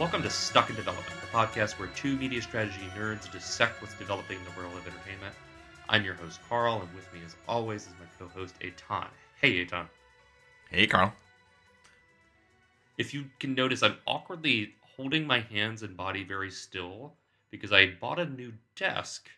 Welcome 0.00 0.22
to 0.22 0.30
Stuck 0.30 0.70
in 0.70 0.76
Development, 0.76 1.14
the 1.20 1.26
podcast 1.26 1.78
where 1.78 1.88
two 1.88 2.16
media 2.16 2.40
strategy 2.40 2.80
nerds 2.96 3.30
dissect 3.30 3.82
what's 3.82 3.92
developing 3.96 4.38
in 4.38 4.44
the 4.46 4.58
world 4.58 4.72
of 4.74 4.86
entertainment. 4.86 5.34
I'm 5.90 6.06
your 6.06 6.14
host, 6.14 6.40
Carl, 6.48 6.80
and 6.80 6.94
with 6.94 7.12
me, 7.12 7.20
as 7.22 7.36
always, 7.46 7.82
is 7.82 7.92
my 8.00 8.06
co 8.18 8.26
host, 8.32 8.54
Eitan. 8.60 9.08
Hey, 9.42 9.62
Eitan. 9.62 9.84
Hey, 10.70 10.86
Carl. 10.86 11.12
If 12.96 13.12
you 13.12 13.26
can 13.40 13.54
notice, 13.54 13.82
I'm 13.82 13.98
awkwardly 14.06 14.72
holding 14.96 15.26
my 15.26 15.40
hands 15.40 15.82
and 15.82 15.94
body 15.94 16.24
very 16.24 16.50
still 16.50 17.12
because 17.50 17.70
I 17.70 17.88
bought 18.00 18.18
a 18.18 18.24
new 18.24 18.54
desk 18.76 19.28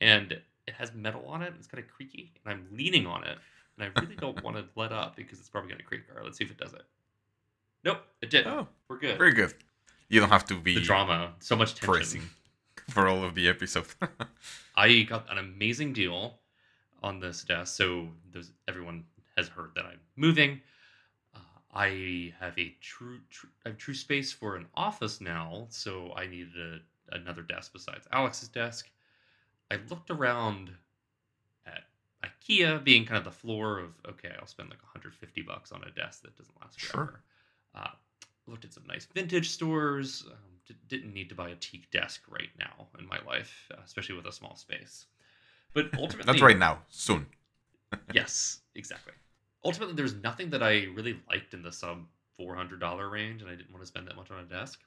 and 0.00 0.32
it 0.32 0.74
has 0.76 0.92
metal 0.92 1.24
on 1.28 1.40
it. 1.40 1.54
It's 1.56 1.68
kind 1.68 1.84
of 1.84 1.88
creaky, 1.88 2.32
and 2.44 2.52
I'm 2.52 2.66
leaning 2.76 3.06
on 3.06 3.22
it, 3.22 3.38
and 3.78 3.92
I 3.96 4.00
really 4.00 4.16
don't 4.16 4.42
want 4.42 4.56
to 4.56 4.64
let 4.74 4.90
up 4.90 5.14
because 5.14 5.38
it's 5.38 5.48
probably 5.48 5.68
going 5.68 5.78
to 5.78 5.86
creak. 5.86 6.00
All 6.10 6.16
right, 6.16 6.24
let's 6.24 6.36
see 6.36 6.42
if 6.42 6.50
it 6.50 6.58
does 6.58 6.72
it. 6.72 6.82
Nope, 7.84 7.98
it 8.20 8.30
did. 8.30 8.48
Oh, 8.48 8.66
We're 8.88 8.98
good. 8.98 9.16
very 9.16 9.34
good. 9.34 9.54
You 10.10 10.20
don't 10.20 10.28
have 10.30 10.44
to 10.46 10.58
be 10.60 10.74
the 10.74 10.80
drama, 10.80 11.32
so 11.38 11.54
much 11.56 11.74
tension. 11.76 12.28
for 12.90 13.08
all 13.08 13.22
of 13.24 13.34
the 13.34 13.48
episode. 13.48 13.86
I 14.76 15.02
got 15.02 15.30
an 15.30 15.38
amazing 15.38 15.92
deal 15.92 16.40
on 17.02 17.20
this 17.20 17.44
desk. 17.44 17.76
So 17.76 18.08
there's, 18.32 18.50
everyone 18.68 19.04
has 19.36 19.48
heard 19.48 19.70
that 19.76 19.84
I'm 19.86 20.00
moving. 20.16 20.60
Uh, 21.34 21.38
I 21.72 22.34
have 22.40 22.58
a 22.58 22.74
true, 22.80 23.20
true 23.30 23.48
I 23.64 23.68
have 23.70 23.78
true 23.78 23.94
space 23.94 24.32
for 24.32 24.56
an 24.56 24.66
office 24.74 25.20
now, 25.20 25.66
so 25.70 26.12
I 26.16 26.26
needed 26.26 26.56
a, 26.58 27.14
another 27.16 27.42
desk 27.42 27.72
besides 27.72 28.06
Alex's 28.12 28.48
desk. 28.48 28.90
I 29.70 29.78
looked 29.88 30.10
around 30.10 30.72
at 31.64 31.84
IKEA 32.24 32.82
being 32.82 33.04
kind 33.04 33.18
of 33.18 33.24
the 33.24 33.30
floor 33.30 33.78
of 33.78 33.90
okay, 34.08 34.32
I'll 34.40 34.46
spend 34.48 34.70
like 34.70 34.82
150 34.82 35.42
bucks 35.42 35.70
on 35.70 35.84
a 35.84 35.90
desk 35.92 36.22
that 36.22 36.36
doesn't 36.36 36.60
last 36.60 36.80
Sure. 36.80 36.90
forever. 36.90 37.20
Uh, 37.76 37.88
looked 38.50 38.64
at 38.64 38.72
some 38.72 38.84
nice 38.86 39.06
vintage 39.06 39.50
stores. 39.50 40.24
Um, 40.26 40.36
d- 40.66 40.74
didn't 40.88 41.12
need 41.12 41.28
to 41.28 41.34
buy 41.34 41.50
a 41.50 41.56
teak 41.56 41.90
desk 41.90 42.22
right 42.28 42.50
now 42.58 42.88
in 42.98 43.06
my 43.06 43.18
life, 43.26 43.68
uh, 43.72 43.80
especially 43.84 44.16
with 44.16 44.26
a 44.26 44.32
small 44.32 44.56
space. 44.56 45.06
But 45.74 45.90
ultimately, 45.98 46.32
that's 46.32 46.42
right 46.42 46.58
now, 46.58 46.78
soon. 46.88 47.26
yes, 48.12 48.60
exactly. 48.74 49.14
Ultimately, 49.64 49.94
there's 49.94 50.14
nothing 50.14 50.50
that 50.50 50.62
I 50.62 50.86
really 50.94 51.20
liked 51.28 51.54
in 51.54 51.62
the 51.62 51.72
sub 51.72 52.04
four 52.36 52.54
hundred 52.54 52.80
dollar 52.80 53.08
range, 53.08 53.42
and 53.42 53.50
I 53.50 53.54
didn't 53.54 53.72
want 53.72 53.82
to 53.82 53.86
spend 53.86 54.06
that 54.08 54.16
much 54.16 54.30
on 54.30 54.40
a 54.40 54.44
desk. 54.44 54.80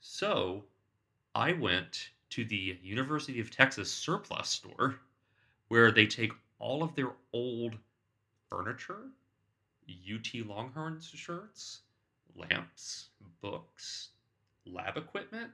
So 0.00 0.64
I 1.34 1.52
went 1.52 2.10
to 2.30 2.44
the 2.44 2.78
University 2.82 3.40
of 3.40 3.50
Texas 3.50 3.92
surplus 3.92 4.48
store, 4.48 4.96
where 5.68 5.90
they 5.90 6.06
take 6.06 6.32
all 6.58 6.82
of 6.82 6.94
their 6.94 7.12
old 7.32 7.76
furniture, 8.48 9.10
UT 9.88 10.46
Longhorns 10.46 11.08
shirts, 11.08 11.80
lamps, 12.38 13.08
books, 13.40 14.08
lab 14.66 14.96
equipment, 14.96 15.50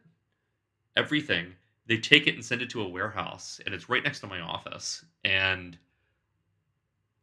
everything. 0.96 1.54
They 1.86 1.98
take 1.98 2.26
it 2.26 2.34
and 2.34 2.44
send 2.44 2.62
it 2.62 2.70
to 2.70 2.82
a 2.82 2.88
warehouse, 2.88 3.60
and 3.64 3.74
it's 3.74 3.88
right 3.88 4.02
next 4.02 4.20
to 4.20 4.26
my 4.26 4.40
office. 4.40 5.04
And 5.24 5.76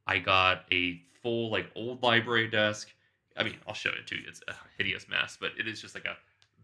I 0.08 0.20
got 0.20 0.66
a 0.72 1.02
full 1.22 1.50
like 1.50 1.70
old 1.76 2.04
library 2.04 2.48
desk. 2.48 2.90
I 3.38 3.44
mean, 3.44 3.56
I'll 3.68 3.74
show 3.74 3.90
it 3.92 4.08
to 4.08 4.16
you. 4.16 4.24
It's 4.28 4.42
a 4.48 4.54
hideous 4.78 5.08
mess, 5.08 5.38
but 5.40 5.52
it 5.58 5.68
is 5.68 5.82
just 5.82 5.96
like 5.96 6.06
a 6.06 6.18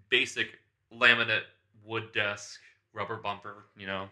basic 0.09 0.59
laminate 0.93 1.43
wood 1.85 2.11
desk, 2.13 2.59
rubber 2.93 3.15
bumper. 3.17 3.65
You 3.77 3.87
know, 3.87 4.09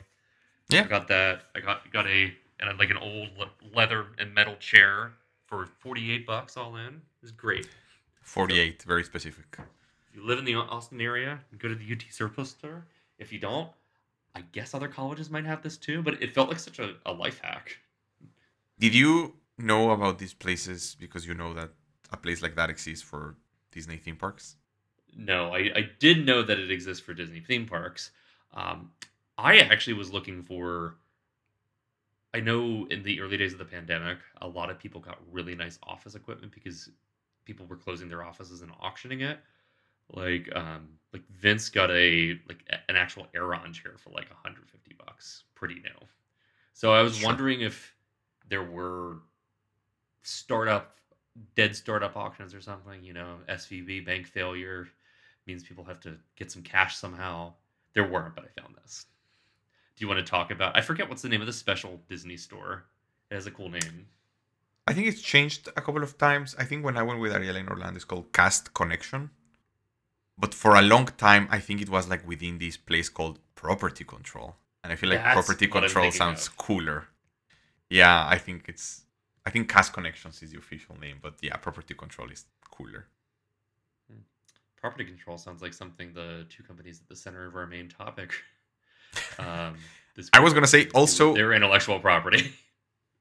Yeah. 0.70 0.84
I 0.84 0.88
got 0.88 1.08
that. 1.10 1.44
I 1.56 1.60
got 1.60 1.92
got 1.92 2.08
a 2.08 2.34
and 2.60 2.80
like 2.80 2.90
an 2.90 2.98
old 2.98 3.30
leather 3.74 4.08
and 4.18 4.34
metal 4.34 4.56
chair 4.56 5.14
for 5.46 5.66
forty 5.80 6.12
eight 6.12 6.26
bucks 6.26 6.58
all 6.58 6.76
in. 6.78 7.02
It's 7.22 7.32
great. 7.32 7.68
48, 8.26 8.84
very 8.84 9.04
specific. 9.04 9.46
If 10.10 10.16
you 10.16 10.26
live 10.26 10.40
in 10.40 10.46
the 10.46 10.56
Austin 10.56 11.00
area, 11.00 11.40
go 11.58 11.68
to 11.68 11.76
the 11.76 11.92
UT 11.92 12.04
surplus 12.10 12.50
store. 12.50 12.86
If 13.18 13.32
you 13.32 13.40
don't, 13.40 13.70
I 14.34 14.42
guess 14.52 14.74
other 14.74 14.88
colleges 14.88 15.30
might 15.30 15.46
have 15.46 15.62
this 15.62 15.78
too. 15.78 16.02
But 16.02 16.22
it 16.22 16.34
felt 16.34 16.50
like 16.50 16.60
such 16.60 16.80
a, 16.80 16.96
a 17.06 17.14
life 17.14 17.40
hack. 17.42 17.78
Did 18.80 18.94
you 18.94 19.36
know 19.58 19.92
about 19.92 20.18
these 20.18 20.34
places 20.34 20.98
because 21.00 21.26
you 21.26 21.34
know 21.34 21.54
that 21.54 21.70
a 22.12 22.18
place 22.18 22.42
like 22.42 22.56
that 22.56 22.70
exists 22.70 23.04
for 23.04 23.36
Disney 23.72 23.98
theme 23.98 24.18
parks? 24.18 24.56
No, 25.16 25.54
I, 25.54 25.72
I 25.76 25.90
did 26.00 26.26
know 26.26 26.42
that 26.42 26.60
it 26.60 26.72
exists 26.72 27.06
for 27.06 27.14
Disney 27.14 27.40
theme 27.40 27.68
parks. 27.68 28.12
Um, 28.54 28.92
I 29.38 29.60
actually 29.60 29.94
was 29.94 30.12
looking 30.12 30.44
for. 30.44 30.96
I 32.34 32.42
know 32.42 32.86
in 32.90 33.04
the 33.04 33.22
early 33.22 33.38
days 33.38 33.54
of 33.54 33.60
the 33.60 33.66
pandemic, 33.66 34.18
a 34.42 34.48
lot 34.48 34.70
of 34.70 34.78
people 34.78 35.00
got 35.00 35.20
really 35.32 35.56
nice 35.56 35.80
office 35.84 36.16
equipment 36.16 36.52
because 36.54 36.90
people 37.46 37.66
were 37.68 37.78
closing 37.78 38.10
their 38.10 38.24
offices 38.24 38.62
and 38.62 38.72
auctioning 38.80 39.22
it. 39.22 39.40
Like, 40.14 40.50
um, 40.56 40.90
like 41.14 41.24
Vince 41.30 41.70
got 41.70 41.90
a 41.92 42.40
like 42.48 42.64
an 42.90 42.96
actual 42.96 43.28
Aeron 43.36 43.74
chair 43.74 43.94
for 43.98 44.12
like 44.12 44.30
150 44.30 44.94
bucks, 44.98 45.44
pretty 45.56 45.76
new. 45.76 46.08
So 46.74 46.94
I 46.94 47.02
was 47.02 47.18
Sure. 47.18 47.28
wondering 47.28 47.62
if 47.62 47.96
there 48.50 48.64
were 48.64 49.18
startup 50.24 51.00
dead 51.56 51.76
startup 51.76 52.16
auctions 52.16 52.54
or 52.54 52.62
something. 52.62 53.04
You 53.04 53.14
know, 53.14 53.38
SVB 53.50 54.06
bank 54.06 54.28
failure 54.28 54.88
means 55.48 55.64
people 55.64 55.84
have 55.86 56.00
to 56.02 56.18
get 56.36 56.52
some 56.52 56.64
cash 56.64 56.96
somehow. 56.96 57.54
There 57.94 58.08
weren't, 58.08 58.36
but 58.36 58.46
I 58.46 58.62
found 58.62 58.76
this. 58.76 59.06
Do 59.96 60.04
you 60.04 60.08
want 60.08 60.26
to 60.26 60.30
talk 60.30 60.52
about? 60.52 60.78
I 60.78 60.82
forget 60.82 61.08
what's 61.10 61.22
the 61.22 61.30
name 61.30 61.42
of 61.42 61.48
the 61.48 61.54
special 61.54 62.02
Disney 62.10 62.38
store. 62.38 62.86
It 63.32 63.36
has 63.36 63.48
a 63.48 63.52
cool 63.52 63.70
name. 63.70 64.08
I 64.88 64.94
think 64.94 65.08
it's 65.08 65.22
changed 65.22 65.68
a 65.76 65.82
couple 65.82 66.04
of 66.04 66.18
times. 66.18 66.56
I 66.60 66.64
think 66.64 66.86
when 66.86 66.98
I 66.98 67.04
went 67.04 67.20
with 67.20 67.34
Ariel 67.34 67.56
in 67.56 67.68
Orlando, 67.68 67.96
it's 67.96 68.06
called 68.06 68.32
Cast 68.32 68.74
Connection. 68.74 69.32
But 70.38 70.54
for 70.54 70.76
a 70.76 70.82
long 70.82 71.08
time, 71.18 71.48
I 71.50 71.60
think 71.60 71.82
it 71.82 71.90
was 71.90 72.08
like 72.08 72.28
within 72.28 72.60
this 72.60 72.78
place 72.78 73.10
called 73.10 73.40
Property 73.56 74.04
Control. 74.04 74.56
And 74.84 74.94
I 74.94 74.96
feel 74.96 75.10
like 75.10 75.24
That's 75.24 75.34
Property 75.34 75.68
Control 75.68 76.12
sounds 76.12 76.48
of. 76.48 76.58
cooler. 76.58 77.08
Yeah, 77.90 78.28
I 78.28 78.38
think 78.38 78.66
it's. 78.68 79.04
I 79.46 79.50
think 79.52 79.70
Cast 79.70 79.94
Connections 79.94 80.42
is 80.44 80.52
the 80.52 80.58
official 80.58 80.96
name, 81.00 81.18
but 81.22 81.36
yeah, 81.42 81.56
Property 81.58 81.94
Control 81.94 82.30
is 82.32 82.46
cooler. 82.70 83.08
Property 84.86 85.06
control 85.06 85.40
sounds 85.40 85.64
like 85.64 85.74
something 85.74 86.14
the 86.14 86.46
two 86.48 86.62
companies 86.62 87.02
at 87.02 87.10
the 87.10 87.16
center 87.16 87.48
of 87.48 87.56
our 87.56 87.66
main 87.66 87.90
topic. 87.90 88.32
Um, 89.40 89.78
this 90.18 90.30
I 90.34 90.42
was 90.42 90.54
gonna 90.54 90.68
say 90.68 90.90
also 90.94 91.34
their 91.34 91.54
intellectual 91.54 92.02
property. 92.02 92.54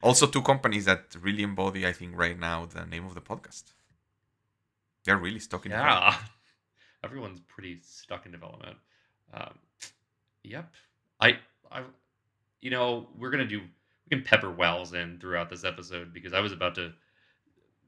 also 0.04 0.26
two 0.26 0.42
companies 0.42 0.84
that 0.84 1.16
really 1.20 1.42
embody, 1.42 1.86
I 1.86 1.92
think, 1.92 2.16
right 2.16 2.38
now 2.38 2.66
the 2.66 2.84
name 2.84 3.06
of 3.06 3.14
the 3.14 3.20
podcast. 3.20 3.64
They're 5.04 5.16
really 5.16 5.40
stuck 5.40 5.64
in. 5.66 5.72
development. 5.72 6.14
yeah, 6.14 6.18
everyone's 7.04 7.40
pretty 7.40 7.80
stuck 7.82 8.26
in 8.26 8.32
development. 8.32 8.76
Um, 9.32 9.58
yep, 10.42 10.72
I, 11.20 11.38
I, 11.72 11.82
you 12.60 12.70
know, 12.70 13.08
we're 13.18 13.30
gonna 13.30 13.46
do 13.46 13.60
we 13.60 14.16
can 14.16 14.22
pepper 14.22 14.50
Wells 14.50 14.92
in 14.92 15.18
throughout 15.18 15.50
this 15.50 15.64
episode 15.64 16.12
because 16.12 16.32
I 16.32 16.40
was 16.40 16.52
about 16.52 16.74
to 16.76 16.92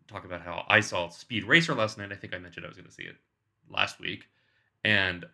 talk 0.08 0.24
about 0.24 0.40
how 0.40 0.64
I 0.68 0.80
saw 0.80 1.08
Speed 1.08 1.44
Racer 1.44 1.74
last 1.74 1.98
night. 1.98 2.12
I 2.12 2.16
think 2.16 2.34
I 2.34 2.38
mentioned 2.38 2.64
I 2.64 2.68
was 2.68 2.76
gonna 2.76 2.90
see 2.90 3.04
it 3.04 3.16
last 3.70 4.00
week, 4.00 4.24
and 4.84 5.24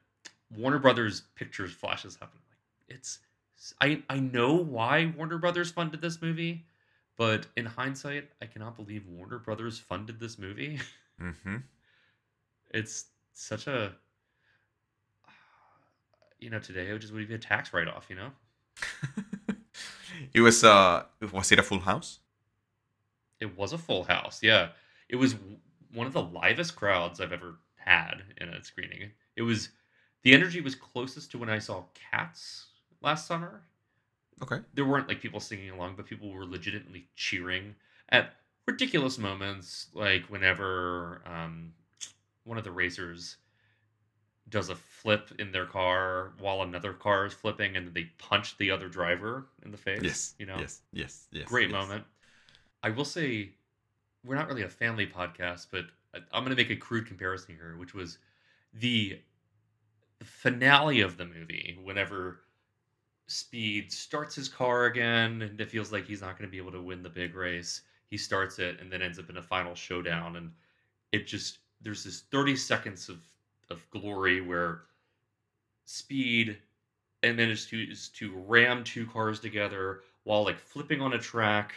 Warner 0.57 0.79
Brothers 0.79 1.23
Pictures 1.37 1.73
flashes 1.73 2.19
up. 2.21 2.33
And 2.33 2.43
like, 2.49 2.99
it's 2.99 3.21
I 3.81 4.03
I 4.09 4.19
know 4.19 4.55
why 4.55 5.13
Warner 5.17 5.39
Brothers 5.39 5.71
funded 5.71 6.01
this 6.01 6.21
movie, 6.21 6.67
but 7.17 7.47
in 7.57 7.67
hindsight, 7.67 8.31
I 8.41 8.47
cannot 8.47 8.77
believe 8.77 9.07
Warner 9.07 9.39
Brothers 9.39 9.79
funded 9.79 10.19
this 10.19 10.39
movie. 10.39 10.81
Mm-hmm. 11.21 11.57
it's 12.73 13.07
such 13.33 13.67
a 13.67 13.93
you 16.39 16.51
know 16.51 16.59
today 16.59 16.89
it 16.89 16.93
would 16.93 17.01
just 17.01 17.13
would 17.13 17.29
be 17.29 17.35
a 17.35 17.39
tax 17.39 17.73
write-off 17.73 18.07
you 18.11 18.17
know 18.17 18.31
it 20.35 20.41
was 20.41 20.65
uh 20.65 21.05
was 21.33 21.53
it 21.53 21.59
a 21.59 21.63
full 21.63 21.81
house? 21.81 22.19
it 23.41 23.57
was 23.57 23.73
a 23.73 23.79
full 23.79 24.05
house 24.05 24.41
yeah 24.43 24.69
it 25.09 25.17
was 25.17 25.37
one 25.95 26.07
of 26.07 26.13
the 26.13 26.23
livest 26.23 26.77
crowds 26.77 27.21
i've 27.21 27.33
ever 27.33 27.57
had 27.77 28.23
in 28.41 28.49
a 28.49 28.63
screening 28.63 29.11
it 29.37 29.43
was 29.43 29.71
the 30.23 30.33
energy 30.33 30.61
was 30.61 30.75
closest 30.75 31.31
to 31.31 31.39
when 31.39 31.51
i 31.51 31.59
saw 31.59 31.85
cats 32.11 32.67
last 33.03 33.27
summer 33.27 33.63
Okay. 34.43 34.59
there 34.75 34.85
weren't 34.85 35.07
like 35.09 35.21
people 35.21 35.39
singing 35.41 35.71
along 35.71 35.95
but 35.97 36.07
people 36.07 36.31
were 36.33 36.45
legitimately 36.45 37.07
cheering 37.15 37.75
at 38.09 38.35
ridiculous 38.67 39.17
moments 39.19 39.87
like 39.95 40.25
whenever 40.27 41.23
um, 41.27 41.73
one 42.45 42.59
of 42.59 42.65
the 42.65 42.71
racers 42.73 43.37
does 44.49 44.69
a 44.69 44.75
flip 44.75 45.31
in 45.39 45.53
their 45.53 45.65
car 45.67 46.33
while 46.41 46.63
another 46.63 46.93
car 46.93 47.25
is 47.27 47.33
flipping 47.33 47.77
and 47.77 47.95
they 47.95 48.05
punch 48.19 48.59
the 48.59 48.71
other 48.71 48.89
driver 48.89 49.47
in 49.65 49.71
the 49.71 49.79
face 49.79 50.01
Yes. 50.03 50.35
you 50.39 50.47
know 50.47 50.59
Yes. 50.59 50.81
Yes. 50.93 51.27
Yes. 51.31 51.47
great 51.47 51.71
yes. 51.71 51.73
moment 51.73 52.05
i 52.83 52.91
will 52.91 53.05
say 53.05 53.51
we're 54.25 54.35
not 54.35 54.49
really 54.49 54.63
a 54.63 54.69
family 54.69 55.07
podcast 55.07 55.69
but 55.71 55.85
I- 56.15 56.19
i'm 56.33 56.45
going 56.45 56.55
to 56.57 56.61
make 56.61 56.71
a 56.71 56.77
crude 56.77 57.07
comparison 57.07 57.55
here 57.55 57.77
which 57.79 57.95
was 57.95 58.19
the 58.75 59.21
finale 60.23 61.01
of 61.01 61.17
the 61.17 61.25
movie 61.25 61.79
whenever 61.83 62.41
speed 63.33 63.91
starts 63.91 64.35
his 64.35 64.49
car 64.49 64.87
again 64.87 65.43
and 65.43 65.61
it 65.61 65.71
feels 65.71 65.91
like 65.93 66.07
he's 66.07 66.21
not 66.21 66.37
going 66.39 66.47
to 66.49 66.51
be 66.53 66.59
able 66.59 66.73
to 66.73 66.83
win 66.83 67.03
the 67.03 67.09
big 67.09 67.35
race 67.35 67.83
he 68.11 68.17
starts 68.17 68.59
it 68.59 68.79
and 68.81 68.93
then 68.93 69.01
ends 69.01 69.19
up 69.19 69.31
in 69.31 69.39
a 69.39 69.43
final 69.43 69.75
showdown 69.75 70.37
and 70.37 70.51
it 71.13 71.27
just 71.27 71.59
there's 71.81 72.05
this 72.05 72.21
30 72.31 72.57
seconds 72.57 73.09
of 73.09 73.19
of 73.71 73.89
glory 73.91 74.41
where 74.41 74.83
speed 75.85 76.59
and 77.23 77.37
managed 77.37 77.69
to 77.71 77.83
is 77.91 78.09
to 78.11 78.33
ram 78.47 78.85
two 78.85 79.07
cars 79.07 79.41
together 79.41 80.01
while 80.25 80.45
like 80.45 80.59
flipping 80.59 81.01
on 81.01 81.15
a 81.15 81.19
track. 81.19 81.73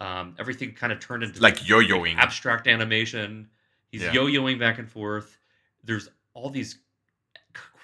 Um, 0.00 0.34
everything 0.38 0.72
kind 0.72 0.92
of 0.92 1.00
turned 1.00 1.22
into 1.22 1.40
like 1.40 1.66
yo-yoing. 1.66 2.16
abstract 2.16 2.66
animation. 2.68 3.48
He's 3.90 4.02
Yeah. 4.02 4.12
yo-yoing 4.12 4.58
back 4.58 4.78
and 4.78 4.88
forth. 4.90 5.38
There's 5.84 6.08
all 6.34 6.50
these 6.50 6.78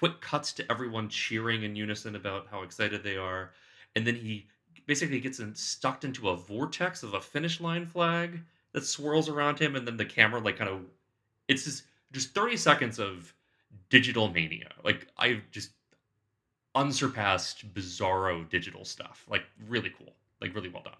quick 0.03 0.19
cuts 0.19 0.51
to 0.51 0.69
everyone 0.69 1.07
cheering 1.07 1.63
in 1.63 1.77
unison 1.77 2.17
about 2.17 2.45
how 2.51 2.61
excited 2.61 3.01
they 3.05 3.15
are, 3.15 3.51
and 3.95 4.05
then 4.05 4.13
he 4.13 4.45
basically 4.85 5.21
gets 5.21 5.39
in, 5.39 5.55
stuck 5.55 6.03
into 6.03 6.27
a 6.27 6.35
vortex 6.35 7.03
of 7.03 7.13
a 7.13 7.21
finish 7.21 7.61
line 7.61 7.85
flag 7.85 8.41
that 8.73 8.85
swirls 8.85 9.29
around 9.29 9.57
him, 9.57 9.77
and 9.77 9.87
then 9.87 9.95
the 9.95 10.03
camera 10.03 10.41
like 10.41 10.57
kind 10.57 10.69
of 10.69 10.81
it's 11.47 11.63
just 11.63 11.83
just 12.11 12.33
30 12.33 12.57
seconds 12.57 12.99
of 12.99 13.33
digital 13.89 14.29
mania. 14.29 14.71
Like 14.83 15.07
I've 15.17 15.49
just 15.51 15.69
unsurpassed 16.75 17.73
bizarro 17.73 18.49
digital 18.49 18.83
stuff. 18.83 19.25
Like 19.29 19.43
really 19.69 19.93
cool. 19.97 20.11
Like 20.41 20.53
really 20.53 20.67
well 20.67 20.83
done. 20.83 20.93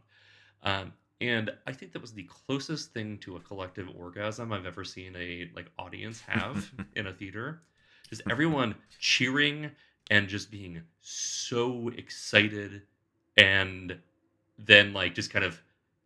Um, 0.64 0.94
and 1.20 1.52
I 1.68 1.74
think 1.74 1.92
that 1.92 2.02
was 2.02 2.14
the 2.14 2.24
closest 2.48 2.94
thing 2.94 3.18
to 3.18 3.36
a 3.36 3.42
collective 3.42 3.90
orgasm 3.98 4.54
I've 4.54 4.66
ever 4.66 4.86
seen 4.86 5.14
a 5.18 5.52
like 5.54 5.66
audience 5.78 6.22
have 6.22 6.72
in 6.96 7.08
a 7.08 7.12
theater. 7.12 7.64
Just 8.13 8.30
everyone 8.30 8.75
cheering 9.00 9.71
and 10.12 10.27
just 10.27 10.51
being 10.51 10.83
so 11.00 11.89
excited 11.98 12.83
and 13.38 13.98
then 14.60 14.94
like 14.94 15.15
just 15.15 15.31
kind 15.31 15.44
of 15.44 15.60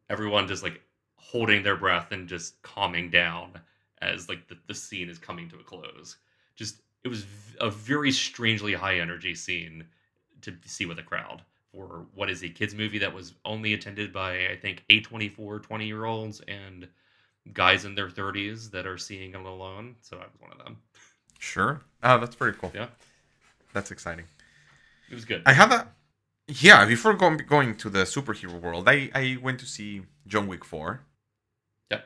everyone 0.09 0.47
just 0.47 0.63
like 0.63 0.79
holding 1.17 1.63
their 1.63 1.75
breath 1.75 2.13
and 2.13 2.29
just 2.29 2.61
calming 2.61 3.09
down 3.09 3.59
as 4.01 4.29
like 4.29 4.47
the, 4.47 4.57
the 4.67 4.73
scene 4.73 5.09
is 5.09 5.17
coming 5.17 5.49
to 5.49 5.57
a 5.57 5.63
close. 5.63 6.15
Just 6.55 6.81
it 7.03 7.09
was 7.09 7.25
a 7.59 7.69
very 7.69 8.13
strangely 8.13 8.71
high 8.71 8.99
energy 8.99 9.35
scene 9.35 9.83
to 10.43 10.53
see 10.63 10.85
with 10.85 10.99
a 10.99 11.03
crowd 11.03 11.41
for 11.73 12.05
what 12.15 12.29
is 12.29 12.41
a 12.41 12.47
kids 12.47 12.73
movie 12.73 12.99
that 12.99 13.13
was 13.13 13.33
only 13.43 13.73
attended 13.73 14.13
by 14.13 14.47
I 14.47 14.55
think 14.55 14.85
a 14.89 15.01
24 15.01 15.59
20 15.59 15.85
year 15.85 16.05
olds 16.05 16.39
and 16.47 16.87
guys 17.51 17.83
in 17.83 17.95
their 17.95 18.09
30s 18.09 18.69
that 18.71 18.87
are 18.87 18.97
seeing 18.97 19.33
it 19.33 19.41
alone. 19.41 19.97
So 19.99 20.15
I 20.15 20.21
was 20.21 20.39
one 20.39 20.53
of 20.53 20.57
them. 20.57 20.77
Sure. 21.39 21.81
Oh, 22.03 22.17
that's 22.19 22.35
pretty 22.35 22.57
cool. 22.57 22.71
Yeah. 22.73 22.87
That's 23.73 23.91
exciting. 23.91 24.25
It 25.09 25.15
was 25.15 25.25
good. 25.25 25.41
I 25.45 25.53
have 25.53 25.71
a 25.71 25.87
yeah. 26.47 26.85
Before 26.85 27.13
going 27.13 27.37
going 27.37 27.75
to 27.77 27.89
the 27.89 28.03
superhero 28.03 28.59
world, 28.59 28.87
I 28.89 29.09
I 29.13 29.37
went 29.41 29.59
to 29.59 29.65
see 29.65 30.01
John 30.25 30.47
Wick 30.47 30.63
four. 30.65 31.01
Yeah. 31.91 32.01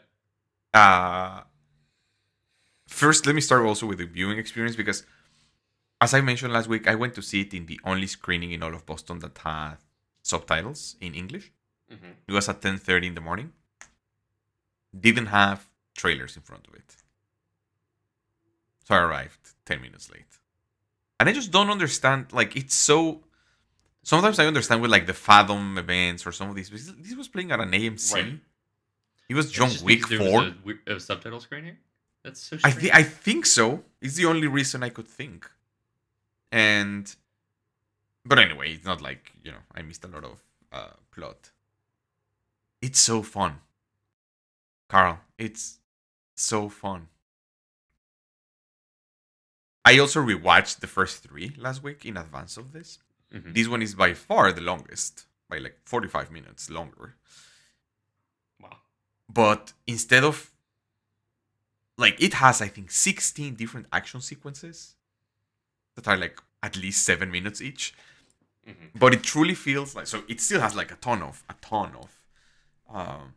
Uh 0.73 1.43
first, 2.87 3.25
let 3.25 3.35
me 3.35 3.41
start 3.41 3.65
also 3.65 3.85
with 3.87 3.99
the 3.99 4.05
viewing 4.05 4.37
experience 4.37 4.75
because, 4.75 5.05
as 6.01 6.13
I 6.13 6.21
mentioned 6.21 6.53
last 6.53 6.67
week, 6.67 6.87
I 6.87 6.95
went 6.95 7.15
to 7.15 7.21
see 7.21 7.41
it 7.41 7.53
in 7.53 7.65
the 7.65 7.79
only 7.85 8.07
screening 8.07 8.51
in 8.51 8.61
all 8.63 8.73
of 8.75 8.85
Boston 8.85 9.19
that 9.19 9.37
had 9.37 9.77
subtitles 10.23 10.95
in 10.99 11.15
English. 11.15 11.51
Mhm. 11.91 12.15
It 12.27 12.33
was 12.33 12.49
at 12.49 12.61
ten 12.61 12.77
thirty 12.77 13.07
in 13.07 13.15
the 13.15 13.21
morning. 13.21 13.53
Didn't 14.97 15.27
have 15.27 15.67
trailers 15.95 16.35
in 16.35 16.41
front 16.43 16.67
of 16.67 16.73
it, 16.75 16.95
so 18.85 18.95
I 18.95 18.99
arrived 18.99 19.39
ten 19.65 19.81
minutes 19.81 20.11
late 20.11 20.25
and 21.19 21.29
I 21.29 21.33
just 21.33 21.51
don't 21.51 21.69
understand. 21.69 22.33
Like 22.33 22.55
it's 22.55 22.75
so. 22.75 23.21
Sometimes 24.03 24.39
I 24.39 24.47
understand 24.47 24.81
with 24.81 24.89
like 24.89 25.05
the 25.05 25.13
Fathom 25.13 25.77
events 25.77 26.25
or 26.25 26.31
some 26.31 26.49
of 26.49 26.55
these. 26.55 26.69
This 26.69 27.15
was 27.15 27.27
playing 27.27 27.51
at 27.51 27.59
an 27.59 27.71
AMC. 27.71 28.13
Right. 28.13 28.39
It 29.29 29.35
was 29.35 29.51
John 29.51 29.69
Wick 29.83 30.07
four. 30.07 30.17
was 30.41 30.47
a, 30.47 30.55
we- 30.65 30.79
a 30.87 30.99
subtitle 30.99 31.39
screening. 31.39 31.77
That's 32.23 32.39
so. 32.41 32.57
I 32.63 32.71
think 32.71 32.93
I 32.95 33.03
think 33.03 33.45
so. 33.45 33.83
It's 34.01 34.15
the 34.15 34.25
only 34.25 34.47
reason 34.47 34.81
I 34.83 34.89
could 34.89 35.07
think. 35.07 35.49
And, 36.51 37.15
but 38.25 38.37
anyway, 38.39 38.73
it's 38.73 38.85
not 38.85 39.01
like 39.01 39.31
you 39.43 39.51
know 39.51 39.63
I 39.73 39.83
missed 39.83 40.03
a 40.03 40.07
lot 40.07 40.23
of 40.25 40.43
uh, 40.71 40.93
plot. 41.11 41.51
It's 42.81 42.99
so 42.99 43.21
fun, 43.21 43.59
Carl. 44.89 45.19
It's 45.37 45.77
so 46.35 46.67
fun. 46.67 47.07
I 49.83 49.97
also 49.99 50.21
rewatched 50.21 50.79
the 50.79 50.87
first 50.87 51.23
three 51.23 51.53
last 51.57 51.81
week 51.83 52.05
in 52.05 52.17
advance 52.17 52.57
of 52.57 52.71
this. 52.71 52.99
Mhm. 53.33 53.53
This 53.53 53.67
one 53.67 53.81
is 53.81 53.95
by 53.95 54.13
far 54.13 54.51
the 54.51 54.61
longest, 54.61 55.25
by 55.49 55.57
like 55.57 55.79
45 55.85 56.31
minutes 56.31 56.69
longer. 56.69 57.15
Wow. 58.59 58.77
But 59.29 59.73
instead 59.87 60.23
of 60.23 60.51
like 61.97 62.21
it 62.21 62.33
has 62.35 62.61
I 62.61 62.67
think 62.67 62.91
16 62.91 63.55
different 63.55 63.87
action 63.91 64.21
sequences 64.21 64.95
that 65.95 66.07
are 66.07 66.17
like 66.17 66.39
at 66.63 66.75
least 66.75 67.03
7 67.03 67.31
minutes 67.31 67.61
each, 67.61 67.93
Mhm. 68.67 68.91
but 68.99 69.13
it 69.13 69.23
truly 69.23 69.55
feels 69.55 69.95
like 69.95 70.07
so 70.07 70.23
it 70.27 70.39
still 70.41 70.61
has 70.61 70.75
like 70.75 70.91
a 70.91 70.95
ton 70.97 71.21
of 71.23 71.43
a 71.49 71.53
ton 71.55 71.95
of 71.95 72.09
um 72.89 73.35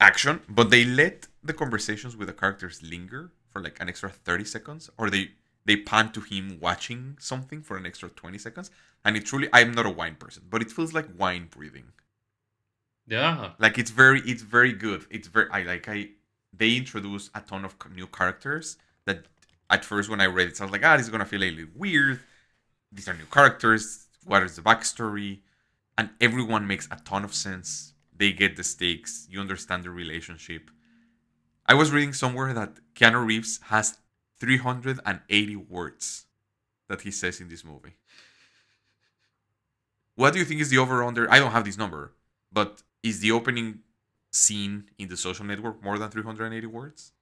action, 0.00 0.42
but 0.48 0.70
they 0.70 0.84
let 0.84 1.26
the 1.42 1.52
conversations 1.52 2.16
with 2.16 2.28
the 2.28 2.34
characters 2.34 2.82
linger 2.82 3.32
for 3.50 3.62
like 3.62 3.80
an 3.80 3.88
extra 3.88 4.10
30 4.10 4.44
seconds 4.44 4.90
or 4.98 5.10
they 5.10 5.30
they 5.64 5.76
pan 5.76 6.10
to 6.12 6.20
him 6.20 6.58
watching 6.60 7.16
something 7.20 7.60
for 7.62 7.76
an 7.76 7.84
extra 7.86 8.08
20 8.08 8.38
seconds 8.38 8.70
and 9.04 9.16
it 9.16 9.26
truly 9.26 9.48
i'm 9.52 9.72
not 9.72 9.86
a 9.86 9.90
wine 9.90 10.14
person 10.14 10.42
but 10.48 10.62
it 10.62 10.70
feels 10.70 10.92
like 10.92 11.06
wine 11.18 11.48
breathing. 11.50 11.92
Yeah. 13.06 13.52
like 13.58 13.78
it's 13.78 13.90
very 13.90 14.20
it's 14.20 14.42
very 14.42 14.72
good. 14.72 15.06
It's 15.10 15.28
very 15.28 15.48
i 15.50 15.62
like 15.62 15.88
i 15.88 16.08
they 16.52 16.76
introduce 16.76 17.30
a 17.34 17.40
ton 17.40 17.64
of 17.64 17.74
new 17.94 18.06
characters 18.06 18.76
that 19.06 19.24
at 19.70 19.84
first 19.84 20.10
when 20.10 20.20
i 20.20 20.26
read 20.26 20.48
it 20.48 20.60
i 20.60 20.64
was 20.64 20.72
like 20.72 20.84
ah 20.84 20.96
this 20.96 21.06
is 21.06 21.10
gonna 21.10 21.24
feel 21.24 21.42
a 21.42 21.50
little 21.50 21.72
weird. 21.74 22.20
These 22.92 23.08
are 23.08 23.14
new 23.14 23.26
characters. 23.30 24.06
What 24.24 24.42
is 24.42 24.56
the 24.56 24.62
backstory? 24.62 25.40
And 25.96 26.10
everyone 26.20 26.66
makes 26.66 26.86
a 26.90 26.96
ton 27.04 27.24
of 27.24 27.34
sense. 27.34 27.92
They 28.16 28.32
get 28.32 28.56
the 28.56 28.64
stakes. 28.64 29.26
You 29.30 29.40
understand 29.40 29.84
the 29.84 29.90
relationship 29.90 30.70
i 31.68 31.74
was 31.74 31.92
reading 31.92 32.12
somewhere 32.12 32.52
that 32.52 32.78
keanu 32.94 33.24
reeves 33.24 33.60
has 33.64 33.98
380 34.40 35.56
words 35.56 36.26
that 36.88 37.02
he 37.02 37.10
says 37.10 37.40
in 37.40 37.48
this 37.48 37.64
movie 37.64 37.94
what 40.14 40.32
do 40.32 40.38
you 40.38 40.44
think 40.44 40.60
is 40.60 40.70
the 40.70 40.78
over 40.78 41.04
under 41.04 41.30
i 41.30 41.38
don't 41.38 41.52
have 41.52 41.64
this 41.64 41.78
number 41.78 42.12
but 42.50 42.82
is 43.02 43.20
the 43.20 43.30
opening 43.30 43.80
scene 44.30 44.84
in 44.98 45.08
the 45.08 45.16
social 45.16 45.44
network 45.44 45.82
more 45.82 45.98
than 45.98 46.10
380 46.10 46.66
words? 46.66 47.12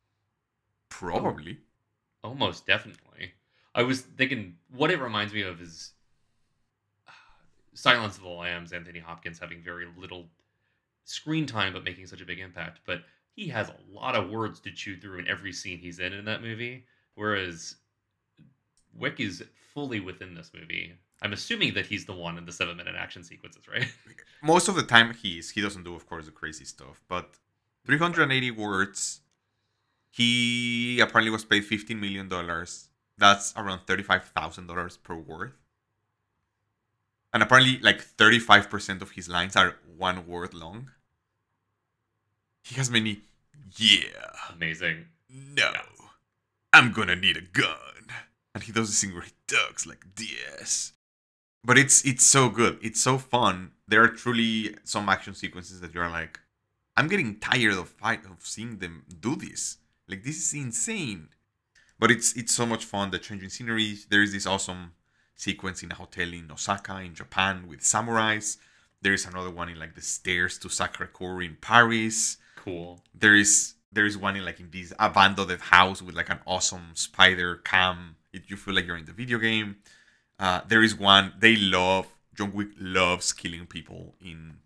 Probably. 0.88 1.58
Almost 2.22 2.66
definitely. 2.66 3.32
I 3.74 3.82
was 3.82 4.00
thinking 4.00 4.56
what 4.74 4.90
it 4.90 5.00
reminds 5.00 5.32
me 5.32 5.42
of 5.42 5.60
is 5.60 5.92
uh, 7.06 7.12
Silence 7.74 8.16
of 8.16 8.22
the 8.22 8.28
Lambs, 8.28 8.72
Anthony 8.72 9.00
Hopkins 9.00 9.38
having 9.38 9.60
very 9.62 9.86
little 9.98 10.26
screen 11.04 11.46
time 11.46 11.72
but 11.72 11.84
making 11.84 12.06
such 12.06 12.20
a 12.20 12.26
big 12.26 12.40
impact. 12.40 12.80
But 12.86 13.02
he 13.36 13.48
has 13.48 13.68
a 13.68 13.76
lot 13.92 14.16
of 14.16 14.30
words 14.30 14.60
to 14.60 14.72
chew 14.72 14.96
through 14.96 15.18
in 15.18 15.28
every 15.28 15.52
scene 15.52 15.78
he's 15.78 15.98
in 15.98 16.14
in 16.14 16.24
that 16.24 16.42
movie. 16.42 16.86
Whereas 17.14 17.76
Wick 18.94 19.20
is 19.20 19.44
fully 19.74 20.00
within 20.00 20.34
this 20.34 20.50
movie. 20.54 20.94
I'm 21.22 21.34
assuming 21.34 21.74
that 21.74 21.86
he's 21.86 22.06
the 22.06 22.14
one 22.14 22.38
in 22.38 22.46
the 22.46 22.52
seven 22.52 22.78
minute 22.78 22.94
action 22.98 23.22
sequences, 23.22 23.68
right? 23.68 23.86
Most 24.42 24.68
of 24.68 24.74
the 24.74 24.82
time 24.82 25.14
he 25.14 25.38
is. 25.38 25.50
He 25.50 25.60
doesn't 25.60 25.84
do, 25.84 25.94
of 25.94 26.06
course, 26.06 26.24
the 26.24 26.32
crazy 26.32 26.64
stuff. 26.64 27.02
But 27.08 27.36
380 27.84 28.50
words. 28.52 29.20
He 30.10 30.98
apparently 31.00 31.30
was 31.30 31.44
paid 31.44 31.64
$15 31.64 32.00
million. 32.00 32.28
That's 33.18 33.52
around 33.54 33.80
$35,000 33.86 35.02
per 35.02 35.14
word. 35.14 35.52
And 37.34 37.42
apparently, 37.42 37.78
like 37.80 38.02
35% 38.02 39.02
of 39.02 39.10
his 39.10 39.28
lines 39.28 39.56
are 39.56 39.76
one 39.98 40.26
word 40.26 40.54
long. 40.54 40.90
He 42.66 42.74
has 42.74 42.90
many, 42.90 43.20
yeah. 43.76 44.32
Amazing. 44.52 45.04
No, 45.30 45.70
I'm 46.72 46.90
gonna 46.90 47.14
need 47.14 47.36
a 47.36 47.40
gun. 47.40 48.10
And 48.56 48.64
he 48.64 48.72
does 48.72 48.88
this 48.88 49.00
thing 49.00 49.14
where 49.14 49.22
he 49.22 49.30
talks 49.46 49.86
like 49.86 50.04
this. 50.16 50.92
But 51.62 51.78
it's 51.78 52.04
it's 52.04 52.24
so 52.24 52.48
good. 52.48 52.80
It's 52.82 53.00
so 53.00 53.18
fun. 53.18 53.70
There 53.86 54.02
are 54.02 54.08
truly 54.08 54.74
some 54.82 55.08
action 55.08 55.34
sequences 55.34 55.80
that 55.80 55.94
you're 55.94 56.10
like, 56.10 56.40
I'm 56.96 57.06
getting 57.06 57.38
tired 57.38 57.74
of 57.74 57.90
fight 57.90 58.24
of 58.24 58.44
seeing 58.44 58.78
them 58.78 59.04
do 59.20 59.36
this. 59.36 59.76
Like 60.08 60.24
this 60.24 60.36
is 60.36 60.52
insane. 60.52 61.28
But 62.00 62.10
it's 62.10 62.32
it's 62.36 62.52
so 62.52 62.66
much 62.66 62.84
fun. 62.84 63.12
The 63.12 63.20
changing 63.20 63.50
scenery. 63.50 63.94
There 64.10 64.22
is 64.24 64.32
this 64.32 64.46
awesome 64.46 64.90
sequence 65.36 65.84
in 65.84 65.92
a 65.92 65.94
hotel 65.94 66.32
in 66.32 66.50
Osaka 66.50 66.98
in 66.98 67.14
Japan 67.14 67.68
with 67.68 67.82
samurais. 67.82 68.56
There 69.02 69.14
is 69.14 69.24
another 69.24 69.52
one 69.52 69.68
in 69.68 69.78
like 69.78 69.94
the 69.94 70.02
stairs 70.02 70.58
to 70.58 70.68
Sacré-Cœur 70.68 71.46
in 71.46 71.58
Paris 71.60 72.38
Cool. 72.66 73.00
there 73.14 73.36
is 73.36 73.74
there 73.92 74.06
is 74.06 74.18
one 74.18 74.34
in 74.36 74.44
like 74.44 74.58
in 74.58 74.70
this 74.72 74.92
abandoned 74.98 75.60
house 75.60 76.02
with 76.02 76.16
like 76.16 76.30
an 76.30 76.40
awesome 76.46 76.90
spider 76.94 77.56
cam. 77.56 78.16
It, 78.32 78.42
you 78.48 78.56
feel 78.56 78.74
like 78.74 78.86
you're 78.86 78.96
in 78.96 79.04
the 79.04 79.12
video 79.12 79.38
game. 79.38 79.76
Uh, 80.38 80.62
there 80.66 80.82
is 80.82 80.94
one 80.94 81.32
they 81.38 81.54
love. 81.54 82.06
John 82.34 82.52
Wick 82.52 82.70
loves 82.78 83.32
killing 83.32 83.66
people 83.66 84.16
in 84.20 84.56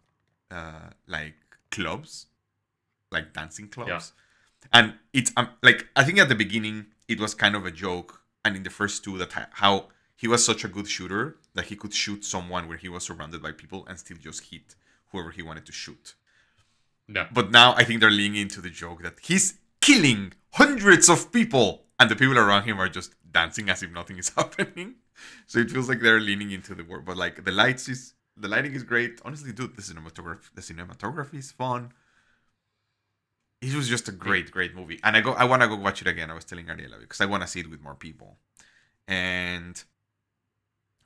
uh, 0.51 0.89
like 1.07 1.35
clubs, 1.71 2.27
like 3.13 3.35
dancing 3.35 3.69
clubs. 3.69 4.13
And 4.73 4.95
it's 5.13 5.31
um, 5.37 5.51
like 5.63 5.87
I 5.95 6.03
think 6.05 6.19
at 6.19 6.31
the 6.31 6.35
beginning 6.35 6.87
it 7.07 7.21
was 7.21 7.35
kind 7.35 7.55
of 7.55 7.67
a 7.67 7.71
joke, 7.71 8.23
and 8.45 8.57
in 8.57 8.63
the 8.63 8.71
first 8.71 9.05
two, 9.05 9.19
that 9.19 9.33
how 9.53 9.89
he 10.17 10.27
was 10.27 10.45
such 10.45 10.65
a 10.65 10.69
good 10.69 10.89
shooter 10.89 11.37
that 11.55 11.67
he 11.67 11.77
could 11.77 11.95
shoot 11.95 12.25
someone 12.25 12.67
where 12.67 12.79
he 12.79 12.89
was 12.89 13.05
surrounded 13.05 13.43
by 13.43 13.53
people 13.53 13.87
and 13.87 13.99
still 13.99 14.17
just 14.19 14.51
hit 14.51 14.75
whoever 15.13 15.31
he 15.31 15.43
wanted 15.43 15.67
to 15.67 15.73
shoot. 15.73 16.15
No. 17.11 17.27
But 17.33 17.51
now 17.51 17.75
I 17.77 17.83
think 17.85 18.01
they're 18.01 18.11
leaning 18.11 18.41
into 18.41 18.61
the 18.61 18.71
joke 18.71 19.03
that 19.03 19.19
he's 19.21 19.59
killing 19.81 20.33
hundreds 20.53 21.09
of 21.09 21.33
people 21.33 21.83
and 21.99 22.09
the 22.11 22.17
people 22.17 22.39
around 22.39 22.65
him 22.65 22.79
are 22.81 22.89
just 22.89 23.15
dancing 23.31 23.69
as 23.69 23.83
if 23.83 23.91
nothing 23.91 24.17
is 24.17 24.29
happening. 24.37 24.95
So 25.47 25.59
it 25.59 25.71
feels 25.71 25.89
like 25.89 26.01
they're 26.01 26.21
leaning 26.21 26.53
into 26.53 26.75
the 26.75 26.85
work. 26.85 27.05
But 27.05 27.17
like 27.17 27.45
the 27.45 27.51
lights 27.51 27.89
is 27.89 28.15
the 28.37 28.49
lighting 28.49 28.75
is 28.75 28.85
great. 28.85 29.21
Honestly, 29.25 29.53
dude, 29.53 29.77
the 29.77 29.83
cinematography 29.83 30.55
the 30.55 30.63
cinematography 30.63 31.39
is 31.39 31.51
fun. 31.51 31.93
It 33.61 33.75
was 33.75 33.89
just 33.89 34.09
a 34.09 34.13
great, 34.13 34.51
great 34.51 34.75
movie. 34.75 35.01
And 35.03 35.17
I 35.17 35.21
go 35.21 35.33
I 35.33 35.45
wanna 35.45 35.67
go 35.67 35.77
watch 35.77 36.01
it 36.01 36.07
again. 36.07 36.31
I 36.31 36.35
was 36.35 36.45
telling 36.45 36.67
Ariela 36.67 37.01
because 37.01 37.21
I 37.21 37.27
wanna 37.27 37.49
see 37.49 37.61
it 37.61 37.69
with 37.69 37.83
more 37.83 37.97
people. 37.97 38.39
And 39.09 39.83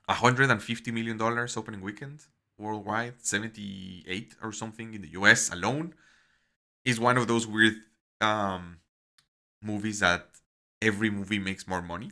$150 0.09 0.93
million 0.93 1.21
opening 1.21 1.81
weekend 1.81 2.21
worldwide, 2.57 3.15
78 3.19 4.35
or 4.41 4.51
something 4.51 4.93
in 4.93 5.01
the 5.01 5.09
US 5.09 5.51
alone, 5.51 5.93
is 6.83 6.99
one 6.99 7.17
of 7.17 7.27
those 7.27 7.47
weird 7.47 7.75
um, 8.21 8.77
movies 9.61 9.99
that 9.99 10.27
every 10.81 11.09
movie 11.09 11.39
makes 11.39 11.67
more 11.67 11.81
money. 11.81 12.11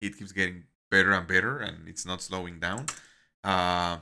It 0.00 0.18
keeps 0.18 0.32
getting 0.32 0.64
better 0.90 1.12
and 1.12 1.26
better, 1.26 1.58
and 1.58 1.88
it's 1.88 2.06
not 2.06 2.22
slowing 2.22 2.58
down. 2.60 2.86
Uh, 3.42 3.98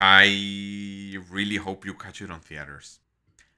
I 0.00 1.18
really 1.30 1.56
hope 1.56 1.84
you 1.84 1.94
catch 1.94 2.22
it 2.22 2.30
on 2.30 2.40
theaters. 2.40 3.00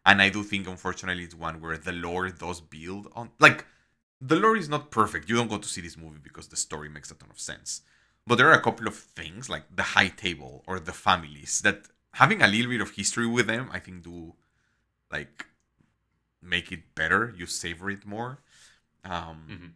And 0.07 0.23
I 0.23 0.31
do 0.31 0.43
think, 0.43 0.67
unfortunately, 0.67 1.25
it's 1.25 1.35
one 1.35 1.61
where 1.61 1.77
the 1.77 1.93
lore 1.93 2.31
does 2.31 2.61
build 2.61 3.09
on. 3.15 3.31
Like, 3.39 3.67
the 4.21 4.37
lore 4.37 4.57
is 4.57 4.69
not 4.69 4.91
perfect. 4.91 5.29
You 5.29 5.37
don't 5.37 5.49
go 5.49 5.59
to 5.59 5.69
see 5.69 5.81
this 5.81 5.97
movie 5.97 6.21
because 6.23 6.49
the 6.49 6.57
story 6.57 6.89
makes 6.89 7.11
a 7.11 7.15
ton 7.15 7.31
of 7.31 7.41
sense. 7.41 7.83
But 8.27 8.37
there 8.37 8.49
are 8.51 8.59
a 8.59 8.63
couple 8.63 8.87
of 8.87 8.95
things, 8.97 9.49
like 9.49 9.65
the 9.75 9.83
high 9.83 10.09
table 10.09 10.63
or 10.67 10.79
the 10.79 10.93
families, 10.93 11.61
that 11.63 11.89
having 12.15 12.43
a 12.43 12.49
little 12.49 12.71
bit 12.71 12.81
of 12.81 12.91
history 12.93 13.27
with 13.27 13.47
them, 13.47 13.69
I 13.73 13.79
think, 13.79 14.03
do 14.05 14.35
like 15.11 15.47
make 16.43 16.73
it 16.73 16.95
better. 16.95 17.35
You 17.37 17.47
savor 17.47 17.91
it 17.91 18.07
more. 18.07 18.41
Um, 19.05 19.47
hmm 19.49 19.69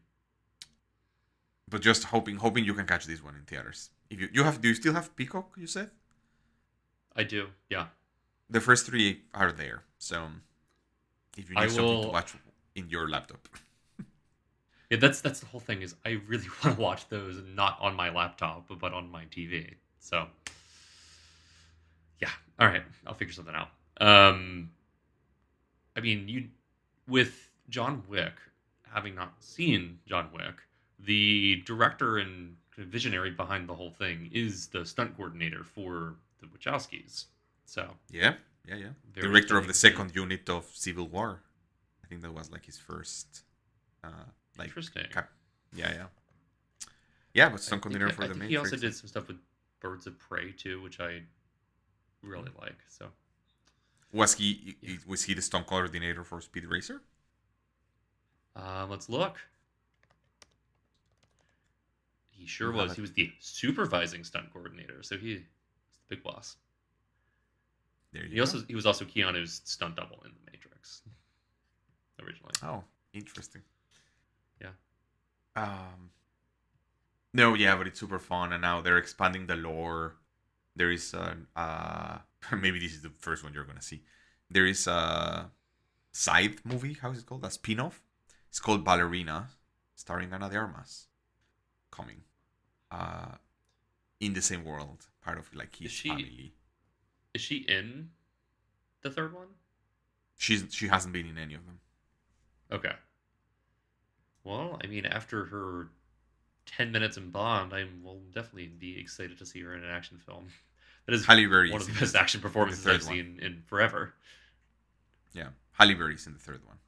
But 1.68 1.82
just 1.82 2.04
hoping, 2.04 2.36
hoping 2.36 2.64
you 2.64 2.72
can 2.74 2.86
catch 2.86 3.04
this 3.06 3.22
one 3.22 3.34
in 3.36 3.42
theaters. 3.42 3.90
If 4.10 4.18
you 4.20 4.28
you 4.32 4.44
have, 4.44 4.60
do 4.62 4.68
you 4.68 4.74
still 4.74 4.94
have 4.94 5.14
Peacock? 5.16 5.54
You 5.58 5.66
said 5.66 5.90
I 7.16 7.24
do. 7.24 7.48
Yeah. 7.68 7.86
the 8.50 8.60
first 8.60 8.86
three 8.86 9.22
are 9.34 9.52
there. 9.52 9.84
So 9.98 10.28
if 11.36 11.50
you 11.50 11.56
need 11.56 11.64
I 11.64 11.68
something 11.68 12.00
to 12.00 12.08
watch 12.08 12.34
in 12.74 12.88
your 12.88 13.08
laptop, 13.08 13.48
Yeah, 14.90 14.98
that's 14.98 15.20
that's 15.20 15.40
the 15.40 15.46
whole 15.46 15.60
thing. 15.60 15.82
Is 15.82 15.94
I 16.04 16.20
really 16.26 16.46
want 16.64 16.76
to 16.76 16.82
watch 16.82 17.08
those 17.08 17.40
not 17.54 17.78
on 17.80 17.94
my 17.94 18.10
laptop, 18.10 18.70
but 18.80 18.92
on 18.92 19.10
my 19.10 19.24
TV. 19.26 19.74
So, 19.98 20.26
yeah. 22.20 22.30
All 22.58 22.68
right, 22.68 22.82
I'll 23.06 23.14
figure 23.14 23.32
something 23.34 23.54
out. 23.54 23.68
Um, 24.00 24.70
I 25.96 26.00
mean, 26.00 26.28
you 26.28 26.48
with 27.08 27.50
John 27.68 28.02
Wick, 28.08 28.34
having 28.92 29.14
not 29.14 29.34
seen 29.40 29.98
John 30.06 30.28
Wick, 30.32 30.54
the 30.98 31.62
director 31.66 32.18
and 32.18 32.56
visionary 32.76 33.30
behind 33.30 33.68
the 33.68 33.74
whole 33.74 33.90
thing 33.90 34.30
is 34.32 34.66
the 34.68 34.84
stunt 34.84 35.16
coordinator 35.16 35.64
for 35.64 36.16
the 36.40 36.46
Wachowskis. 36.46 37.26
So, 37.66 37.88
yeah, 38.10 38.34
yeah, 38.66 38.76
yeah. 38.76 38.88
Director 39.14 39.56
of 39.58 39.66
the 39.66 39.74
second 39.74 40.14
unit 40.14 40.48
of 40.48 40.66
Civil 40.72 41.08
War. 41.08 41.40
I 42.04 42.06
think 42.08 42.22
that 42.22 42.32
was 42.32 42.50
like 42.50 42.66
his 42.66 42.78
first, 42.78 43.42
uh, 44.02 44.28
like 44.56 44.68
Interesting. 44.68 45.06
cap- 45.10 45.32
yeah, 45.72 45.92
yeah, 45.92 46.06
yeah. 47.34 47.48
But 47.48 47.54
I 47.54 47.62
stunt 47.62 47.82
think- 47.82 47.82
coordinator 47.94 48.08
I- 48.08 48.12
for 48.14 48.22
I 48.24 48.26
the 48.28 48.34
think 48.34 48.40
main. 48.42 48.50
He 48.50 48.56
also 48.56 48.76
did 48.76 48.94
some 48.94 49.08
stuff 49.08 49.28
with 49.28 49.38
Birds 49.80 50.06
of 50.06 50.18
Prey 50.18 50.52
too, 50.52 50.80
which 50.82 51.00
I 51.00 51.22
really 52.22 52.50
like. 52.60 52.78
So 52.88 53.12
Was 54.12 54.34
he 54.34 54.76
Yeah. 54.80 54.98
was 55.06 55.24
he 55.24 55.34
the 55.34 55.42
stunt 55.42 55.66
coordinator 55.66 56.22
for 56.24 56.40
Speed 56.40 56.66
Racer? 56.66 57.02
uh, 58.56 58.86
let's 58.88 59.08
look. 59.08 59.40
He 62.30 62.46
sure 62.46 62.70
was. 62.72 62.92
it. 62.92 62.94
He 62.96 63.00
was 63.00 63.12
the 63.12 63.32
supervising 63.40 64.22
stunt 64.24 64.52
coordinator, 64.52 65.02
so 65.02 65.16
he 65.16 65.34
was 65.34 65.42
the 65.42 66.16
big 66.16 66.22
boss. 66.22 66.56
There 68.12 68.22
you 68.24 68.30
He 68.30 68.36
go. 68.36 68.42
also 68.42 68.62
he 68.66 68.74
was 68.74 68.86
also 68.86 69.04
Keanu's 69.04 69.60
stunt 69.64 69.96
double 69.96 70.22
in 70.24 70.32
the 70.32 70.50
Matrix 70.50 71.02
originally. 72.20 72.52
Oh, 72.62 72.84
interesting. 73.12 73.62
Um. 75.56 76.10
No, 77.32 77.54
yeah, 77.54 77.74
but 77.76 77.86
it's 77.86 77.98
super 77.98 78.18
fun, 78.18 78.52
and 78.52 78.62
now 78.62 78.80
they're 78.80 78.98
expanding 78.98 79.46
the 79.46 79.56
lore. 79.56 80.16
There 80.76 80.90
is 80.90 81.14
a 81.14 81.36
uh, 81.56 82.18
maybe 82.56 82.78
this 82.78 82.92
is 82.92 83.02
the 83.02 83.12
first 83.18 83.42
one 83.44 83.52
you're 83.54 83.64
gonna 83.64 83.82
see. 83.82 84.02
There 84.50 84.66
is 84.66 84.86
a 84.86 85.50
side 86.12 86.56
movie. 86.64 86.94
How 86.94 87.10
is 87.10 87.18
it 87.18 87.26
called? 87.26 87.44
A 87.44 87.50
spin-off. 87.50 88.02
It's 88.48 88.60
called 88.60 88.84
Ballerina, 88.84 89.48
starring 89.96 90.32
Ana 90.32 90.48
de 90.48 90.56
Armas. 90.56 91.06
Coming. 91.90 92.22
Uh, 92.90 93.36
in 94.20 94.32
the 94.34 94.42
same 94.42 94.64
world, 94.64 95.06
part 95.20 95.38
of 95.38 95.52
like 95.54 95.74
his 95.76 95.86
Is 95.86 95.92
she- 95.92 96.08
family. 96.08 96.54
Is 97.34 97.40
she 97.40 97.56
in 97.56 98.10
the 99.02 99.10
third 99.10 99.34
one? 99.34 99.48
She's 100.36 100.64
she 100.72 100.86
hasn't 100.88 101.12
been 101.12 101.26
in 101.26 101.36
any 101.38 101.54
of 101.54 101.64
them. 101.66 101.80
Okay. 102.70 102.92
Well, 104.44 104.78
I 104.82 104.86
mean, 104.86 105.06
after 105.06 105.46
her 105.46 105.88
ten 106.66 106.92
minutes 106.92 107.16
in 107.16 107.30
Bond, 107.30 107.72
I 107.72 107.86
will 108.02 108.20
definitely 108.34 108.68
be 108.68 108.98
excited 109.00 109.38
to 109.38 109.46
see 109.46 109.60
her 109.62 109.74
in 109.74 109.82
an 109.82 109.90
action 109.90 110.18
film. 110.18 110.48
That 111.06 111.12
is 111.12 111.26
Halle 111.26 111.44
Berry 111.44 111.70
one 111.70 111.82
of 111.82 111.86
the 111.86 111.92
best 112.00 112.16
action 112.16 112.40
performances 112.40 112.86
I've 112.86 113.04
one. 113.04 113.14
seen 113.14 113.38
in 113.42 113.62
forever. 113.66 114.14
Yeah, 115.34 115.48
Halle 115.72 115.92
Berry's 115.92 116.26
in 116.26 116.32
the 116.32 116.38
third 116.38 116.62
one, 116.66 116.78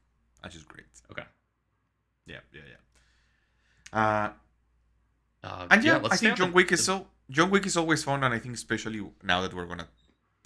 which 0.42 0.56
is 0.56 0.62
great. 0.62 0.86
Okay. 1.10 1.24
Yeah, 2.24 2.38
yeah, 2.54 2.60
yeah. 3.92 3.98
Uh, 4.00 4.32
Uh, 5.46 5.66
and 5.70 5.84
yeah, 5.84 5.98
let's 5.98 6.14
I 6.14 6.16
think 6.16 6.36
John 6.38 6.52
Wick 6.54 6.72
is 6.72 6.78
the- 6.80 6.84
so 6.84 7.06
John 7.30 7.50
Wick 7.50 7.66
is 7.66 7.76
always 7.76 8.02
fun, 8.04 8.24
and 8.24 8.32
I 8.32 8.38
think 8.38 8.54
especially 8.54 9.04
now 9.22 9.42
that 9.42 9.52
we're 9.52 9.66
gonna 9.66 9.88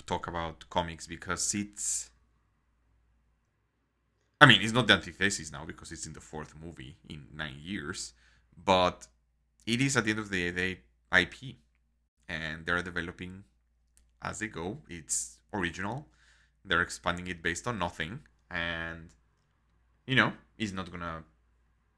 talk 0.05 0.27
about 0.27 0.69
comics 0.69 1.07
because 1.07 1.55
it's. 1.55 2.11
I 4.41 4.47
mean, 4.47 4.63
it's 4.63 4.73
not 4.73 4.87
the 4.87 4.95
antithesis 4.95 5.53
now 5.53 5.65
because 5.67 5.93
it's 5.93 6.07
in 6.07 6.15
the 6.15 6.21
fourth 6.21 6.55
movie 6.65 6.97
in 7.09 7.27
nine 7.35 7.59
years, 7.61 8.15
but 8.57 9.07
it 9.67 9.81
is 9.83 9.97
at 9.97 10.05
the 10.05 10.11
end 10.11 10.21
of 10.21 10.31
the 10.31 10.51
day 10.51 10.81
IP, 11.15 11.57
and 12.29 12.65
they're 12.65 12.83
developing 12.83 13.45
as 14.23 14.39
they 14.39 14.49
go. 14.49 14.79
It's 14.89 15.39
original. 15.53 16.07
They're 16.65 16.81
expanding 16.81 17.27
it 17.27 17.43
based 17.43 17.67
on 17.67 17.79
nothing, 17.79 18.21
and 18.51 19.11
you 20.07 20.17
know, 20.17 20.33
it's 20.59 20.73
not 20.73 20.91
gonna 20.91 21.25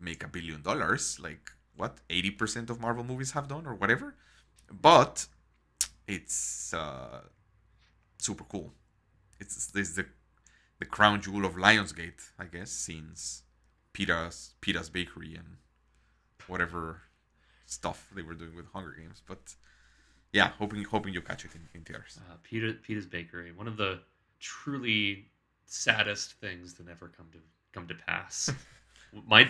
make 0.01 0.25
a 0.25 0.29
billion 0.29 0.63
dollars 0.63 1.19
like 1.21 1.53
what 1.77 1.99
80% 2.11 2.71
of 2.71 2.81
Marvel 2.81 3.05
movies 3.05 3.33
have 3.33 3.49
done 3.49 3.67
or 3.67 3.75
whatever. 3.75 4.15
But 4.71 5.27
it's 6.07 6.75
uh, 6.75 7.21
super 8.19 8.45
cool. 8.45 8.73
It's, 9.41 9.73
it's 9.75 9.95
the 9.95 10.07
the 10.83 10.89
crown 10.89 11.23
jewel 11.23 11.45
of 11.45 11.55
Lionsgate, 11.55 12.31
I 12.41 12.47
guess, 12.47 12.73
since 12.73 13.45
Peeta's 13.95 14.55
Peeta's 14.61 14.91
Bakery 14.91 15.37
and 15.37 15.59
whatever 16.49 17.03
stuff 17.67 18.09
they 18.13 18.23
were 18.23 18.35
doing 18.35 18.57
with 18.57 18.67
Hunger 18.73 18.97
Games. 18.99 19.23
But 19.25 19.55
yeah, 20.33 20.49
hoping 20.59 20.83
hoping 20.83 21.15
you 21.15 21.21
catch 21.21 21.45
it 21.45 21.53
in, 21.55 21.69
in 21.73 21.85
theaters. 21.85 22.19
uh, 22.29 22.35
Peter 22.43 22.73
Peter's 22.73 23.07
Bakery, 23.07 23.53
one 23.53 23.69
of 23.69 23.77
the 23.77 24.01
truly 24.41 25.27
saddest 25.67 26.33
things 26.41 26.73
to 26.75 26.83
never 26.83 27.07
come 27.17 27.29
to 27.31 27.39
come 27.73 27.87
to 27.87 27.95
pass. 27.95 28.51
My 29.29 29.49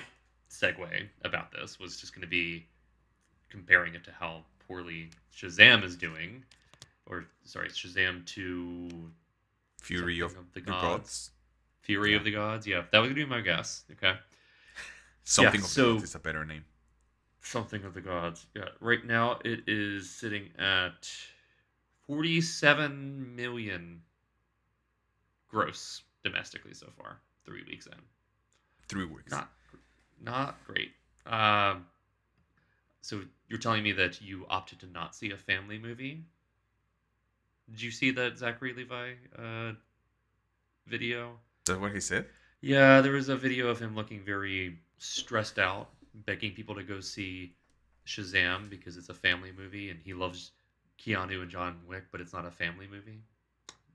segue 0.50 1.08
about 1.24 1.50
this 1.50 1.80
was 1.80 1.96
just 1.98 2.14
going 2.14 2.20
to 2.20 2.28
be 2.28 2.66
comparing 3.48 3.94
it 3.94 4.04
to 4.04 4.10
how 4.12 4.42
poorly 4.68 5.08
Shazam 5.34 5.82
is 5.82 5.96
doing, 5.96 6.44
or 7.06 7.24
sorry, 7.44 7.70
Shazam 7.70 8.26
to 8.34 9.10
Fury 9.82 10.20
of 10.20 10.36
of 10.36 10.52
the 10.52 10.60
gods. 10.60 10.82
gods. 10.82 11.30
Fury 11.82 12.10
Yeah. 12.12 12.16
of 12.18 12.24
the 12.24 12.30
Gods. 12.30 12.66
Yeah, 12.66 12.84
that 12.92 12.98
would 13.00 13.14
be 13.14 13.24
my 13.24 13.40
guess. 13.40 13.84
Okay, 13.92 14.16
Something 15.24 15.60
Yeah, 15.60 15.64
of 15.66 15.70
so- 15.70 15.84
the 15.86 15.92
gods 15.94 16.04
is 16.04 16.14
a 16.14 16.18
better 16.20 16.44
name. 16.44 16.64
something 17.40 17.84
of 17.84 17.92
the 17.94 18.00
gods. 18.00 18.46
Yeah, 18.54 18.68
right 18.80 19.04
now 19.04 19.40
it 19.44 19.64
is 19.66 20.08
sitting 20.10 20.50
at 20.58 21.10
forty-seven 22.06 23.34
million 23.36 24.02
gross 25.48 26.02
domestically 26.22 26.74
so 26.74 26.86
far, 26.96 27.18
three 27.44 27.64
weeks 27.68 27.86
in. 27.86 27.98
Three 28.88 29.04
weeks. 29.06 29.30
Not, 29.32 29.50
not 30.20 30.64
great. 30.66 30.92
Um, 31.26 31.86
so 33.00 33.22
you're 33.48 33.58
telling 33.58 33.82
me 33.82 33.92
that 33.92 34.20
you 34.22 34.46
opted 34.48 34.78
to 34.80 34.86
not 34.86 35.14
see 35.16 35.30
a 35.32 35.36
family 35.36 35.78
movie? 35.78 36.24
Did 37.70 37.82
you 37.82 37.90
see 37.90 38.10
that 38.12 38.38
Zachary 38.38 38.74
Levi 38.74 39.12
uh, 39.38 39.72
video? 40.86 41.38
Is 41.66 41.74
that 41.74 41.80
what 41.80 41.92
he 41.92 42.00
said? 42.00 42.26
Yeah, 42.60 43.00
there 43.00 43.12
was 43.12 43.28
a 43.28 43.36
video 43.36 43.68
of 43.68 43.78
him 43.78 43.94
looking 43.94 44.22
very 44.24 44.78
stressed 44.98 45.58
out, 45.58 45.90
begging 46.14 46.52
people 46.52 46.74
to 46.74 46.82
go 46.82 47.00
see 47.00 47.54
Shazam 48.06 48.70
because 48.70 48.96
it's 48.96 49.08
a 49.08 49.14
family 49.14 49.52
movie 49.56 49.90
and 49.90 50.00
he 50.04 50.14
loves 50.14 50.52
Keanu 50.98 51.42
and 51.42 51.50
John 51.50 51.80
Wick, 51.88 52.04
but 52.12 52.20
it's 52.20 52.32
not 52.32 52.46
a 52.46 52.50
family 52.50 52.86
movie. 52.90 53.20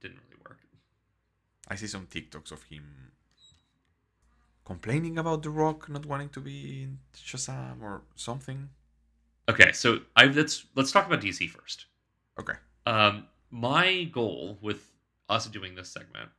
Didn't 0.00 0.18
really 0.28 0.40
work. 0.46 0.58
I 1.68 1.76
see 1.76 1.86
some 1.86 2.06
TikToks 2.06 2.52
of 2.52 2.62
him 2.64 3.12
complaining 4.64 5.18
about 5.18 5.42
The 5.42 5.50
Rock 5.50 5.88
not 5.88 6.04
wanting 6.04 6.28
to 6.30 6.40
be 6.40 6.82
in 6.82 6.98
Shazam 7.16 7.82
or 7.82 8.02
something. 8.16 8.68
Okay, 9.48 9.72
so 9.72 10.00
I 10.14 10.26
let's 10.26 10.66
let's 10.74 10.92
talk 10.92 11.06
about 11.06 11.22
DC 11.22 11.48
first. 11.48 11.86
Okay. 12.38 12.52
Um, 12.84 13.24
my 13.50 14.04
goal 14.04 14.58
with 14.60 14.90
us 15.28 15.46
doing 15.46 15.74
this 15.74 15.90
segment 15.90 16.30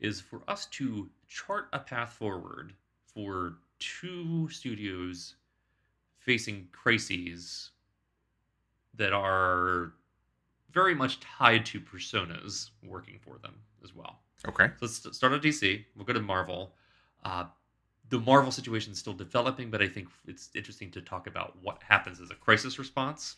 is 0.00 0.20
for 0.20 0.42
us 0.48 0.66
to 0.66 1.08
chart 1.28 1.68
a 1.72 1.78
path 1.78 2.12
forward 2.12 2.72
for 3.04 3.54
two 3.78 4.48
studios 4.50 5.34
facing 6.18 6.68
crises 6.72 7.70
that 8.94 9.12
are 9.12 9.92
very 10.72 10.94
much 10.94 11.20
tied 11.20 11.66
to 11.66 11.80
personas 11.80 12.70
working 12.86 13.18
for 13.20 13.38
them 13.38 13.54
as 13.82 13.94
well. 13.94 14.20
Okay. 14.46 14.68
So 14.68 14.72
let's 14.82 15.16
start 15.16 15.32
at 15.32 15.42
DC. 15.42 15.84
We'll 15.96 16.04
go 16.04 16.12
to 16.12 16.20
Marvel. 16.20 16.74
Uh, 17.24 17.44
the 18.08 18.20
Marvel 18.20 18.50
situation 18.50 18.92
is 18.92 18.98
still 18.98 19.12
developing, 19.12 19.70
but 19.70 19.82
I 19.82 19.88
think 19.88 20.08
it's 20.26 20.50
interesting 20.54 20.90
to 20.92 21.00
talk 21.00 21.26
about 21.26 21.56
what 21.62 21.82
happens 21.82 22.20
as 22.20 22.30
a 22.30 22.34
crisis 22.34 22.78
response. 22.78 23.36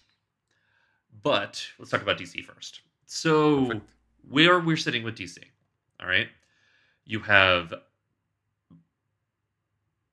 But 1.22 1.64
let's 1.78 1.90
talk 1.90 2.02
about 2.02 2.18
DC 2.18 2.44
first. 2.44 2.80
So 3.14 3.66
Perfect. 3.66 3.90
where 4.30 4.58
we're 4.58 4.78
sitting 4.78 5.02
with 5.02 5.18
DC, 5.18 5.36
all 6.00 6.06
right? 6.08 6.28
You 7.04 7.20
have 7.20 7.74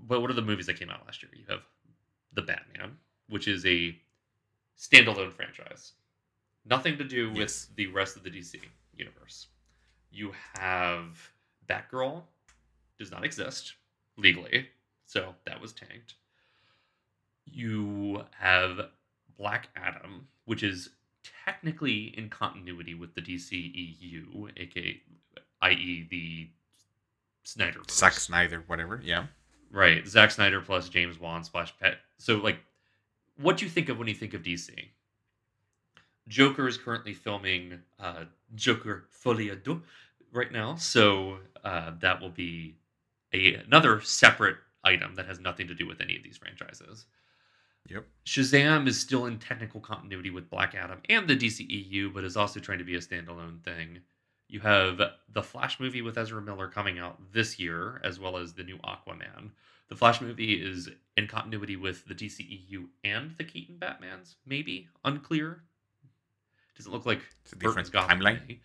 well, 0.05 0.21
what 0.21 0.29
are 0.29 0.33
the 0.33 0.41
movies 0.41 0.65
that 0.65 0.77
came 0.77 0.89
out 0.89 1.05
last 1.05 1.23
year? 1.23 1.31
You 1.33 1.45
have 1.47 1.61
The 2.33 2.41
Batman, 2.41 2.97
which 3.29 3.47
is 3.47 3.65
a 3.65 3.97
standalone 4.77 5.31
franchise. 5.31 5.93
Nothing 6.65 6.97
to 6.97 7.05
do 7.05 7.29
with 7.29 7.39
Yes. 7.39 7.69
the 7.75 7.87
rest 7.87 8.17
of 8.17 8.23
the 8.23 8.29
DC 8.29 8.59
universe. 8.97 9.47
You 10.11 10.33
have 10.57 11.31
Batgirl, 11.69 12.23
does 12.97 13.11
not 13.11 13.23
exist 13.23 13.75
legally, 14.17 14.67
so 15.05 15.35
that 15.45 15.61
was 15.61 15.71
tanked. 15.71 16.15
You 17.45 18.25
have 18.37 18.89
Black 19.37 19.69
Adam, 19.77 20.27
which 20.45 20.63
is 20.63 20.89
technically 21.49 22.13
in 22.17 22.29
continuity 22.29 22.93
with 22.93 23.15
the 23.15 23.21
DCEU, 23.21 24.51
aka 24.57 25.01
i.e. 25.61 26.07
the 26.09 26.47
Snyder. 27.43 27.79
Zack 27.89 28.13
Snyder, 28.13 28.63
whatever. 28.67 29.01
Yeah. 29.03 29.25
Right, 29.71 30.07
Zack 30.07 30.31
Snyder 30.31 30.61
plus 30.61 30.89
James 30.89 31.19
Wan 31.19 31.43
slash 31.43 31.73
Pet. 31.79 31.97
So, 32.17 32.37
like, 32.37 32.59
what 33.41 33.57
do 33.57 33.65
you 33.65 33.71
think 33.71 33.89
of 33.89 33.97
when 33.97 34.07
you 34.07 34.13
think 34.13 34.33
of 34.33 34.43
DC? 34.43 34.69
Joker 36.27 36.67
is 36.67 36.77
currently 36.77 37.13
filming 37.13 37.79
uh, 37.99 38.25
Joker 38.53 39.05
Folie 39.09 39.49
à 39.49 39.61
Deux 39.63 39.81
right 40.31 40.51
now, 40.51 40.75
so 40.75 41.37
uh, 41.63 41.91
that 41.99 42.21
will 42.21 42.29
be 42.29 42.75
a 43.33 43.55
another 43.55 44.01
separate 44.01 44.57
item 44.83 45.15
that 45.15 45.25
has 45.25 45.39
nothing 45.39 45.67
to 45.67 45.73
do 45.73 45.87
with 45.87 46.01
any 46.01 46.15
of 46.15 46.23
these 46.23 46.37
franchises. 46.37 47.05
Yep. 47.87 48.05
Shazam 48.25 48.87
is 48.87 48.99
still 48.99 49.25
in 49.25 49.39
technical 49.39 49.79
continuity 49.79 50.29
with 50.29 50.49
Black 50.49 50.75
Adam 50.75 50.99
and 51.09 51.27
the 51.27 51.35
DCEU, 51.35 52.13
but 52.13 52.23
is 52.23 52.37
also 52.37 52.59
trying 52.59 52.77
to 52.79 52.83
be 52.83 52.95
a 52.95 52.99
standalone 52.99 53.63
thing. 53.63 53.99
You 54.47 54.59
have 54.61 54.99
the 55.31 55.43
Flash 55.43 55.79
movie 55.79 56.01
with 56.01 56.17
Ezra 56.17 56.41
Miller 56.41 56.67
coming 56.67 56.99
out 56.99 57.19
this 57.31 57.59
year, 57.59 58.01
as 58.03 58.19
well 58.19 58.37
as 58.37 58.53
the 58.53 58.63
new 58.63 58.77
Aquaman. 58.77 59.51
The 59.89 59.95
Flash 59.95 60.21
movie 60.21 60.53
is 60.53 60.89
in 61.17 61.27
continuity 61.27 61.75
with 61.75 62.05
the 62.05 62.13
DCEU 62.13 62.85
and 63.03 63.35
the 63.37 63.43
Keaton 63.43 63.77
Batmans, 63.79 64.35
maybe 64.45 64.87
unclear. 65.03 65.63
Doesn't 66.77 66.91
look 66.91 67.05
like 67.05 67.21
It's 67.43 67.53
a 67.53 67.55
different 67.55 67.91
Gotham 67.91 68.19
timeline. 68.19 68.59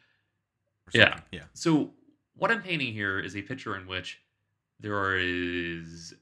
Yeah. 0.93 1.19
Yeah. 1.33 1.45
So 1.55 1.91
what 2.37 2.51
I'm 2.51 2.63
painting 2.63 2.93
here 2.93 3.19
is 3.19 3.37
a 3.37 3.43
picture 3.43 3.77
in 3.77 3.87
which 3.87 4.21
there 4.81 5.17
is 5.17 6.15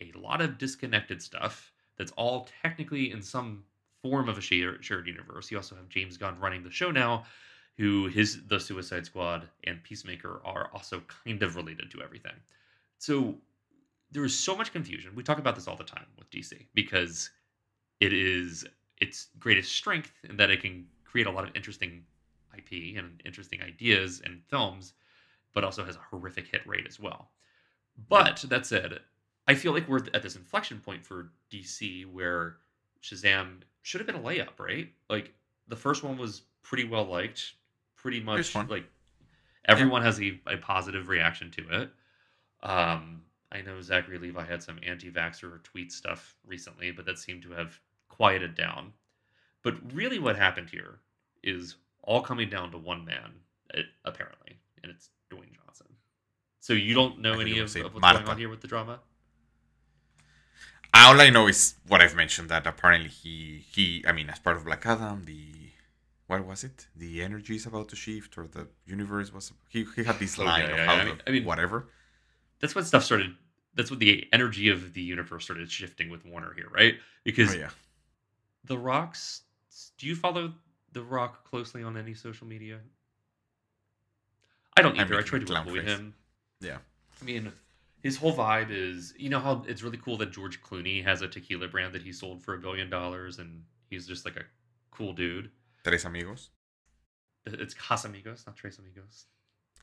a 0.00 0.12
lot 0.18 0.40
of 0.40 0.58
disconnected 0.58 1.22
stuff 1.22 1.71
that's 1.96 2.12
all 2.12 2.48
technically 2.62 3.10
in 3.10 3.22
some 3.22 3.64
form 4.02 4.28
of 4.28 4.38
a 4.38 4.40
shared, 4.40 4.84
shared 4.84 5.06
universe. 5.06 5.50
You 5.50 5.56
also 5.56 5.76
have 5.76 5.88
James 5.88 6.16
Gunn 6.16 6.38
running 6.40 6.62
the 6.62 6.70
show 6.70 6.90
now, 6.90 7.24
who 7.76 8.08
his 8.08 8.44
the 8.46 8.58
Suicide 8.58 9.06
Squad 9.06 9.48
and 9.64 9.82
Peacemaker 9.82 10.40
are 10.44 10.70
also 10.72 11.02
kind 11.24 11.42
of 11.42 11.56
related 11.56 11.90
to 11.92 12.02
everything. 12.02 12.34
So 12.98 13.36
there 14.10 14.24
is 14.24 14.38
so 14.38 14.56
much 14.56 14.72
confusion. 14.72 15.14
We 15.14 15.22
talk 15.22 15.38
about 15.38 15.54
this 15.54 15.66
all 15.66 15.76
the 15.76 15.84
time 15.84 16.06
with 16.18 16.30
DC 16.30 16.66
because 16.74 17.30
it 18.00 18.12
is 18.12 18.64
its 19.00 19.28
greatest 19.38 19.72
strength 19.74 20.12
in 20.28 20.36
that 20.36 20.50
it 20.50 20.60
can 20.60 20.86
create 21.04 21.26
a 21.26 21.30
lot 21.30 21.44
of 21.44 21.50
interesting 21.54 22.04
IP 22.56 22.96
and 22.96 23.20
interesting 23.24 23.62
ideas 23.62 24.20
and 24.24 24.42
films, 24.48 24.92
but 25.54 25.64
also 25.64 25.84
has 25.84 25.96
a 25.96 26.00
horrific 26.10 26.46
hit 26.46 26.66
rate 26.66 26.86
as 26.86 27.00
well. 27.00 27.30
But 28.08 28.44
that 28.48 28.66
said, 28.66 29.00
I 29.46 29.54
feel 29.54 29.72
like 29.72 29.88
we're 29.88 30.00
at 30.14 30.22
this 30.22 30.36
inflection 30.36 30.78
point 30.80 31.04
for 31.04 31.30
DC 31.50 32.06
where 32.06 32.56
Shazam 33.02 33.62
should 33.82 34.00
have 34.00 34.06
been 34.06 34.16
a 34.16 34.20
layup, 34.20 34.58
right? 34.58 34.88
Like 35.10 35.32
the 35.68 35.76
first 35.76 36.02
one 36.04 36.16
was 36.16 36.42
pretty 36.62 36.84
well 36.84 37.04
liked, 37.04 37.54
pretty 37.96 38.20
much 38.20 38.54
like 38.54 38.84
everyone 39.66 40.02
has 40.02 40.20
a, 40.20 40.40
a 40.46 40.56
positive 40.56 41.08
reaction 41.08 41.50
to 41.52 41.82
it. 41.82 41.90
Um, 42.62 43.22
I 43.50 43.60
know 43.60 43.80
Zachary 43.80 44.18
Levi 44.18 44.44
had 44.44 44.62
some 44.62 44.78
anti-vaxxer 44.86 45.62
tweet 45.62 45.92
stuff 45.92 46.36
recently, 46.46 46.90
but 46.90 47.04
that 47.06 47.18
seemed 47.18 47.42
to 47.42 47.50
have 47.50 47.78
quieted 48.08 48.54
down. 48.54 48.92
But 49.62 49.74
really, 49.92 50.18
what 50.18 50.36
happened 50.36 50.70
here 50.70 51.00
is 51.42 51.76
all 52.02 52.22
coming 52.22 52.48
down 52.48 52.70
to 52.72 52.78
one 52.78 53.04
man, 53.04 53.32
apparently, 54.04 54.58
and 54.82 54.90
it's 54.90 55.10
Dwayne 55.30 55.54
Johnson. 55.64 55.88
So 56.60 56.72
you 56.72 56.94
don't 56.94 57.20
know 57.20 57.34
I 57.34 57.42
any 57.42 57.58
of, 57.58 57.74
of 57.76 57.94
what's 57.94 58.00
Marta. 58.00 58.18
going 58.20 58.30
on 58.30 58.38
here 58.38 58.48
with 58.48 58.60
the 58.60 58.68
drama? 58.68 59.00
All 60.94 61.20
I 61.20 61.30
know 61.30 61.46
is 61.48 61.74
what 61.88 62.00
I've 62.02 62.14
mentioned 62.14 62.48
that 62.50 62.66
apparently 62.66 63.08
he 63.08 63.64
he 63.72 64.04
I 64.06 64.12
mean 64.12 64.28
as 64.30 64.38
part 64.38 64.56
of 64.56 64.64
Black 64.64 64.84
Adam 64.86 65.24
the 65.24 65.46
what 66.26 66.44
was 66.46 66.64
it 66.64 66.86
the 66.96 67.22
energy 67.22 67.56
is 67.56 67.66
about 67.66 67.88
to 67.90 67.96
shift 67.96 68.36
or 68.38 68.46
the 68.46 68.68
universe 68.86 69.32
was 69.32 69.52
he, 69.68 69.84
he 69.96 70.04
had 70.04 70.18
this 70.18 70.38
Oh, 70.38 70.44
yeah, 70.44 70.56
of 70.58 70.70
yeah, 70.70 70.86
how 70.86 70.94
yeah. 70.94 71.00
I 71.00 71.04
mean- 71.04 71.20
I 71.26 71.30
mean- 71.30 71.44
whatever 71.44 71.88
That's 72.60 72.74
when 72.74 72.84
stuff 72.84 73.04
started. 73.04 73.34
That's 73.74 73.90
when 73.90 73.98
the 74.00 74.28
energy 74.32 74.68
of 74.68 74.92
the 74.92 75.00
universe 75.02 75.44
started 75.44 75.70
shifting 75.70 76.10
with 76.10 76.24
Warner 76.26 76.52
here, 76.54 76.68
right? 76.70 76.94
Because 77.24 77.54
oh 77.54 77.58
yeah 77.58 77.70
The 78.66 78.78
Rock's. 78.78 79.42
Do 79.98 80.06
you 80.06 80.14
follow 80.14 80.52
The 80.92 81.02
Rock 81.02 81.44
closely 81.50 81.82
on 81.82 81.96
any 81.96 82.14
social 82.14 82.46
media? 82.46 82.78
I 84.76 84.82
don't 84.82 84.98
either. 84.98 85.18
I, 85.18 85.22
try 85.22 85.38
to 85.38 85.60
avoid 85.60 85.84
face. 85.84 85.90
him. 85.98 86.14
yeah 86.60 86.78
I 87.20 87.24
mean, 87.24 87.52
his 88.02 88.16
whole 88.16 88.32
vibe 88.34 88.70
is 88.70 89.14
you 89.16 89.28
know 89.30 89.38
how 89.40 89.64
it's 89.66 89.82
really 89.82 89.98
cool 89.98 90.16
that 90.18 90.32
George 90.32 90.62
Clooney 90.62 91.02
has 91.04 91.22
a 91.22 91.28
tequila 91.28 91.68
brand 91.68 91.92
that 91.94 92.02
he 92.02 92.12
sold 92.12 92.42
for 92.42 92.54
a 92.54 92.58
billion 92.58 92.90
dollars, 92.90 93.38
and 93.38 93.62
he's 93.90 94.06
just 94.06 94.24
like 94.24 94.36
a 94.36 94.44
cool 94.90 95.12
dude. 95.12 95.50
Tres 95.84 96.04
Amigos 96.04 96.50
It's 97.46 97.74
Casamigos, 97.74 98.46
not 98.46 98.56
Tres 98.56 98.78
Amigos. 98.78 99.26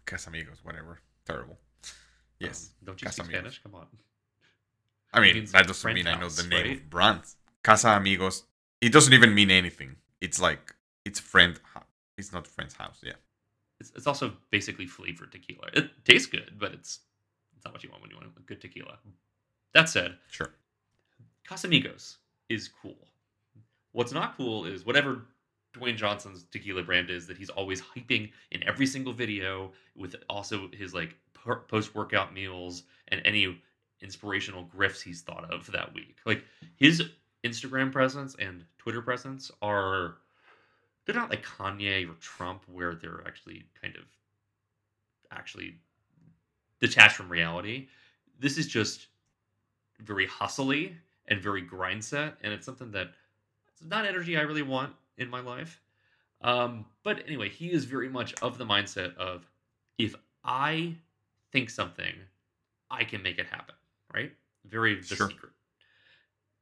Casamigos 0.05 0.59
whatever 0.63 0.99
terrible 1.25 1.59
yes 2.39 2.69
Um, 2.81 2.85
don't 2.85 3.01
you 3.01 3.09
speak 3.09 3.25
Spanish? 3.27 3.61
Come 3.61 3.75
on. 3.75 3.87
I 5.13 5.19
mean 5.21 5.45
that 5.51 5.67
doesn't 5.67 5.93
mean 5.93 6.07
I 6.07 6.19
know 6.19 6.29
the 6.29 6.43
name 6.43 6.67
right? 6.67 6.77
of 6.77 6.89
brands 6.89 7.35
Casa 7.63 7.89
Amigos 7.89 8.43
it 8.81 8.91
doesn't 8.91 9.13
even 9.13 9.33
mean 9.33 9.51
anything 9.51 9.95
it's 10.21 10.39
like 10.39 10.75
it's 11.05 11.19
friend 11.19 11.59
it's 12.17 12.31
not 12.31 12.47
friend's 12.47 12.75
house 12.75 12.99
yeah 13.03 13.13
It's, 13.79 13.91
it's 13.95 14.07
also 14.07 14.33
basically 14.51 14.85
flavored 14.87 15.31
tequila. 15.31 15.67
It 15.73 15.91
tastes 16.05 16.27
good, 16.27 16.57
but 16.59 16.73
it's 16.73 16.99
it's 17.59 17.65
not 17.65 17.73
what 17.73 17.83
you 17.83 17.89
want 17.89 18.01
when 18.01 18.09
you 18.09 18.15
want 18.15 18.29
a 18.37 18.41
good 18.43 18.61
tequila. 18.61 18.97
That 19.73 19.89
said, 19.89 20.15
sure 20.29 20.51
Casamigos 21.45 22.15
is 22.47 22.69
cool. 22.81 22.95
What's 23.91 24.13
not 24.13 24.37
cool 24.37 24.63
is 24.63 24.85
whatever 24.85 25.23
Dwayne 25.73 25.97
Johnson's 25.97 26.45
tequila 26.51 26.83
brand 26.83 27.09
is 27.09 27.27
that 27.27 27.37
he's 27.37 27.49
always 27.49 27.81
hyping 27.81 28.31
in 28.51 28.65
every 28.65 28.85
single 28.85 29.11
video 29.11 29.73
with 29.97 30.15
also 30.29 30.69
his 30.71 30.93
like 30.93 31.17
post 31.67 31.93
workout 31.93 32.33
meals 32.33 32.83
and 33.09 33.21
any 33.25 33.61
inspirational 34.01 34.63
grifts 34.73 35.01
he's 35.01 35.19
thought 35.19 35.51
of 35.51 35.69
that 35.73 35.93
week. 35.93 36.15
Like 36.25 36.45
his 36.77 37.03
Instagram 37.43 37.91
presence 37.91 38.37
and 38.39 38.63
Twitter 38.77 39.01
presence 39.01 39.51
are 39.61 40.15
they're 41.05 41.15
not 41.15 41.29
like 41.29 41.43
Kanye 41.43 42.09
or 42.09 42.13
Trump 42.21 42.63
where 42.71 42.95
they're 42.95 43.21
actually 43.27 43.65
kind 43.81 43.97
of 43.97 44.03
actually 45.31 45.75
detached 46.79 47.15
from 47.15 47.29
reality. 47.29 47.87
This 48.39 48.57
is 48.57 48.67
just 48.67 49.07
very 49.99 50.25
hustly 50.25 50.95
and 51.27 51.41
very 51.41 51.61
grind 51.61 52.03
set, 52.03 52.37
and 52.41 52.53
it's 52.53 52.65
something 52.65 52.91
that 52.91 53.11
it's 53.71 53.83
not 53.83 54.05
energy 54.05 54.37
I 54.37 54.41
really 54.41 54.61
want 54.63 54.93
in 55.17 55.29
my 55.29 55.41
life. 55.41 55.81
Um, 56.41 56.85
but 57.03 57.23
anyway, 57.27 57.49
he 57.49 57.71
is 57.71 57.85
very 57.85 58.09
much 58.09 58.33
of 58.41 58.57
the 58.57 58.65
mindset 58.65 59.15
of 59.17 59.45
if 59.97 60.15
I 60.43 60.95
think 61.51 61.69
something, 61.69 62.13
I 62.89 63.03
can 63.03 63.21
make 63.21 63.39
it 63.39 63.45
happen, 63.47 63.75
right? 64.13 64.31
very 64.65 64.95
the 64.95 65.15
Sure. 65.15 65.29
secret. 65.29 65.51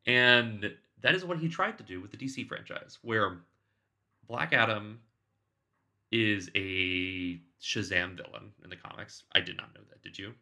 And 0.06 0.74
that 1.02 1.16
is 1.16 1.26
what 1.26 1.38
he 1.38 1.50
tried 1.50 1.78
to 1.78 1.84
do 1.84 2.00
with 2.00 2.12
the 2.12 2.18
DC 2.18 2.48
franchise, 2.48 2.98
where 3.02 3.40
Black 4.28 4.54
Adam 4.54 5.00
is 6.12 6.50
a 6.56 7.40
Shazam 7.62 8.16
villain 8.16 8.54
in 8.64 8.70
the 8.70 8.76
comics. 8.76 9.24
I 9.34 9.42
did 9.42 9.58
not 9.58 9.74
know 9.74 9.82
that. 9.90 10.02
Did 10.02 10.18
you? 10.18 10.34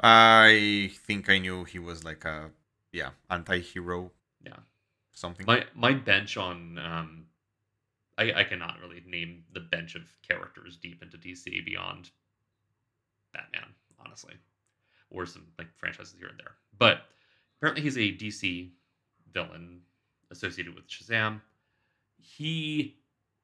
I 0.00 0.90
think 1.06 1.30
I 1.30 1.38
knew 1.38 1.64
he 1.64 1.78
was 1.78 2.04
like 2.04 2.24
a 2.24 2.50
yeah 2.92 3.10
anti-hero. 3.30 4.12
Yeah. 4.44 4.56
Something. 5.12 5.46
My 5.46 5.64
my 5.74 5.92
bench 5.92 6.36
on 6.36 6.78
um 6.78 7.26
I, 8.18 8.32
I 8.32 8.44
cannot 8.44 8.78
really 8.80 9.02
name 9.06 9.44
the 9.52 9.60
bench 9.60 9.94
of 9.94 10.02
characters 10.26 10.76
deep 10.76 11.02
into 11.02 11.18
DC 11.18 11.64
beyond 11.64 12.10
Batman, 13.32 13.68
honestly. 14.04 14.34
Or 15.10 15.26
some 15.26 15.46
like 15.58 15.68
franchises 15.76 16.16
here 16.18 16.28
and 16.28 16.38
there. 16.38 16.54
But 16.78 17.02
apparently 17.58 17.82
he's 17.82 17.96
a 17.96 18.12
DC 18.12 18.70
villain 19.32 19.80
associated 20.30 20.74
with 20.74 20.88
Shazam. 20.88 21.40
He 22.18 22.96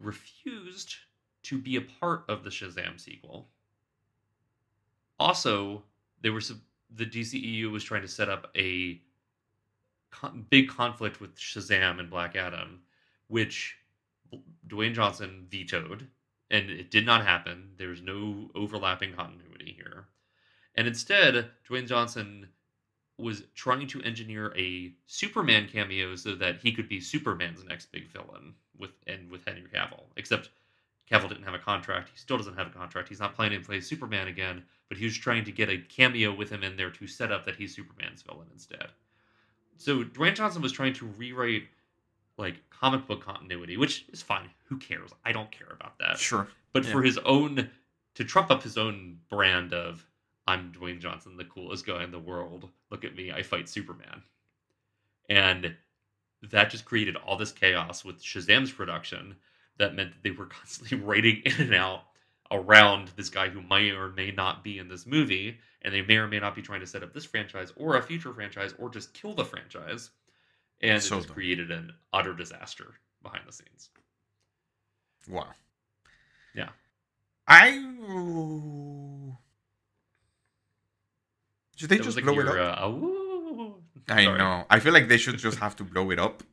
refused 0.03 0.97
to 1.45 1.59
be 1.59 1.77
a 1.77 1.81
part 1.81 2.25
of 2.29 2.45
the 2.45 2.51
Shazam 2.51 3.01
sequel. 3.01 3.49
Also, 5.19 5.83
they 6.21 6.31
were 6.31 6.43
the 6.95 7.07
DCEU 7.07 7.71
was 7.71 7.85
trying 7.85 8.03
to 8.03 8.09
set 8.09 8.29
up 8.29 8.51
a 8.57 9.01
con- 10.11 10.47
big 10.51 10.69
conflict 10.69 11.21
with 11.21 11.37
Shazam 11.37 11.99
and 11.99 12.11
Black 12.11 12.37
Adam, 12.37 12.81
which 13.29 13.77
Dwayne 14.69 14.95
Johnson 14.95 15.47
vetoed, 15.51 16.07
and 16.51 16.71
it 16.71 16.91
did 16.91 17.07
not 17.07 17.25
happen. 17.25 17.71
There's 17.77 18.03
no 18.03 18.51
overlapping 18.55 19.15
continuity 19.15 19.73
here. 19.77 20.07
And 20.75 20.87
instead, 20.87 21.51
Dwayne 21.69 21.87
Johnson 21.87 22.49
was 23.19 23.43
trying 23.55 23.87
to 23.89 24.03
engineer 24.03 24.53
a 24.57 24.93
Superman 25.07 25.69
cameo 25.71 26.17
so 26.17 26.35
that 26.35 26.59
he 26.59 26.73
could 26.73 26.89
be 26.89 27.01
Superman's 27.01 27.63
next 27.65 27.93
big 27.93 28.09
villain 28.11 28.55
with 28.79 28.91
and 29.07 29.31
with 29.31 29.45
Henry 29.45 29.69
Cavill. 29.73 30.05
Except 30.17 30.49
Cavill 31.11 31.29
didn't 31.29 31.45
have 31.45 31.55
a 31.55 31.59
contract. 31.59 32.09
He 32.11 32.17
still 32.19 32.39
doesn't 32.39 32.57
have 32.57 32.67
a 32.69 32.71
contract. 32.71 33.09
He's 33.09 33.21
not 33.21 33.35
planning 33.35 33.61
to 33.61 33.67
play 33.67 33.81
Superman 33.81 34.29
again, 34.29 34.65
but 34.89 34.97
he 34.99 35.05
was 35.05 35.17
trying 35.17 35.45
to 35.45 35.53
get 35.53 35.69
a 35.69 35.79
cameo 35.79 36.35
with 36.35 36.49
him 36.51 36.63
in 36.63 36.77
there 36.77 36.91
to 36.91 37.07
set 37.07 37.31
up 37.31 37.45
that 37.45 37.57
he's 37.57 37.75
Superman's 37.75 38.23
villain 38.23 38.49
instead. 38.53 38.89
So 39.77 40.03
Dwayne 40.05 40.35
Johnson 40.35 40.63
was 40.63 40.73
trying 40.73 40.95
to 40.95 41.07
rewrite 41.07 41.65
like 42.39 42.57
comic 42.71 43.07
book 43.07 43.23
continuity, 43.25 43.77
which 43.77 44.07
is 44.13 44.23
fine. 44.23 44.49
Who 44.67 44.79
cares? 44.79 45.11
I 45.25 45.33
don't 45.33 45.51
care 45.51 45.69
about 45.71 45.99
that. 45.99 46.19
sure. 46.19 46.49
But 46.73 46.85
Yeah. 46.87 46.93
for 46.93 47.03
his 47.03 47.19
own 47.19 47.71
to 48.15 48.25
trump 48.25 48.51
up 48.51 48.63
his 48.63 48.79
own 48.79 49.19
brand 49.29 49.73
of 49.75 50.07
I'm 50.47 50.73
Dwayne 50.73 51.01
Johnson, 51.01 51.37
the 51.37 51.45
coolest 51.45 51.87
guy 51.87 52.03
in 52.03 52.11
the 52.11 52.19
world. 52.19 52.69
Look 52.91 53.05
at 53.05 53.15
me, 53.15 53.31
I 53.31 53.43
fight 53.43 53.69
Superman. 53.69 54.23
And 55.29 55.75
that 56.51 56.71
just 56.71 56.85
created 56.85 57.17
all 57.17 57.37
this 57.37 57.53
chaos 57.53 58.05
with 58.05 58.23
Shazam's 58.23 58.73
production 58.73 59.37
that 59.79 59.95
meant 59.95 60.13
that 60.13 60.23
they 60.23 60.33
were 60.33 60.47
constantly 60.61 60.99
writing 60.99 61.43
in 61.45 61.61
and 61.61 61.75
out 61.75 62.03
around 62.51 63.11
this 63.17 63.31
guy 63.31 63.49
who 63.49 63.63
may 63.63 63.91
or 63.91 64.11
may 64.11 64.31
not 64.31 64.63
be 64.63 64.79
in 64.79 64.89
this 64.89 65.07
movie, 65.07 65.59
and 65.83 65.95
they 65.95 66.03
may 66.03 66.17
or 66.17 66.29
may 66.29 66.39
not 66.39 66.55
be 66.55 66.63
trying 66.63 66.81
to 66.81 66.87
set 66.87 67.03
up 67.03 67.15
this 67.15 67.25
franchise 67.25 67.73
or 67.77 67.97
a 67.97 68.03
future 68.03 68.33
franchise 68.35 68.75
or 68.79 68.91
just 68.91 69.15
kill 69.15 69.35
the 69.35 69.45
franchise. 69.45 70.11
And 70.81 71.03
So 71.03 71.17
it 71.17 71.21
just 71.23 71.33
created 71.33 71.71
an 71.71 71.93
utter 72.13 72.35
disaster 72.35 72.95
behind 73.23 73.45
the 73.47 73.53
scenes. 73.53 73.91
Wow. 75.29 75.47
Yeah. 76.55 76.71
I. 77.47 77.79
Should 81.83 81.89
they 81.91 81.97
That 81.97 82.05
just 82.05 82.17
like 82.17 82.25
blow 82.25 82.39
it 82.39 82.47
up? 82.47 82.79
uh. 82.79 84.15
I 84.15 84.23
Sorry. 84.23 84.39
know. 84.39 84.65
I 84.71 84.79
feel 84.79 84.93
like 84.93 85.09
they 85.09 85.19
should 85.19 85.37
just 85.37 85.59
have 85.59 85.75
to 85.77 85.85
blow 85.85 86.13
it 86.13 86.19
up. 86.21 86.45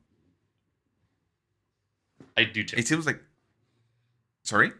I 2.36 2.42
do 2.42 2.64
too. 2.64 2.76
It 2.76 2.88
seems 2.88 3.06
like. 3.06 3.22
Sorry. 4.42 4.72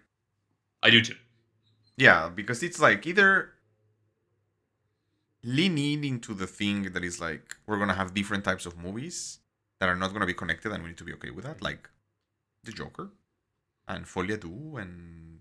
I 0.83 0.91
do 0.91 1.01
too. 1.03 1.15
Yeah, 1.97 2.31
because 2.35 2.65
it's 2.65 2.81
like 2.81 3.07
either 3.07 3.51
leaning 5.45 6.03
into 6.03 6.35
the 6.35 6.49
thing 6.49 6.91
that 6.95 7.05
is 7.05 7.21
like 7.21 7.55
we're 7.69 7.79
gonna 7.79 7.95
have 7.95 8.13
different 8.13 8.43
types 8.45 8.67
of 8.67 8.77
movies 8.77 9.39
that 9.79 9.89
are 9.89 9.95
not 9.95 10.13
gonna 10.13 10.27
be 10.27 10.35
connected, 10.35 10.73
and 10.73 10.83
we 10.83 10.89
need 10.89 10.99
to 10.99 11.05
be 11.05 11.13
okay 11.15 11.31
with 11.31 11.45
that, 11.45 11.63
like 11.63 11.89
the 12.65 12.73
Joker 12.73 13.11
and 13.87 14.05
Folie 14.09 14.35
à 14.35 14.41
Deux 14.41 14.77
and 14.81 15.39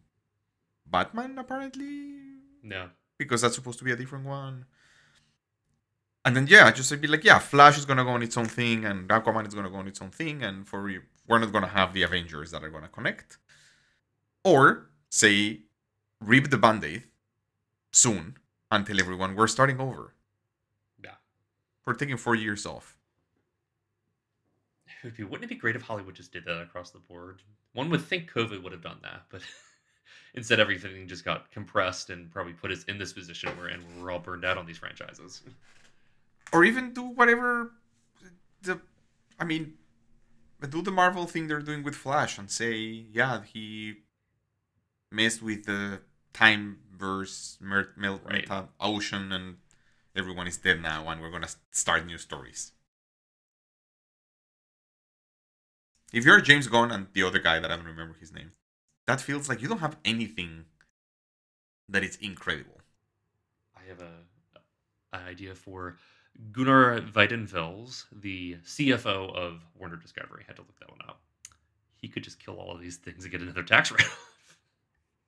Batman, 0.85 1.39
apparently, 1.39 2.19
No. 2.61 2.91
because 3.17 3.41
that's 3.41 3.55
supposed 3.55 3.79
to 3.79 3.85
be 3.85 3.91
a 3.91 3.95
different 3.95 4.25
one. 4.25 4.65
And 6.25 6.35
then 6.35 6.47
yeah, 6.47 6.69
just 6.71 6.99
be 7.01 7.07
like, 7.07 7.23
yeah, 7.23 7.39
Flash 7.39 7.77
is 7.77 7.85
gonna 7.85 8.03
go 8.03 8.11
on 8.11 8.23
its 8.23 8.37
own 8.37 8.45
thing, 8.45 8.85
and 8.85 9.07
Aquaman 9.09 9.47
is 9.47 9.53
gonna 9.53 9.69
go 9.69 9.77
on 9.77 9.87
its 9.87 10.01
own 10.01 10.11
thing, 10.11 10.43
and 10.43 10.67
for 10.67 10.81
we're 11.27 11.39
not 11.39 11.51
gonna 11.51 11.67
have 11.67 11.93
the 11.93 12.03
Avengers 12.03 12.51
that 12.51 12.63
are 12.63 12.69
gonna 12.69 12.89
connect. 12.89 13.37
Or 14.43 14.89
say, 15.09 15.61
rip 16.21 16.49
the 16.49 16.57
band-aid 16.57 17.03
soon 17.91 18.37
until 18.71 18.99
everyone 18.99 19.35
we're 19.35 19.47
starting 19.47 19.79
over. 19.79 20.13
Yeah. 21.03 21.15
We're 21.85 21.93
taking 21.93 22.17
four 22.17 22.35
years 22.35 22.65
off. 22.65 22.97
It 24.87 25.05
would 25.05 25.17
be, 25.17 25.23
wouldn't 25.23 25.45
it 25.45 25.53
be 25.53 25.55
great 25.55 25.75
if 25.75 25.81
Hollywood 25.81 26.15
just 26.15 26.33
did 26.33 26.45
that 26.45 26.61
across 26.61 26.91
the 26.91 26.99
board? 26.99 27.41
One 27.73 27.89
would 27.89 28.01
think 28.01 28.31
COVID 28.31 28.61
would 28.63 28.73
have 28.73 28.81
done 28.83 28.99
that, 29.03 29.23
but 29.29 29.41
instead 30.33 30.59
everything 30.59 31.07
just 31.07 31.23
got 31.23 31.49
compressed 31.51 32.09
and 32.09 32.29
probably 32.31 32.53
put 32.53 32.71
us 32.71 32.83
in 32.85 32.97
this 32.97 33.13
position 33.13 33.49
we're 33.57 33.69
in 33.69 33.81
where 33.81 34.03
we're 34.03 34.11
all 34.11 34.19
burned 34.19 34.45
out 34.45 34.57
on 34.57 34.65
these 34.65 34.77
franchises. 34.77 35.41
Or 36.51 36.63
even 36.63 36.93
do 36.93 37.03
whatever 37.03 37.73
the 38.61 38.81
I 39.39 39.45
mean 39.45 39.75
do 40.69 40.81
the 40.81 40.91
Marvel 40.91 41.25
thing 41.25 41.47
they're 41.47 41.61
doing 41.61 41.83
with 41.83 41.95
Flash 41.95 42.37
and 42.37 42.49
say, 42.51 42.75
yeah, 42.77 43.43
he 43.43 43.95
messed 45.11 45.41
with 45.41 45.65
the 45.65 46.01
time 46.33 46.79
verse 46.91 47.57
mer- 47.61 47.93
mel- 47.95 48.21
Right. 48.23 48.41
meta 48.41 48.69
ocean 48.79 49.31
and 49.31 49.57
everyone 50.15 50.47
is 50.47 50.57
dead 50.57 50.81
now 50.81 51.07
and 51.09 51.21
we're 51.21 51.31
gonna 51.31 51.49
start 51.71 52.05
new 52.05 52.17
stories. 52.17 52.73
If 56.11 56.25
you're 56.25 56.41
James 56.41 56.67
Gunn 56.67 56.91
and 56.91 57.07
the 57.13 57.23
other 57.23 57.39
guy 57.39 57.59
that 57.59 57.71
I 57.71 57.75
don't 57.75 57.85
remember 57.85 58.15
his 58.19 58.31
name, 58.31 58.51
that 59.05 59.21
feels 59.21 59.47
like 59.47 59.61
you 59.61 59.67
don't 59.67 59.79
have 59.79 59.97
anything 60.03 60.65
that 61.87 62.03
is 62.03 62.15
incredible. 62.17 62.81
I 63.75 63.83
have 63.87 64.01
a 64.01 64.25
an 65.11 65.23
idea 65.23 65.55
for 65.55 65.97
Gunnar 66.51 67.01
Wiedenfels, 67.01 68.05
the 68.11 68.55
CFO 68.65 69.35
of 69.35 69.61
Warner 69.77 69.97
Discovery. 69.97 70.43
had 70.47 70.55
to 70.55 70.61
look 70.61 70.79
that 70.79 70.89
one 70.89 70.99
up. 71.07 71.21
He 71.95 72.07
could 72.07 72.23
just 72.23 72.39
kill 72.43 72.55
all 72.57 72.71
of 72.71 72.79
these 72.81 72.97
things 72.97 73.23
and 73.23 73.31
get 73.31 73.41
another 73.41 73.63
tax 73.63 73.91
write-off. 73.91 74.25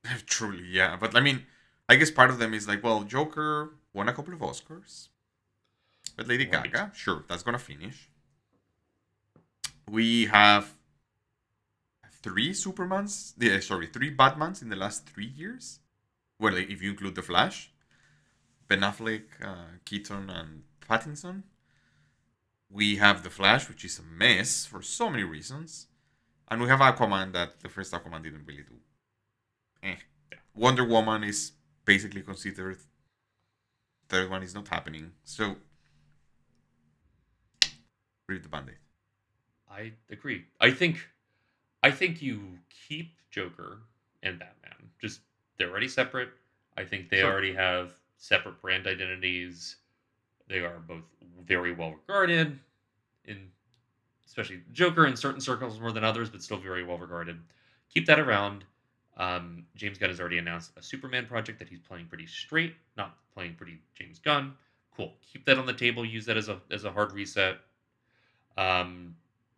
Truly, 0.26 0.66
yeah. 0.70 0.96
But 1.00 1.16
I 1.16 1.20
mean, 1.20 1.46
I 1.90 1.96
guess 1.96 2.10
part 2.12 2.30
of 2.30 2.40
them 2.40 2.54
is 2.54 2.68
like, 2.68 2.84
well, 2.84 3.04
Joker 3.04 3.72
won 3.94 4.08
a 4.10 4.14
couple 4.14 4.34
of 4.34 4.40
Oscars. 4.40 5.10
But 6.16 6.28
Lady 6.28 6.46
Right. 6.50 6.72
Gaga, 6.72 6.92
sure, 6.96 7.24
that's 7.28 7.44
gonna 7.44 7.60
finish. 7.60 8.10
We 9.90 10.26
have 10.28 10.74
three 12.24 12.52
Supermans, 12.52 13.34
yeah, 13.38 13.60
sorry, 13.60 13.88
three 13.88 14.16
Batmans 14.16 14.62
in 14.62 14.70
the 14.70 14.76
last 14.76 15.06
three 15.08 15.26
years. 15.26 15.80
Well, 16.40 16.56
if 16.56 16.82
you 16.82 16.92
include 16.92 17.16
the 17.16 17.22
Flash, 17.22 17.72
Ben 18.68 18.80
Affleck, 18.82 19.24
uh, 19.44 19.78
Keaton, 19.86 20.30
and 20.30 20.64
Pattinson. 20.92 21.44
We 22.70 22.98
have 22.98 23.24
the 23.24 23.30
Flash, 23.30 23.70
which 23.70 23.86
is 23.86 24.00
a 24.00 24.04
mess 24.04 24.66
for 24.66 24.82
so 24.82 25.10
many 25.10 25.24
reasons, 25.24 25.88
and 26.50 26.62
we 26.62 26.68
have 26.68 26.80
Aquaman 26.80 27.32
that 27.34 27.62
the 27.62 27.70
first 27.70 27.94
Aquaman 27.94 28.24
didn't 28.24 28.46
really 28.46 28.64
do. 28.64 28.78
Eh. 29.84 29.96
Wonder 30.54 30.84
Woman 30.84 31.24
is 31.24 31.54
basically 31.86 32.22
considered. 32.22 32.78
Third 34.10 34.30
one 34.30 34.44
is 34.44 34.54
not 34.54 34.68
happening, 34.68 35.14
so 35.24 35.56
read 38.28 38.44
the 38.44 38.50
band-aid. 38.50 38.76
I 39.70 39.94
agree. 40.10 40.46
I 40.60 40.72
think 40.72 41.08
I 41.84 41.92
think 41.92 42.22
you 42.22 42.60
keep 42.88 43.16
Joker 43.32 43.80
and 44.22 44.38
Batman. 44.40 44.90
Just 45.00 45.22
they're 45.58 45.70
already 45.70 45.88
separate. 45.88 46.30
I 46.78 46.84
think 46.84 47.10
they 47.10 47.20
Sure. 47.20 47.32
already 47.32 47.54
have 47.54 47.94
separate 48.18 48.62
brand 48.62 48.88
identities. 48.88 49.78
They 50.52 50.60
are 50.60 50.80
both 50.86 51.04
very 51.48 51.72
well 51.72 51.96
regarded 52.08 52.60
in 53.26 53.48
especially 54.28 54.62
Joker 54.74 55.08
in 55.08 55.16
certain 55.16 55.40
circles 55.40 55.80
more 55.80 55.94
than 55.94 56.04
others, 56.04 56.30
but 56.30 56.44
still 56.44 56.58
very 56.58 56.84
well 56.84 56.98
regarded. 56.98 57.40
Keep 57.94 58.06
that 58.08 58.20
around. 58.20 58.66
Um, 59.16 59.66
James 59.76 59.98
Gunn 59.98 60.10
has 60.10 60.20
already 60.20 60.40
announced 60.40 60.72
a 60.78 60.84
Superman 60.84 61.26
project 61.26 61.58
that 61.60 61.70
he's 61.70 61.80
playing 61.80 62.08
pretty 62.08 62.28
straight, 62.28 62.76
not 62.98 63.18
playing 63.34 63.56
pretty 63.56 63.80
James 63.96 64.20
Gunn. 64.20 64.54
Cool. 64.96 65.14
Keep 65.32 65.46
that 65.46 65.58
on 65.58 65.66
the 65.66 65.74
table. 65.74 66.04
Use 66.04 66.26
that 66.26 66.36
as 66.36 66.50
a 66.50 66.60
as 66.70 66.84
a 66.84 66.92
hard 66.92 67.14
reset. 67.14 67.58
Um, 68.58 69.16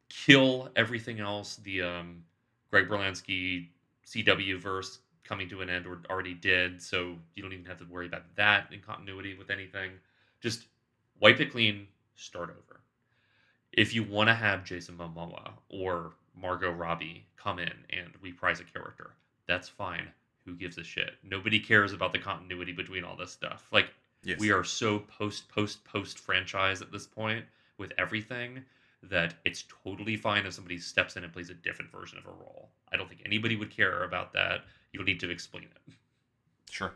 kill 0.09 0.69
everything 0.75 1.19
else. 1.19 1.55
The 1.55 1.81
um, 1.81 2.23
Greg 2.69 2.87
Berlanti 2.87 3.67
CW 4.05 4.59
verse 4.59 4.99
coming 5.23 5.49
to 5.49 5.61
an 5.61 5.69
end 5.71 5.87
or 5.87 6.01
already 6.09 6.35
did, 6.35 6.79
so 6.81 7.15
you 7.35 7.41
don't 7.41 7.53
even 7.53 7.65
have 7.65 7.79
to 7.79 7.85
worry 7.85 8.05
about 8.05 8.23
that 8.35 8.71
in 8.71 8.79
continuity 8.79 9.35
with 9.35 9.49
anything. 9.49 9.91
Just 10.39 10.65
wipe 11.23 11.39
it 11.39 11.51
clean, 11.51 11.87
start 12.15 12.49
over. 12.49 12.81
If 13.71 13.93
you 13.93 14.03
want 14.03 14.27
to 14.27 14.33
have 14.33 14.65
Jason 14.65 14.97
Momoa 14.97 15.51
or 15.69 16.11
Margot 16.35 16.71
Robbie 16.71 17.25
come 17.37 17.59
in 17.59 17.71
and 17.89 18.09
reprise 18.21 18.59
a 18.59 18.65
character, 18.65 19.11
that's 19.47 19.69
fine. 19.69 20.09
Who 20.45 20.53
gives 20.55 20.77
a 20.77 20.83
shit? 20.83 21.13
Nobody 21.23 21.61
cares 21.61 21.93
about 21.93 22.11
the 22.11 22.19
continuity 22.19 22.73
between 22.73 23.05
all 23.05 23.15
this 23.15 23.31
stuff. 23.31 23.69
Like 23.71 23.87
Yes. 24.25 24.39
we 24.39 24.51
are 24.51 24.65
so 24.65 24.99
post 24.99 25.47
post 25.47 25.85
post 25.85 26.19
franchise 26.19 26.81
at 26.81 26.91
this 26.91 27.07
point 27.07 27.45
with 27.77 27.93
everything 27.97 28.63
that 29.03 29.35
it's 29.45 29.63
totally 29.83 30.17
fine 30.17 30.45
if 30.45 30.53
somebody 30.53 30.77
steps 30.77 31.15
in 31.15 31.23
and 31.23 31.31
plays 31.31 31.49
a 31.49 31.53
different 31.53 31.89
version 31.91 32.17
of 32.17 32.25
a 32.25 32.31
role. 32.31 32.69
I 32.91 32.97
don't 32.97 33.07
think 33.07 33.21
anybody 33.25 33.55
would 33.55 33.69
care 33.71 34.03
about 34.03 34.33
that. 34.33 34.65
You'll 34.91 35.03
need 35.05 35.21
to 35.21 35.29
explain 35.29 35.65
it. 35.65 35.93
Sure. 36.69 36.93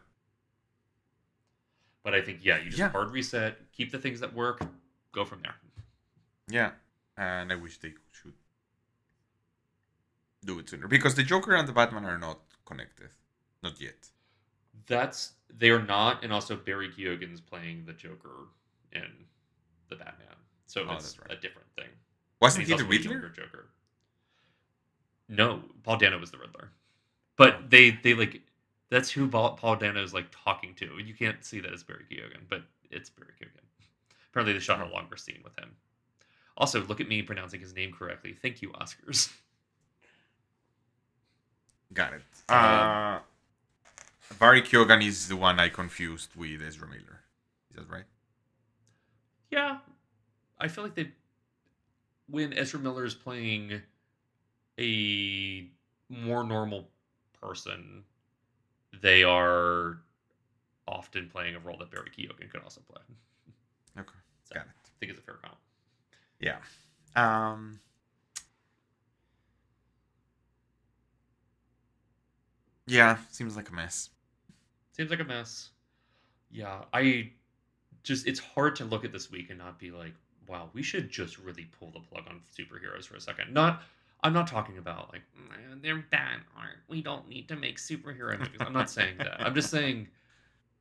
But 2.07 2.15
I 2.15 2.21
think 2.21 2.39
yeah, 2.41 2.57
you 2.59 2.67
just 2.69 2.77
Yeah. 2.77 2.87
hard 2.87 3.11
reset, 3.11 3.69
keep 3.73 3.91
the 3.91 3.99
things 3.99 4.21
that 4.21 4.33
work, 4.33 4.61
go 5.11 5.25
from 5.25 5.41
there. 5.41 5.55
Yeah, 6.47 6.71
and 7.17 7.51
I 7.51 7.55
wish 7.55 7.79
they 7.79 7.95
should 8.13 8.31
do 10.45 10.57
it 10.59 10.69
sooner 10.69 10.87
because 10.87 11.15
the 11.15 11.23
Joker 11.23 11.53
and 11.53 11.67
the 11.67 11.73
Batman 11.73 12.05
are 12.05 12.17
not 12.17 12.39
connected, 12.65 13.09
not 13.61 13.81
yet. 13.81 14.07
That's 14.85 15.33
they 15.49 15.69
are 15.69 15.83
not, 15.83 16.23
and 16.23 16.31
also 16.31 16.55
Barry 16.55 16.87
Keoghan's 16.87 17.41
playing 17.41 17.83
the 17.85 17.91
Joker 17.91 18.47
in 18.93 19.25
the 19.89 19.97
Batman, 19.97 20.37
so 20.65 20.85
Oh, 20.87 20.93
it's 20.95 21.19
right. 21.19 21.33
a 21.37 21.41
different 21.41 21.67
thing. 21.75 21.89
Wasn't 22.41 22.65
he 22.65 22.73
the 22.73 22.85
Riddler? 22.85 23.27
Joker. 23.27 23.67
No, 25.27 25.61
Paul 25.83 25.97
Dano 25.97 26.19
was 26.19 26.31
the 26.31 26.37
Riddler, 26.37 26.69
but 27.35 27.55
oh. 27.55 27.63
they 27.67 27.91
they 27.91 28.13
like 28.13 28.43
that's 28.89 29.09
who 29.11 29.27
Paul, 29.27 29.53
Paul 29.55 29.75
Dano 29.75 30.01
is 30.03 30.13
like 30.13 30.27
talking 30.31 30.73
to. 30.75 30.97
You 31.03 31.13
can't 31.13 31.43
see 31.43 31.59
that 31.59 31.73
as 31.73 31.83
Barry 31.83 32.05
Keoghan, 32.09 32.41
but 32.49 32.63
it's 32.89 33.09
Barry 33.09 33.31
Keoghan. 33.41 33.61
Apparently, 34.31 34.53
they 34.53 34.59
shot 34.59 34.81
a 34.81 34.91
longer 34.93 35.17
scene 35.17 35.41
with 35.43 35.57
him. 35.57 35.71
Also, 36.57 36.83
look 36.85 36.99
at 37.01 37.07
me 37.07 37.21
pronouncing 37.21 37.59
his 37.59 37.73
name 37.75 37.91
correctly. 37.91 38.35
Thank 38.41 38.61
you, 38.61 38.69
Oscars. 38.71 39.31
Got 41.93 42.13
it. 42.13 42.21
Um, 42.49 42.55
Uh, 42.57 43.19
Barry 44.39 44.61
Keoghan 44.61 45.05
is 45.05 45.27
the 45.27 45.35
one 45.35 45.59
I 45.59 45.69
confused 45.69 46.29
with 46.35 46.61
Ezra 46.61 46.87
Miller. 46.87 47.21
Is 47.69 47.75
that 47.77 47.89
right? 47.89 48.05
Yeah, 49.51 49.77
I 50.59 50.67
feel 50.67 50.83
like 50.83 50.95
they 50.95 51.11
when 52.29 52.53
Ezra 52.53 52.79
Miller 52.79 53.05
is 53.05 53.13
playing 53.13 53.81
a 54.79 55.67
more 56.09 56.43
normal 56.43 56.89
person, 57.41 58.03
they 59.01 59.23
are 59.23 59.99
often 60.87 61.29
playing 61.29 61.55
a 61.55 61.59
role 61.59 61.77
that 61.77 61.91
Barry 61.91 62.09
Keoghan 62.17 62.49
could 62.49 62.61
also 62.63 62.81
play. 62.91 63.01
Okay, 63.99 64.09
So, 64.43 64.53
got 64.53 64.65
it. 64.65 64.71
I 64.85 64.89
think 64.99 65.11
it's 65.11 65.19
a 65.19 65.23
fair 65.23 65.39
count. 65.43 65.57
Yeah. 66.39 66.57
Um. 67.15 67.79
Yeah, 72.85 73.17
seems 73.31 73.55
like 73.55 73.69
a 73.69 73.73
mess. 73.73 74.09
Seems 74.91 75.09
like 75.09 75.19
a 75.19 75.23
mess. 75.23 75.69
Yeah, 76.51 76.83
I 76.93 77.31
just 78.03 78.27
it's 78.27 78.39
hard 78.39 78.75
to 78.77 78.85
look 78.85 79.03
at 79.03 79.11
this 79.11 79.31
week 79.31 79.49
and 79.49 79.57
not 79.57 79.79
be 79.79 79.89
like, 79.91 80.13
wow, 80.47 80.69
we 80.73 80.83
should 80.83 81.09
just 81.09 81.37
really 81.39 81.67
pull 81.79 81.89
the 81.91 81.99
plug 81.99 82.25
on 82.29 82.39
superheroes 82.57 83.05
for 83.05 83.15
a 83.15 83.21
second. 83.21 83.53
Not 83.53 83.81
I'm 84.23 84.33
not 84.33 84.47
talking 84.47 84.77
about 84.77 85.11
like 85.13 85.21
"Mm, 85.37 85.81
they're 85.81 86.03
bad 86.11 86.39
art. 86.57 86.77
We 86.87 87.01
don't 87.01 87.27
need 87.29 87.47
to 87.49 87.55
make 87.55 87.77
superhero 87.77 88.37
movies. 88.39 88.57
I'm 88.59 88.73
not 88.73 88.89
saying 88.89 89.15
that. 89.19 89.39
I'm 89.41 89.53
just 89.53 89.69
saying 89.69 90.07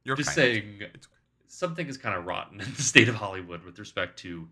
You're 0.05 0.17
just 0.17 0.31
of- 0.31 0.35
saying 0.35 0.83
something 1.49 1.87
is 1.87 1.97
kind 1.97 2.17
of 2.17 2.27
rotten 2.27 2.61
in 2.61 2.73
the 2.75 2.83
state 2.83 3.09
of 3.09 3.15
Hollywood 3.15 3.63
with 3.65 3.79
respect 3.79 4.19
to 4.21 4.49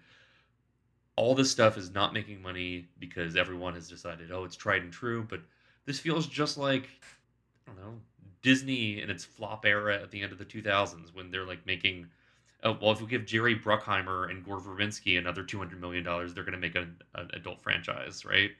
all 1.16 1.35
this 1.35 1.51
stuff 1.51 1.77
is 1.79 1.92
not 1.92 2.12
making 2.12 2.42
money 2.42 2.88
because 2.99 3.37
everyone 3.37 3.75
has 3.75 3.88
decided, 3.88 4.33
oh, 4.33 4.44
it's 4.44 4.57
tried 4.57 4.83
and 4.83 4.92
true. 4.92 5.25
But 5.29 5.40
this 5.87 5.99
feels 6.01 6.27
just 6.27 6.59
like, 6.59 6.88
I 7.66 7.70
don't 7.70 7.77
know, 7.81 7.94
Disney 8.42 9.01
in 9.01 9.11
its 9.11 9.25
flop 9.25 9.64
era 9.64 10.01
at 10.03 10.11
the 10.11 10.23
end 10.23 10.33
of 10.33 10.38
the 10.38 10.44
2000s 10.44 11.14
when 11.14 11.31
they're 11.31 11.47
like 11.47 11.64
making, 11.66 12.07
oh, 12.64 12.77
well, 12.81 12.90
if 12.92 13.01
we 13.01 13.07
give 13.07 13.27
Jerry 13.27 13.57
Bruckheimer 13.57 14.29
and 14.31 14.44
Gore 14.44 14.61
Verbinski 14.61 15.16
another 15.18 15.44
$200 15.44 15.79
million, 15.79 16.05
they're 16.05 16.44
going 16.44 16.53
to 16.53 16.59
make 16.59 16.75
an, 16.75 16.97
an 17.14 17.31
adult 17.35 17.62
franchise, 17.62 18.25
right? 18.25 18.51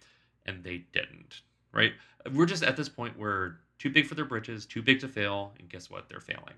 And 0.47 0.63
they 0.63 0.85
didn't, 0.93 1.43
right? 1.73 1.93
We're 2.33 2.47
just 2.47 2.63
at 2.63 2.77
this 2.77 2.89
point 2.89 3.19
where 3.19 3.59
too 3.79 3.91
big 3.91 4.07
for 4.07 4.15
their 4.15 4.25
britches, 4.25 4.67
too 4.67 4.83
big 4.83 5.01
to 5.01 5.09
fail. 5.09 5.53
And 5.59 5.69
guess 5.69 5.91
what? 5.91 6.09
They're 6.09 6.21
failing. 6.21 6.55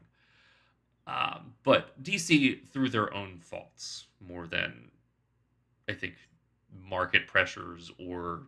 Um, 1.07 1.55
but 1.62 2.03
DC, 2.03 2.66
through 2.68 2.90
their 2.90 3.14
own 3.14 3.38
faults, 3.38 4.07
more 4.20 4.46
than 4.46 4.90
I 5.88 5.92
think 5.92 6.14
market 6.85 7.27
pressures 7.27 7.92
or 7.99 8.42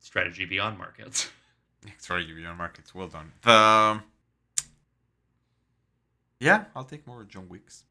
strategy 0.00 0.44
beyond 0.44 0.78
markets. 0.78 1.30
You 1.84 2.34
beyond 2.36 2.58
markets. 2.58 2.94
Well 2.94 3.08
done. 3.08 3.32
The 3.42 4.00
yeah, 6.38 6.64
I'll 6.76 6.84
take 6.84 7.06
more 7.06 7.24
John 7.24 7.48
Wicks. 7.48 7.84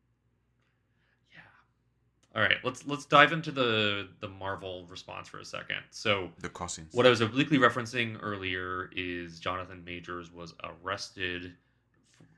All 2.34 2.42
right, 2.42 2.58
let's 2.64 2.88
let's 2.88 3.06
dive 3.06 3.34
into 3.34 3.52
the 3.52 4.08
the 4.22 4.28
Marvel 4.28 4.86
response 4.90 5.28
for 5.28 5.40
a 5.40 5.46
second. 5.46 5.78
So 5.90 6.30
The 6.40 6.50
cousins. 6.50 6.94
What 6.94 7.06
I 7.06 7.10
was 7.10 7.20
obliquely 7.20 7.58
referencing 7.58 8.18
earlier 8.22 8.90
is 8.96 9.40
Jonathan 9.40 9.84
Majors 9.84 10.32
was 10.32 10.54
arrested 10.64 11.54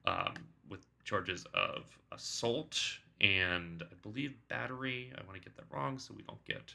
um, 0.05 0.33
with 0.67 0.85
charges 1.03 1.45
of 1.53 1.85
assault 2.11 2.79
and 3.21 3.83
I 3.83 3.95
believe 4.01 4.33
battery. 4.49 5.13
I 5.15 5.23
want 5.25 5.35
to 5.35 5.41
get 5.41 5.55
that 5.57 5.65
wrong 5.69 5.99
so 5.99 6.13
we 6.15 6.23
don't 6.23 6.43
get 6.45 6.73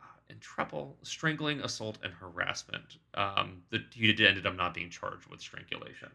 uh, 0.00 0.04
in 0.30 0.38
trouble. 0.38 0.96
Strangling, 1.02 1.60
assault, 1.60 1.98
and 2.02 2.12
harassment. 2.12 2.98
Um, 3.14 3.62
the, 3.70 3.82
he 3.92 4.12
did 4.12 4.26
ended 4.26 4.46
up 4.46 4.56
not 4.56 4.72
being 4.72 4.88
charged 4.90 5.26
with 5.26 5.40
strangulation. 5.40 6.10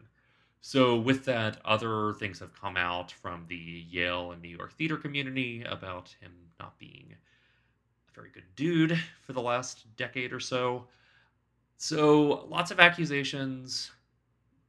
So 0.66 0.96
with 0.96 1.26
that, 1.26 1.58
other 1.66 2.14
things 2.14 2.38
have 2.38 2.58
come 2.58 2.78
out 2.78 3.12
from 3.12 3.44
the 3.48 3.84
Yale 3.90 4.32
and 4.32 4.40
New 4.40 4.48
York 4.48 4.72
theater 4.72 4.96
community 4.96 5.62
about 5.62 6.16
him 6.22 6.32
not 6.58 6.78
being 6.78 7.12
a 7.12 8.14
very 8.14 8.30
good 8.30 8.46
dude 8.56 8.98
for 9.20 9.34
the 9.34 9.42
last 9.42 9.84
decade 9.98 10.32
or 10.32 10.40
so. 10.40 10.86
So 11.76 12.46
lots 12.48 12.70
of 12.70 12.80
accusations, 12.80 13.90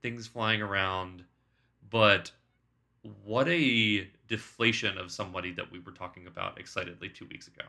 things 0.02 0.28
flying 0.28 0.62
around, 0.62 1.24
but 1.90 2.30
what 3.24 3.48
a 3.48 4.06
deflation 4.28 4.98
of 4.98 5.14
somebody 5.14 5.54
that 5.54 5.72
we 5.72 5.80
were 5.80 5.94
talking 5.94 6.28
about 6.28 6.60
excitedly 6.60 7.08
two 7.08 7.26
weeks 7.32 7.48
ago. 7.48 7.64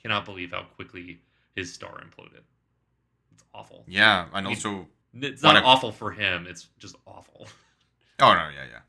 Cannot 0.00 0.24
believe 0.24 0.52
how 0.52 0.62
quickly 0.76 1.20
his 1.56 1.72
star 1.72 2.00
imploded. 2.00 2.44
It's 3.32 3.42
awful. 3.52 3.82
Yeah, 3.88 4.26
and 4.32 4.46
also 4.46 4.86
It's 5.20 5.42
not 5.42 5.56
a- 5.56 5.62
awful 5.62 5.92
for 5.92 6.12
him. 6.12 6.46
It's 6.48 6.68
just 6.78 6.96
awful. 7.06 7.46
oh 8.20 8.34
no, 8.34 8.48
yeah, 8.48 8.66
yeah, 8.70 8.80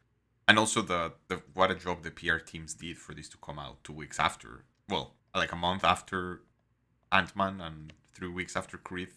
and 0.48 0.58
also 0.60 0.82
the 0.82 1.14
the 1.28 1.42
what 1.54 1.72
a 1.72 1.76
job 1.76 2.04
the 2.04 2.12
PR 2.12 2.38
teams 2.38 2.74
did 2.74 2.98
for 2.98 3.14
this 3.14 3.30
to 3.30 3.38
come 3.38 3.60
out 3.60 3.84
two 3.84 3.94
weeks 3.94 4.20
after. 4.20 4.64
Well, 4.90 5.16
like 5.36 5.52
a 5.52 5.56
month 5.56 5.84
after 5.84 6.42
Ant 7.12 7.36
Man 7.36 7.62
and 7.62 7.94
three 8.14 8.30
weeks 8.30 8.56
after 8.56 8.78
Creed 8.78 9.10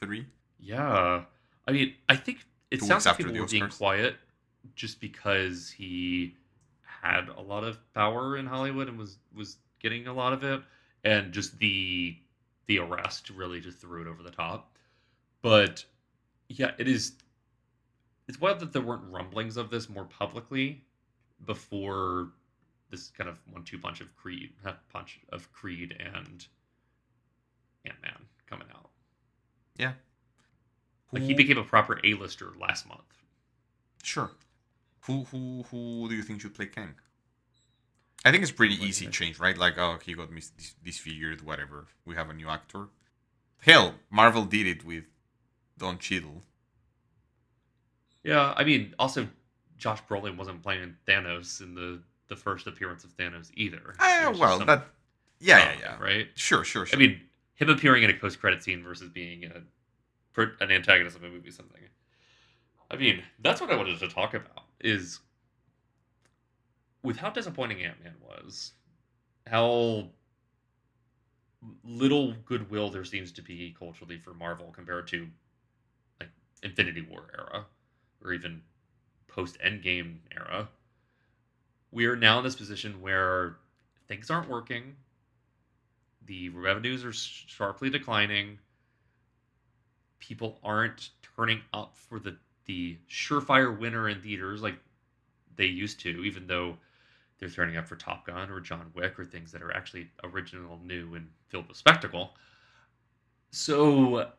three. 0.00 0.26
Yeah, 0.58 1.24
I 1.66 1.72
mean, 1.72 1.94
I 2.08 2.16
think 2.16 2.46
it 2.70 2.80
Two 2.80 2.86
sounds 2.86 3.06
like 3.06 3.18
people 3.18 3.34
were 3.34 3.46
being 3.46 3.68
quiet 3.68 4.16
just 4.74 5.00
because 5.00 5.70
he 5.70 6.34
had 6.82 7.28
a 7.28 7.40
lot 7.40 7.64
of 7.64 7.78
power 7.94 8.36
in 8.36 8.46
Hollywood 8.46 8.88
and 8.88 8.98
was 8.98 9.18
was 9.34 9.56
getting 9.80 10.06
a 10.06 10.12
lot 10.12 10.32
of 10.32 10.42
it, 10.44 10.62
and 11.04 11.32
just 11.32 11.58
the 11.58 12.16
the 12.66 12.78
arrest 12.78 13.30
really 13.30 13.60
just 13.60 13.78
threw 13.78 14.00
it 14.02 14.08
over 14.08 14.22
the 14.22 14.30
top. 14.30 14.76
But 15.42 15.84
yeah, 16.48 16.72
it 16.78 16.88
is. 16.88 17.12
It's 18.28 18.40
wild 18.40 18.60
that 18.60 18.72
there 18.72 18.82
weren't 18.82 19.04
rumblings 19.10 19.56
of 19.56 19.70
this 19.70 19.88
more 19.88 20.04
publicly 20.04 20.84
before 21.44 22.30
this 22.90 23.10
kind 23.10 23.28
of 23.28 23.36
one-two 23.50 23.78
punch 23.78 24.00
of 24.00 24.14
Creed, 24.16 24.50
punch 24.92 25.20
of 25.30 25.52
Creed 25.52 25.96
and 26.00 26.46
Ant 27.84 28.02
Man 28.02 28.26
coming 28.46 28.68
out. 28.74 28.90
Yeah, 29.76 29.92
like 31.12 31.22
he 31.22 31.34
became 31.34 31.58
a 31.58 31.64
proper 31.64 32.00
A-lister 32.04 32.52
last 32.58 32.88
month. 32.88 33.00
Sure. 34.02 34.30
Who 35.02 35.24
who 35.24 35.64
who 35.70 36.08
do 36.08 36.14
you 36.14 36.22
think 36.22 36.40
should 36.40 36.54
play 36.54 36.66
Kang? 36.66 36.94
I 38.24 38.30
think 38.30 38.42
it's 38.42 38.52
pretty 38.52 38.74
easy 38.82 39.04
think? 39.04 39.14
change, 39.14 39.38
right? 39.38 39.56
Like, 39.56 39.76
oh, 39.76 39.98
he 40.02 40.14
got 40.14 40.30
mis- 40.30 40.48
dis- 40.50 40.74
disfigured, 40.82 41.42
whatever. 41.42 41.88
We 42.06 42.14
have 42.14 42.30
a 42.30 42.32
new 42.32 42.48
actor. 42.48 42.88
Hell, 43.60 43.94
Marvel 44.10 44.44
did 44.44 44.66
it 44.66 44.84
with 44.84 45.04
Don 45.78 45.98
Cheadle. 45.98 46.42
Yeah, 48.22 48.54
I 48.56 48.64
mean, 48.64 48.94
also 48.98 49.28
Josh 49.76 50.02
Brolin 50.08 50.36
wasn't 50.36 50.62
playing 50.62 50.96
Thanos 51.06 51.60
in 51.60 51.74
the 51.74 52.00
the 52.28 52.36
first 52.36 52.66
appearance 52.66 53.04
of 53.04 53.14
Thanos 53.16 53.50
either. 53.54 53.94
Ah, 54.00 54.34
well, 54.38 54.58
that, 54.64 54.86
yeah, 55.40 55.58
yeah, 55.58 55.78
yeah. 55.80 55.98
right. 55.98 56.28
Sure, 56.34 56.64
sure, 56.64 56.86
sure. 56.86 56.98
I 56.98 56.98
mean, 56.98 57.20
him 57.54 57.68
appearing 57.68 58.02
in 58.02 58.10
a 58.10 58.14
post-credit 58.14 58.62
scene 58.62 58.82
versus 58.82 59.10
being 59.10 59.44
a 59.44 59.62
an 60.60 60.70
antagonist 60.70 61.16
of 61.16 61.22
a 61.22 61.28
movie, 61.28 61.50
something. 61.50 61.80
I 62.90 62.96
mean, 62.96 63.22
that's 63.40 63.60
what 63.60 63.70
I 63.70 63.76
wanted 63.76 63.98
to 64.00 64.08
talk 64.08 64.34
about. 64.34 64.64
Is 64.80 65.20
with 67.02 67.16
how 67.16 67.30
disappointing 67.30 67.82
Ant 67.82 68.02
Man 68.02 68.14
was, 68.20 68.72
how 69.46 70.08
little 71.84 72.34
goodwill 72.44 72.90
there 72.90 73.04
seems 73.04 73.32
to 73.32 73.42
be 73.42 73.74
culturally 73.78 74.18
for 74.18 74.34
Marvel 74.34 74.72
compared 74.74 75.06
to 75.08 75.28
Infinity 76.64 77.02
War 77.02 77.24
era 77.38 77.66
or 78.24 78.32
even 78.32 78.62
post 79.28 79.58
Endgame 79.64 80.16
era. 80.34 80.68
We 81.92 82.06
are 82.06 82.16
now 82.16 82.38
in 82.38 82.44
this 82.44 82.56
position 82.56 83.00
where 83.00 83.56
things 84.08 84.30
aren't 84.30 84.48
working. 84.48 84.96
The 86.26 86.48
revenues 86.48 87.04
are 87.04 87.12
sharply 87.12 87.90
declining. 87.90 88.58
People 90.18 90.58
aren't 90.64 91.10
turning 91.36 91.60
up 91.72 91.94
for 91.96 92.18
the 92.18 92.36
the 92.64 92.96
surefire 93.10 93.78
winner 93.78 94.08
in 94.08 94.22
theaters 94.22 94.62
like 94.62 94.78
they 95.56 95.66
used 95.66 96.00
to, 96.00 96.24
even 96.24 96.46
though 96.46 96.76
they're 97.38 97.48
turning 97.48 97.76
up 97.76 97.86
for 97.86 97.96
Top 97.96 98.26
Gun 98.26 98.50
or 98.50 98.60
John 98.60 98.90
Wick 98.94 99.18
or 99.18 99.24
things 99.24 99.52
that 99.52 99.62
are 99.62 99.72
actually 99.72 100.08
original, 100.22 100.80
new, 100.82 101.14
and 101.14 101.28
filled 101.48 101.68
with 101.68 101.76
spectacle. 101.76 102.34
So, 103.50 104.30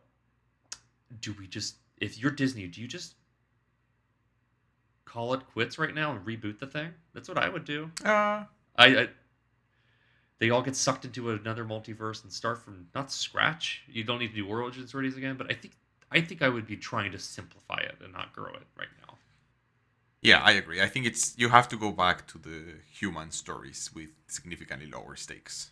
do 1.22 1.36
we 1.40 1.48
just, 1.48 1.76
if 1.98 2.18
you're 2.20 2.32
Disney, 2.32 2.68
do 2.68 2.82
you 2.82 2.88
just 2.88 3.16
call 5.06 5.34
it 5.34 5.46
quits 5.48 5.78
right 5.80 5.94
now 5.94 6.12
and 6.12 6.26
reboot 6.26 6.60
the 6.60 6.68
thing? 6.68 6.90
That's 7.14 7.30
what 7.30 7.38
I 7.38 7.50
would 7.50 7.66
do. 7.66 7.92
Uh, 8.04 8.44
I, 8.76 8.88
I 8.88 9.10
they 10.40 10.50
all 10.50 10.62
get 10.62 10.76
sucked 10.76 11.06
into 11.06 11.32
another 11.32 11.64
multiverse 11.66 12.24
and 12.24 12.32
start 12.32 12.62
from 12.62 12.88
not 12.94 13.12
scratch. 13.12 13.84
You 13.88 14.04
don't 14.04 14.20
need 14.20 14.30
to 14.30 14.36
do 14.36 14.48
origin 14.48 14.88
stories 14.88 15.16
again, 15.16 15.38
but 15.38 15.50
I 15.52 15.56
think 15.56 15.74
I 16.12 16.22
think 16.22 16.42
I 16.42 16.50
would 16.50 16.68
be 16.68 16.78
trying 16.78 17.12
to 17.14 17.20
simplify 17.20 17.78
it 17.78 17.98
and 18.04 18.14
not 18.14 18.34
grow 18.34 18.54
it 18.54 18.68
right 18.78 18.90
now. 19.08 19.16
yeah, 20.22 20.42
I 20.44 20.52
agree. 20.54 20.82
I 20.82 20.88
think 20.88 21.06
it's 21.06 21.38
you 21.38 21.50
have 21.50 21.68
to 21.70 21.78
go 21.78 21.92
back 21.92 22.28
to 22.28 22.38
the 22.38 22.80
human 22.92 23.32
stories 23.32 23.92
with 23.94 24.10
significantly 24.28 24.88
lower 24.88 25.16
stakes. 25.16 25.72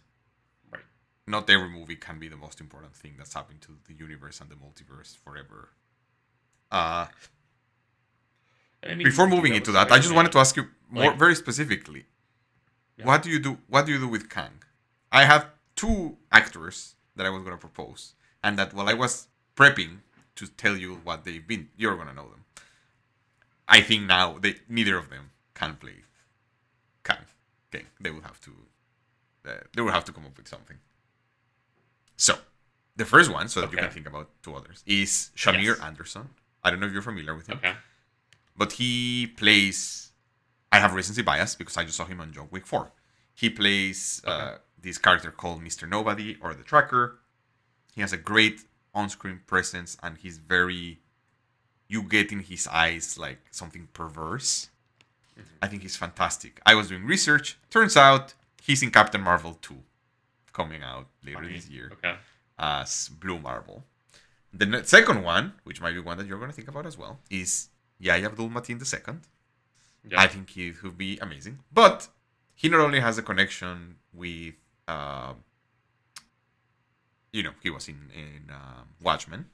Right. 0.72 0.84
Not 1.28 1.50
every 1.50 1.70
movie 1.70 1.96
can 1.96 2.20
be 2.20 2.28
the 2.30 2.38
most 2.38 2.62
important 2.62 2.96
thing 2.96 3.16
that's 3.18 3.34
happened 3.34 3.62
to 3.64 3.78
the 3.88 3.94
universe 3.94 4.40
and 4.42 4.50
the 4.50 4.56
multiverse 4.56 5.18
forever. 5.18 5.70
Uh, 6.74 7.06
before 8.98 9.28
moving 9.28 9.54
into 9.56 9.72
that, 9.72 9.92
I 9.92 9.98
just 10.00 10.14
wanted 10.14 10.32
to 10.34 10.40
ask 10.40 10.56
you 10.58 10.66
more 10.90 11.12
Like- 11.12 11.20
very 11.20 11.36
specifically. 11.36 12.06
Yeah. 12.98 13.06
What 13.06 13.22
do 13.24 13.30
you 13.30 13.40
do? 13.40 13.52
What 13.68 13.86
do 13.86 13.92
you 13.94 14.00
do 14.00 14.08
with 14.08 14.30
Kang? 14.30 14.56
I 15.12 15.26
have 15.26 15.44
two 15.76 16.18
actors 16.32 16.96
that 17.16 17.26
I 17.26 17.30
was 17.30 17.44
gonna 17.44 17.58
propose, 17.68 18.16
and 18.44 18.58
that 18.60 18.74
while 18.74 18.90
I 18.90 18.94
was 18.94 19.28
prepping 19.56 20.02
to 20.36 20.48
tell 20.48 20.76
you 20.76 20.96
what 21.08 21.24
they've 21.26 21.46
been, 21.54 21.70
you're 21.78 21.96
gonna 21.96 22.14
know 22.14 22.30
them. 22.30 22.44
I 23.68 23.82
think 23.82 24.04
now 24.04 24.38
they 24.40 24.60
neither 24.68 24.98
of 24.98 25.10
them 25.10 25.32
can 25.54 25.76
play 25.78 25.98
Kang. 27.04 27.26
Okay, 27.70 27.86
they 28.00 28.12
will 28.12 28.22
have 28.30 28.40
to. 28.42 28.52
Uh, 29.46 29.60
they 29.76 29.82
will 29.82 29.92
have 29.92 30.06
to 30.06 30.14
come 30.14 30.26
up 30.26 30.38
with 30.38 30.48
something. 30.48 30.80
So, 32.18 32.34
the 32.96 33.06
first 33.06 33.30
one, 33.32 33.48
so 33.50 33.62
that 33.62 33.72
you 33.72 33.78
can 33.78 33.90
think 33.92 34.08
about 34.08 34.30
two 34.44 34.54
others, 34.56 34.84
is 34.86 35.32
Shamier 35.36 35.76
Yes. 35.78 35.80
Anderson. 35.80 36.30
I 36.64 36.70
don't 36.72 36.80
know 36.80 36.88
if 36.88 36.94
you're 36.94 37.02
familiar 37.02 37.36
with 37.36 37.48
him 37.48 37.58
Okay. 37.58 37.76
but 38.58 38.74
he 38.74 39.28
plays. 39.28 40.12
I 40.72 40.80
have 40.80 40.94
recency 40.94 41.22
bias 41.22 41.56
because 41.56 41.78
I 41.78 41.84
just 41.84 41.98
saw 41.98 42.06
him 42.06 42.20
on 42.22 42.32
John 42.34 42.48
Wick 42.52 42.66
4. 42.66 42.92
He 43.36 43.50
plays 43.50 44.22
uh, 44.26 44.58
this 44.82 44.98
character 44.98 45.30
called 45.32 45.62
Mr. 45.64 45.88
Nobody 45.88 46.38
or 46.42 46.54
the 46.54 46.64
Tracker. 46.64 47.20
He 47.94 48.02
has 48.02 48.12
a 48.14 48.18
great 48.18 48.62
on 48.96 49.10
screen 49.10 49.42
presence 49.46 49.98
and 50.02 50.18
he's 50.18 50.38
very. 50.38 51.00
You 51.88 52.02
get 52.04 52.32
in 52.32 52.40
his 52.40 52.68
eyes 52.68 53.18
like 53.20 53.40
something 53.52 53.88
perverse. 53.94 54.70
Mhm. 55.38 55.44
I 55.62 55.68
think 55.68 55.82
he's 55.84 55.96
fantastic. 55.96 56.60
I 56.66 56.74
was 56.76 56.88
doing 56.90 57.06
research. 57.06 57.58
Turns 57.70 57.96
out 57.98 58.34
he's 58.62 58.82
in 58.82 58.90
Captain 58.92 59.22
Marvel 59.22 59.56
2, 59.62 59.76
coming 60.54 60.82
out 60.82 61.08
later 61.24 61.48
this 61.48 61.68
year 61.70 61.90
Okay. 61.94 62.16
as 62.58 63.10
Blue 63.10 63.38
Marble. 63.40 63.84
The 64.54 64.84
second 64.86 65.24
one, 65.24 65.54
which 65.64 65.82
might 65.82 65.94
be 65.94 66.00
one 66.00 66.18
that 66.18 66.28
you're 66.28 66.38
going 66.38 66.50
to 66.52 66.56
think 66.56 66.68
about 66.68 66.86
as 66.86 66.98
well, 66.98 67.20
is 67.30 67.70
Yahya 68.00 68.26
Abdul 68.28 68.50
Mateen 68.50 68.80
II. 68.82 69.16
Yeah. 70.10 70.22
I 70.22 70.28
think 70.28 70.50
he 70.52 70.74
would 70.84 70.98
be 70.98 71.18
amazing. 71.20 71.60
But 71.74 72.08
he 72.56 72.70
not 72.70 72.82
only 72.82 73.00
has 73.00 73.18
a 73.18 73.24
connection 73.24 73.96
with, 74.14 74.54
uh, 74.88 75.34
you 77.32 77.44
know, 77.44 77.52
he 77.62 77.70
was 77.70 77.88
in, 77.88 77.98
in 78.16 78.52
uh, 78.52 78.84
Watchmen, 79.02 79.48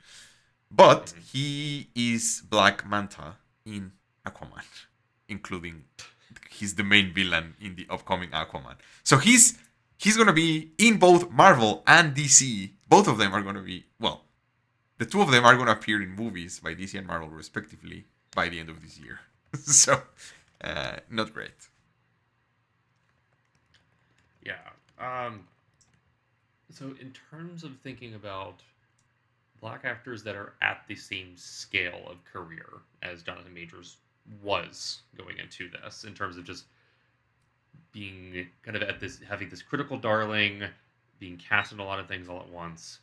but 0.69 1.07
Mhm. 1.07 1.31
he 1.31 1.89
is 1.95 2.41
Black 2.49 2.85
Manta 2.87 3.37
in 3.65 3.93
Aquaman, 4.25 4.63
including 5.29 5.85
he's 6.49 6.75
the 6.75 6.83
main 6.83 7.13
villain 7.13 7.55
in 7.61 7.75
the 7.75 7.87
upcoming 7.89 8.29
Aquaman. 8.31 8.75
So 9.03 9.17
he's 9.17 9.57
he's 9.97 10.17
gonna 10.17 10.33
be 10.33 10.71
in 10.77 10.97
both 10.97 11.31
Marvel 11.31 11.83
and 11.87 12.13
DC. 12.15 12.73
Both 12.87 13.07
of 13.07 13.17
them 13.17 13.33
are 13.33 13.41
gonna 13.41 13.61
be 13.63 13.85
well, 13.99 14.25
the 14.99 15.05
two 15.05 15.21
of 15.21 15.31
them 15.31 15.43
are 15.43 15.57
gonna 15.57 15.71
appear 15.71 16.01
in 16.01 16.09
movies 16.09 16.59
by 16.59 16.75
DC 16.75 16.95
and 16.95 17.07
Marvel 17.07 17.29
respectively 17.29 18.05
by 18.35 18.47
the 18.49 18.59
end 18.59 18.69
of 18.69 18.81
this 18.83 18.99
year. 18.99 19.19
so 19.55 20.01
uh, 20.61 20.97
not 21.09 21.33
great. 21.33 21.69
Yeah. 24.45 24.59
Um, 24.99 25.47
so, 26.71 26.93
in 27.01 27.13
terms 27.31 27.63
of 27.63 27.77
thinking 27.77 28.13
about 28.13 28.61
black 29.59 29.81
actors 29.85 30.23
that 30.23 30.35
are 30.35 30.53
at 30.61 30.83
the 30.87 30.95
same 30.95 31.35
scale 31.35 32.01
of 32.07 32.23
career 32.25 32.67
as 33.01 33.23
Jonathan 33.23 33.53
Majors 33.53 33.97
was 34.43 35.01
going 35.17 35.37
into 35.37 35.69
this, 35.69 36.03
in 36.03 36.13
terms 36.13 36.37
of 36.37 36.45
just 36.45 36.65
being 37.91 38.47
kind 38.63 38.77
of 38.77 38.83
at 38.83 38.99
this, 38.99 39.19
having 39.27 39.49
this 39.49 39.61
critical 39.61 39.97
darling, 39.97 40.63
being 41.19 41.37
cast 41.37 41.71
in 41.71 41.79
a 41.79 41.85
lot 41.85 41.99
of 41.99 42.07
things 42.07 42.29
all 42.29 42.39
at 42.39 42.49
once. 42.49 42.99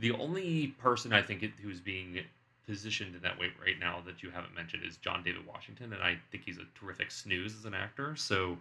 The 0.00 0.12
only 0.12 0.68
person 0.78 1.12
I 1.12 1.22
think 1.22 1.42
it, 1.42 1.52
who's 1.62 1.80
being 1.80 2.20
positioned 2.66 3.14
in 3.14 3.22
that 3.22 3.38
way 3.38 3.48
right 3.64 3.78
now 3.78 4.00
that 4.06 4.22
you 4.22 4.30
haven't 4.30 4.54
mentioned 4.54 4.82
is 4.86 4.96
John 4.96 5.22
David 5.22 5.46
Washington, 5.46 5.92
and 5.92 6.02
I 6.02 6.18
think 6.30 6.44
he's 6.44 6.58
a 6.58 6.64
terrific 6.78 7.10
snooze 7.10 7.54
as 7.56 7.64
an 7.64 7.74
actor. 7.74 8.16
So 8.16 8.56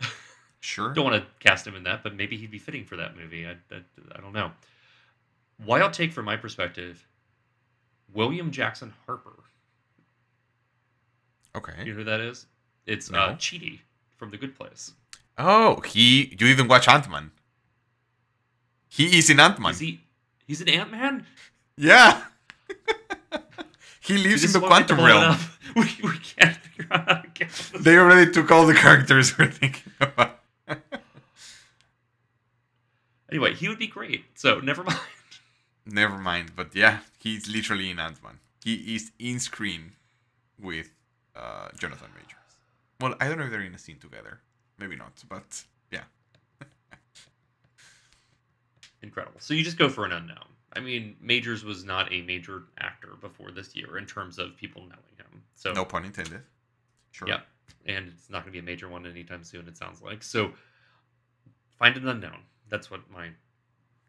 Sure. 0.60 0.92
don't 0.92 1.04
want 1.04 1.22
to 1.22 1.28
cast 1.48 1.66
him 1.66 1.74
in 1.74 1.84
that, 1.84 2.02
but 2.02 2.14
maybe 2.14 2.36
he'd 2.36 2.50
be 2.50 2.58
fitting 2.58 2.84
for 2.84 2.96
that 2.96 3.16
movie. 3.16 3.46
I, 3.46 3.52
I, 3.72 3.80
I 4.14 4.20
don't 4.20 4.32
know. 4.32 4.50
Wild 5.64 5.92
take 5.92 6.12
from 6.12 6.24
my 6.24 6.36
perspective, 6.36 7.06
William 8.12 8.50
Jackson 8.50 8.92
Harper. 9.06 9.32
Okay. 11.56 11.72
You 11.84 11.92
know 11.92 11.98
who 11.98 12.04
that 12.04 12.20
is? 12.20 12.46
It's 12.86 13.10
No. 13.10 13.18
uh, 13.18 13.34
Chidi 13.36 13.80
from 14.16 14.30
The 14.30 14.36
Good 14.36 14.54
Place. 14.56 14.92
Oh, 15.38 15.80
he 15.80 16.26
you 16.30 16.36
didn't 16.36 16.68
watch 16.68 16.88
Ant 16.88 17.08
Man. 17.10 17.30
He 18.88 19.18
is 19.18 19.30
in 19.30 19.38
Ant 19.40 19.58
Man. 19.60 19.70
Is 19.72 19.78
he? 19.80 20.00
He's 20.50 20.60
an 20.60 20.68
Ant 20.68 20.90
Man. 20.90 21.26
Yeah. 21.76 22.24
he 24.00 24.18
lives 24.18 24.42
in 24.42 24.50
the 24.50 24.58
quantum 24.58 24.98
realm. 24.98 25.36
We, 25.76 25.86
we 26.02 26.18
can't 26.18 26.56
figure 26.56 26.88
out 26.90 27.06
how 27.06 27.14
to 27.20 27.28
get 27.28 27.50
this. 27.50 27.70
They 27.84 27.96
already 27.96 28.32
took 28.32 28.50
all 28.50 28.66
the 28.66 28.74
characters 28.74 29.38
we're 29.38 29.46
thinking 29.46 29.92
about. 30.00 30.40
Anyway, 33.30 33.54
he 33.54 33.68
would 33.68 33.78
be 33.78 33.86
great. 33.86 34.24
So 34.34 34.58
never 34.58 34.82
mind. 34.82 34.98
Never 35.86 36.18
mind, 36.18 36.56
but 36.56 36.74
yeah, 36.74 36.98
he's 37.20 37.46
literally 37.48 37.88
in 37.88 38.00
Ant 38.00 38.20
Man. 38.20 38.40
He 38.64 38.96
is 38.96 39.12
in 39.20 39.38
screen 39.38 39.92
with 40.60 40.90
uh, 41.36 41.68
Jonathan 41.78 42.10
Majors. 42.12 42.50
Well, 43.00 43.14
I 43.20 43.28
don't 43.28 43.38
know 43.38 43.44
if 43.44 43.52
they're 43.52 43.62
in 43.62 43.76
a 43.76 43.78
scene 43.78 44.00
together. 44.00 44.40
Maybe 44.80 44.96
not, 44.96 45.12
but 45.28 45.62
yeah. 45.92 46.06
Incredible. 49.02 49.40
So 49.40 49.54
you 49.54 49.62
just 49.62 49.78
go 49.78 49.88
for 49.88 50.04
an 50.04 50.12
unknown. 50.12 50.46
I 50.72 50.80
mean, 50.80 51.16
Majors 51.20 51.64
was 51.64 51.84
not 51.84 52.12
a 52.12 52.22
major 52.22 52.64
actor 52.78 53.14
before 53.20 53.50
this 53.50 53.74
year 53.74 53.98
in 53.98 54.06
terms 54.06 54.38
of 54.38 54.56
people 54.56 54.82
knowing 54.82 55.16
him. 55.16 55.42
So 55.54 55.72
No 55.72 55.84
pun 55.84 56.04
intended. 56.04 56.42
Sure. 57.10 57.28
Yeah, 57.28 57.40
and 57.86 58.08
it's 58.08 58.30
not 58.30 58.44
going 58.44 58.52
to 58.52 58.52
be 58.52 58.58
a 58.60 58.62
major 58.62 58.88
one 58.88 59.04
anytime 59.04 59.42
soon. 59.42 59.66
It 59.66 59.76
sounds 59.76 60.00
like 60.00 60.22
so. 60.22 60.52
Find 61.78 61.96
an 61.96 62.06
unknown. 62.06 62.40
That's 62.68 62.90
what 62.90 63.00
my 63.10 63.30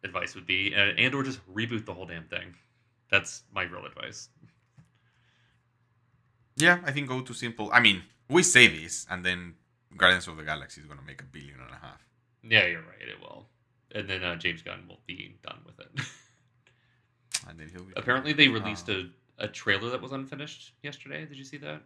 advice 0.03 0.35
would 0.35 0.45
be, 0.45 0.73
and, 0.73 0.99
and 0.99 1.15
or 1.15 1.23
just 1.23 1.39
reboot 1.51 1.85
the 1.85 1.93
whole 1.93 2.05
damn 2.05 2.25
thing. 2.25 2.53
That's 3.09 3.43
my 3.53 3.63
real 3.63 3.85
advice. 3.85 4.29
Yeah, 6.57 6.79
I 6.85 6.91
think 6.91 7.07
go 7.07 7.21
to 7.21 7.33
simple. 7.33 7.69
I 7.73 7.79
mean, 7.79 8.03
we 8.29 8.43
say 8.43 8.67
this, 8.67 9.07
and 9.09 9.25
then 9.25 9.55
Guardians 9.97 10.27
of 10.27 10.37
the 10.37 10.43
Galaxy 10.43 10.81
is 10.81 10.87
gonna 10.87 11.01
make 11.01 11.21
a 11.21 11.25
billion 11.25 11.59
and 11.59 11.71
a 11.71 11.85
half. 11.85 12.05
Yeah, 12.43 12.67
you're 12.67 12.81
right. 12.81 13.07
It 13.07 13.19
will, 13.19 13.47
and 13.93 14.09
then 14.09 14.23
uh, 14.23 14.35
James 14.35 14.61
Gunn 14.61 14.85
will 14.87 14.99
be 15.05 15.35
done 15.43 15.59
with 15.65 15.79
it. 15.79 15.91
And 17.49 17.59
then 17.59 17.69
he'll 17.73 17.83
be 17.83 17.93
Apparently, 17.95 18.33
they 18.33 18.49
released 18.49 18.87
Uh, 18.87 19.03
a, 19.39 19.45
a 19.45 19.47
trailer 19.47 19.89
that 19.89 20.01
was 20.01 20.11
unfinished 20.11 20.73
yesterday. 20.83 21.25
Did 21.25 21.37
you 21.37 21.43
see 21.43 21.57
that? 21.57 21.81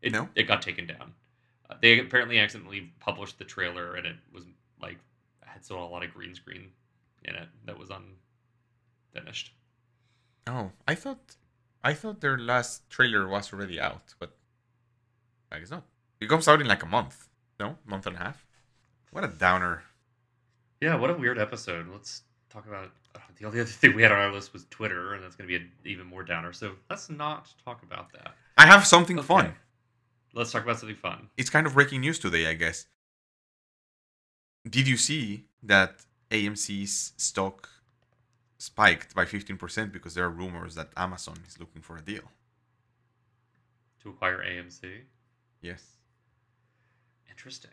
It, 0.00 0.12
No. 0.12 0.28
It 0.34 0.44
got 0.44 0.62
taken 0.62 0.86
down. 0.86 1.12
Uh, 1.68 1.74
they 1.82 1.98
apparently 1.98 2.38
accidentally 2.38 2.92
published 3.00 3.38
the 3.38 3.44
trailer, 3.44 3.94
and 3.94 4.06
it 4.06 4.16
was 4.32 4.44
like 4.80 4.98
had 5.42 5.64
still 5.64 5.82
a 5.82 5.84
lot 5.84 6.02
of 6.04 6.12
green 6.14 6.34
screen 6.34 6.70
in 7.24 7.34
it 7.34 7.48
that 7.66 7.78
was 7.78 7.90
unfinished. 7.90 9.52
Oh, 10.46 10.72
I 10.86 10.94
thought 10.94 11.36
I 11.82 11.94
thought 11.94 12.20
their 12.20 12.38
last 12.38 12.88
trailer 12.90 13.28
was 13.28 13.52
already 13.52 13.80
out, 13.80 14.14
but 14.18 14.36
I 15.52 15.58
guess 15.58 15.70
not. 15.70 15.84
It 16.20 16.28
comes 16.28 16.48
out 16.48 16.60
in 16.60 16.66
like 16.68 16.82
a 16.82 16.86
month. 16.86 17.28
No, 17.60 17.76
month 17.86 18.06
and 18.06 18.16
a 18.16 18.18
half. 18.18 18.43
What 19.14 19.22
a 19.22 19.28
downer. 19.28 19.84
Yeah, 20.80 20.96
what 20.96 21.08
a 21.08 21.14
weird 21.14 21.38
episode. 21.38 21.86
Let's 21.88 22.22
talk 22.50 22.66
about 22.66 22.90
uh, 23.14 23.20
the 23.38 23.46
only 23.46 23.60
other 23.60 23.68
thing 23.80 23.94
we 23.94 24.02
had 24.02 24.10
on 24.10 24.18
our 24.18 24.32
list 24.32 24.52
was 24.52 24.66
Twitter, 24.70 25.14
and 25.14 25.22
that's 25.22 25.36
going 25.36 25.48
to 25.48 25.56
be 25.56 25.64
an 25.64 25.70
even 25.84 26.04
more 26.04 26.24
downer. 26.24 26.52
So 26.52 26.72
let's 26.90 27.08
not 27.08 27.48
talk 27.64 27.84
about 27.84 28.12
that. 28.14 28.34
I 28.58 28.66
have 28.66 28.84
something 28.84 29.16
Okay. 29.20 29.26
fun. 29.28 29.54
Let's 30.32 30.50
talk 30.50 30.64
about 30.64 30.80
something 30.80 30.96
fun. 30.96 31.28
It's 31.36 31.48
kind 31.48 31.64
of 31.64 31.74
breaking 31.74 32.00
news 32.00 32.18
today, 32.18 32.48
I 32.48 32.54
guess. 32.54 32.86
Did 34.68 34.88
you 34.88 34.96
see 34.96 35.44
that 35.62 36.04
AMC's 36.32 37.12
stock 37.16 37.68
spiked 38.58 39.14
by 39.14 39.26
15% 39.26 39.92
because 39.92 40.14
there 40.14 40.24
are 40.24 40.30
rumors 40.30 40.74
that 40.74 40.88
Amazon 40.96 41.36
is 41.46 41.60
looking 41.60 41.82
for 41.82 41.96
a 41.96 42.02
deal? 42.02 42.24
To 44.02 44.08
acquire 44.08 44.38
AMC. 44.44 45.02
Yes. 45.62 45.84
Interesting. 47.30 47.70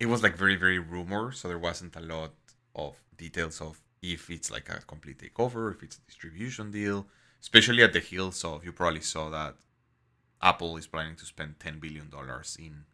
It 0.00 0.06
was 0.06 0.22
like 0.22 0.36
very, 0.36 0.56
very 0.56 0.78
rumor, 0.78 1.32
so 1.32 1.48
there 1.48 1.58
wasn't 1.58 1.96
a 1.96 2.00
lot 2.00 2.32
of 2.74 2.96
details 3.16 3.60
of 3.60 3.80
if 4.00 4.30
it's 4.30 4.50
like 4.50 4.68
a 4.68 4.80
complete 4.86 5.18
takeover, 5.18 5.74
if 5.74 5.82
it's 5.82 5.96
a 5.98 6.00
distribution 6.06 6.70
deal, 6.70 7.06
especially 7.40 7.82
at 7.82 7.92
the 7.92 7.98
heels 8.00 8.44
of 8.44 8.64
you 8.64 8.72
probably 8.72 9.00
saw 9.00 9.28
that 9.30 9.56
Apple 10.40 10.76
is 10.76 10.86
planning 10.86 11.16
to 11.16 11.24
spend 11.24 11.58
$10 11.58 11.80
billion 11.80 12.08
in 12.58 12.84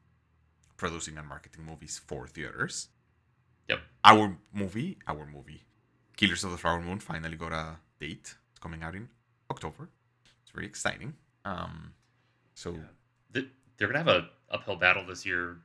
producing 0.76 1.18
and 1.18 1.28
marketing 1.28 1.64
movies 1.64 2.00
for 2.06 2.26
theaters. 2.26 2.88
Yep. 3.68 3.80
Our 4.04 4.36
movie, 4.52 4.98
our 5.06 5.26
movie, 5.26 5.62
Killers 6.16 6.44
of 6.44 6.52
the 6.52 6.56
Flower 6.58 6.80
Moon, 6.80 7.00
finally 7.00 7.36
got 7.36 7.52
a 7.52 7.76
date. 8.00 8.34
It's 8.50 8.58
coming 8.60 8.82
out 8.82 8.94
in 8.94 9.08
October. 9.50 9.90
It's 10.42 10.52
very 10.52 10.66
exciting. 10.66 11.14
Um, 11.44 11.92
so 12.54 12.70
Yeah. 12.72 13.42
They're 13.76 13.88
going 13.88 14.04
to 14.04 14.10
have 14.12 14.22
a 14.22 14.28
uphill 14.54 14.76
battle 14.76 15.04
this 15.04 15.26
year 15.26 15.56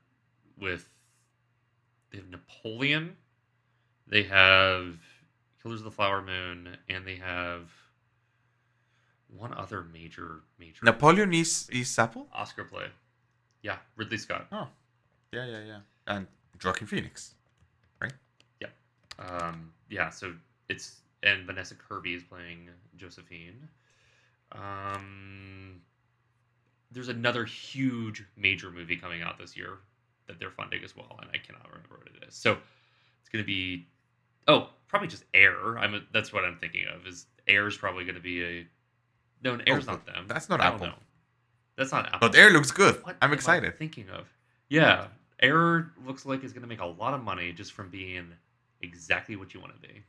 with 0.57 0.89
they 2.11 2.17
have 2.17 2.29
Napoleon, 2.29 3.15
they 4.07 4.23
have 4.23 4.97
Killers 5.61 5.79
of 5.81 5.85
the 5.85 5.91
Flower 5.91 6.21
Moon, 6.21 6.77
and 6.89 7.05
they 7.05 7.15
have 7.15 7.69
one 9.35 9.53
other 9.53 9.83
major 9.83 10.41
major 10.59 10.83
Napoleon 10.83 11.33
is 11.33 11.69
is 11.71 11.97
Apple. 11.99 12.27
Oscar 12.33 12.63
play. 12.63 12.87
Yeah, 13.61 13.77
Ridley 13.95 14.17
Scott. 14.17 14.47
Oh, 14.51 14.67
yeah, 15.31 15.45
yeah, 15.45 15.63
yeah. 15.65 15.79
And 16.07 16.27
Joaquin 16.63 16.87
Phoenix. 16.87 17.35
Right? 18.01 18.13
Yeah, 18.61 18.69
um, 19.19 19.73
yeah, 19.89 20.09
so 20.09 20.33
it's 20.69 21.01
and 21.23 21.45
Vanessa 21.45 21.75
Kirby 21.75 22.13
is 22.13 22.23
playing 22.23 22.69
Josephine. 22.95 23.67
Um, 24.51 25.81
there's 26.91 27.09
another 27.09 27.45
huge 27.45 28.23
major 28.35 28.71
movie 28.71 28.95
coming 28.95 29.21
out 29.21 29.37
this 29.37 29.55
year 29.55 29.77
that 30.29 30.39
they're 30.39 30.51
funding 30.51 30.83
as 30.83 30.95
well, 30.95 31.17
and 31.21 31.29
I 31.33 31.37
cannot 31.37 31.67
remember 31.67 31.97
what 31.97 32.07
it 32.07 32.25
is. 32.27 32.35
So 32.35 32.53
it's 33.19 33.29
going 33.29 33.43
to 33.43 33.47
be 33.47 33.85
oh, 34.47 34.69
probably 34.87 35.09
just 35.09 35.25
Air. 35.33 35.77
I'm 35.77 36.05
that's 36.13 36.31
what 36.31 36.45
I'm 36.45 36.57
thinking 36.57 36.85
of. 36.95 37.05
Is 37.05 37.25
Air 37.47 37.67
is 37.67 37.75
probably 37.77 38.05
going 38.05 38.15
to 38.15 38.21
be 38.21 38.43
a 38.43 38.67
no, 39.43 39.57
Air's 39.67 39.87
Oh, 39.87 39.91
not 39.93 40.05
them. 40.05 40.25
that's 40.27 40.49
not 40.49 40.61
I 40.61 40.67
Apple. 40.67 40.89
That's 41.77 41.91
not 41.91 42.05
Apple. 42.07 42.19
But 42.29 42.35
Air 42.37 42.49
looks 42.51 42.71
good. 42.71 43.03
What 43.05 43.17
I'm 43.21 43.33
excited. 43.33 43.77
thinking 43.77 44.09
of 44.09 44.27
yeah, 44.69 45.07
Air 45.41 45.91
looks 46.05 46.25
like 46.25 46.43
it's 46.43 46.53
going 46.53 46.61
to 46.61 46.67
make 46.67 46.81
a 46.81 46.85
lot 46.85 47.13
of 47.13 47.23
money 47.23 47.51
just 47.51 47.73
from 47.73 47.89
being 47.89 48.27
exactly 48.81 49.35
what 49.35 49.53
you 49.53 49.59
want 49.59 49.73
to 49.73 49.87
be. 49.87 50.03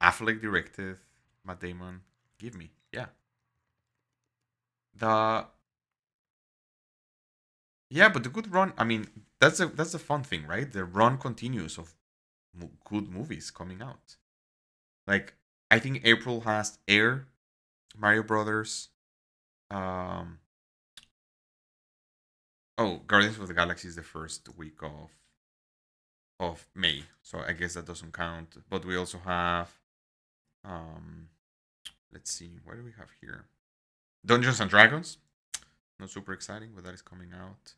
Affleck 0.00 0.40
directed, 0.40 0.96
Matt 1.44 1.60
Damon. 1.60 2.00
Give 2.38 2.54
me, 2.54 2.70
yeah. 2.92 3.06
The 4.96 5.46
yeah, 7.90 8.08
but 8.08 8.22
the 8.22 8.28
good 8.30 8.52
run. 8.52 8.72
I 8.78 8.84
mean, 8.84 9.08
that's 9.40 9.60
a 9.60 9.66
that's 9.66 9.94
a 9.94 9.98
fun 9.98 10.22
thing, 10.22 10.46
right? 10.46 10.70
The 10.70 10.84
run 10.84 11.18
continues 11.18 11.76
of 11.78 11.94
mo- 12.54 12.70
good 12.84 13.08
movies 13.08 13.50
coming 13.50 13.82
out. 13.82 14.16
Like 15.06 15.34
I 15.70 15.78
think 15.78 16.02
April 16.04 16.42
has 16.42 16.78
Air, 16.88 17.26
Mario 17.98 18.22
Brothers, 18.22 18.88
um. 19.70 20.38
Oh, 22.78 23.02
Guardians 23.06 23.38
of 23.38 23.46
the 23.46 23.54
Galaxy 23.54 23.88
is 23.88 23.96
the 23.96 24.02
first 24.02 24.48
week 24.56 24.82
of 24.82 25.10
of 26.38 26.66
May, 26.74 27.04
so 27.22 27.40
I 27.46 27.52
guess 27.52 27.74
that 27.74 27.86
doesn't 27.86 28.14
count. 28.14 28.56
But 28.70 28.86
we 28.86 28.96
also 28.96 29.18
have, 29.18 29.70
um, 30.64 31.28
let's 32.12 32.32
see, 32.32 32.58
what 32.64 32.76
do 32.76 32.82
we 32.82 32.92
have 32.98 33.10
here? 33.20 33.44
Dungeons 34.24 34.60
and 34.60 34.70
Dragons. 34.70 35.18
Not 35.98 36.10
super 36.10 36.32
exciting, 36.32 36.70
but 36.74 36.84
that 36.84 36.94
is 36.94 37.02
coming 37.02 37.32
out. 37.34 37.74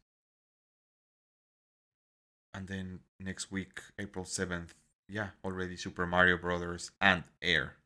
And 2.54 2.68
then 2.68 3.00
next 3.18 3.50
week, 3.50 3.80
April 3.98 4.24
seventh, 4.24 4.74
yeah, 5.08 5.28
already 5.44 5.76
Super 5.76 6.06
Mario 6.06 6.36
Brothers 6.36 6.90
and 7.00 7.24
Air. 7.40 7.76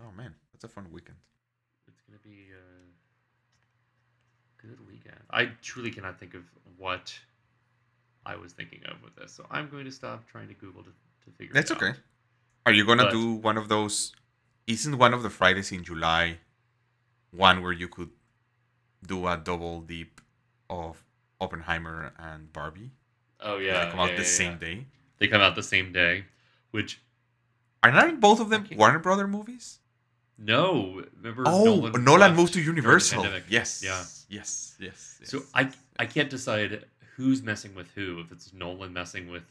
Oh 0.00 0.10
man, 0.16 0.34
that's 0.52 0.64
a 0.64 0.68
fun 0.68 0.86
weekend. 0.92 1.18
It's 1.88 2.00
gonna 2.02 2.18
be 2.22 2.48
a 2.52 2.62
good 4.66 4.78
weekend. 4.86 5.16
I 5.30 5.46
truly 5.62 5.90
cannot 5.90 6.18
think 6.18 6.34
of 6.34 6.42
what 6.76 7.14
I 8.26 8.36
was 8.36 8.52
thinking 8.52 8.80
of 8.86 9.02
with 9.02 9.14
this, 9.16 9.32
so 9.32 9.46
I'm 9.50 9.68
going 9.68 9.84
to 9.84 9.92
stop 9.92 10.26
trying 10.26 10.48
to 10.48 10.54
Google 10.54 10.82
to, 10.82 10.88
to 10.90 11.30
figure. 11.36 11.52
That's 11.52 11.70
okay. 11.70 11.90
out. 11.90 11.96
Are 12.66 12.72
you 12.72 12.86
gonna 12.86 13.04
But- 13.04 13.12
do 13.12 13.32
one 13.34 13.58
of 13.58 13.68
those? 13.68 14.12
Isn't 14.66 14.96
one 14.96 15.12
of 15.12 15.22
the 15.22 15.28
Fridays 15.28 15.70
in 15.72 15.84
July 15.84 16.38
one 17.30 17.60
where 17.62 17.72
you 17.72 17.88
could 17.88 18.10
do 19.06 19.26
a 19.26 19.36
double 19.36 19.82
deep 19.82 20.22
of 20.70 21.04
Oppenheimer 21.44 22.12
and 22.18 22.52
Barbie? 22.52 22.90
Oh 23.40 23.58
They 23.58 23.66
yeah, 23.66 23.90
come 23.90 24.00
out 24.00 24.10
yeah, 24.10 24.16
the 24.16 24.22
yeah, 24.22 24.28
same 24.28 24.58
day. 24.58 24.86
They 25.18 25.28
come 25.28 25.40
out 25.40 25.54
the 25.54 25.62
same 25.62 25.92
day, 25.92 26.24
which 26.70 27.00
Are 27.82 27.92
not 27.92 28.20
both 28.20 28.40
of 28.40 28.48
them 28.50 28.66
Warner 28.76 28.98
Brother 28.98 29.26
movies? 29.28 29.78
no, 30.38 31.02
remember? 31.22 31.44
Oh, 31.46 31.80
Nolan, 32.06 32.20
left 32.20 32.36
moved 32.36 32.52
to 32.54 32.60
Universal. 32.60 33.24
Yes. 33.48 33.82
Yeah. 33.84 34.02
Yes. 34.28 34.76
Yes. 34.80 35.20
So 35.22 35.38
yes, 35.38 35.50
I 35.54 35.60
yes, 35.62 35.76
I 35.98 36.06
can't 36.06 36.30
decide 36.30 36.84
who's 37.16 37.42
messing 37.42 37.74
with 37.74 37.88
who. 37.94 38.20
If 38.20 38.32
it's 38.32 38.52
Nolan 38.52 38.92
messing 38.92 39.30
with, 39.30 39.44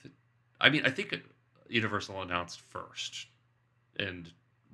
I 0.60 0.70
mean, 0.70 0.84
I 0.86 0.90
think 0.90 1.16
Universal 1.70 2.22
announced 2.22 2.60
first, 2.60 3.28
and 3.98 4.30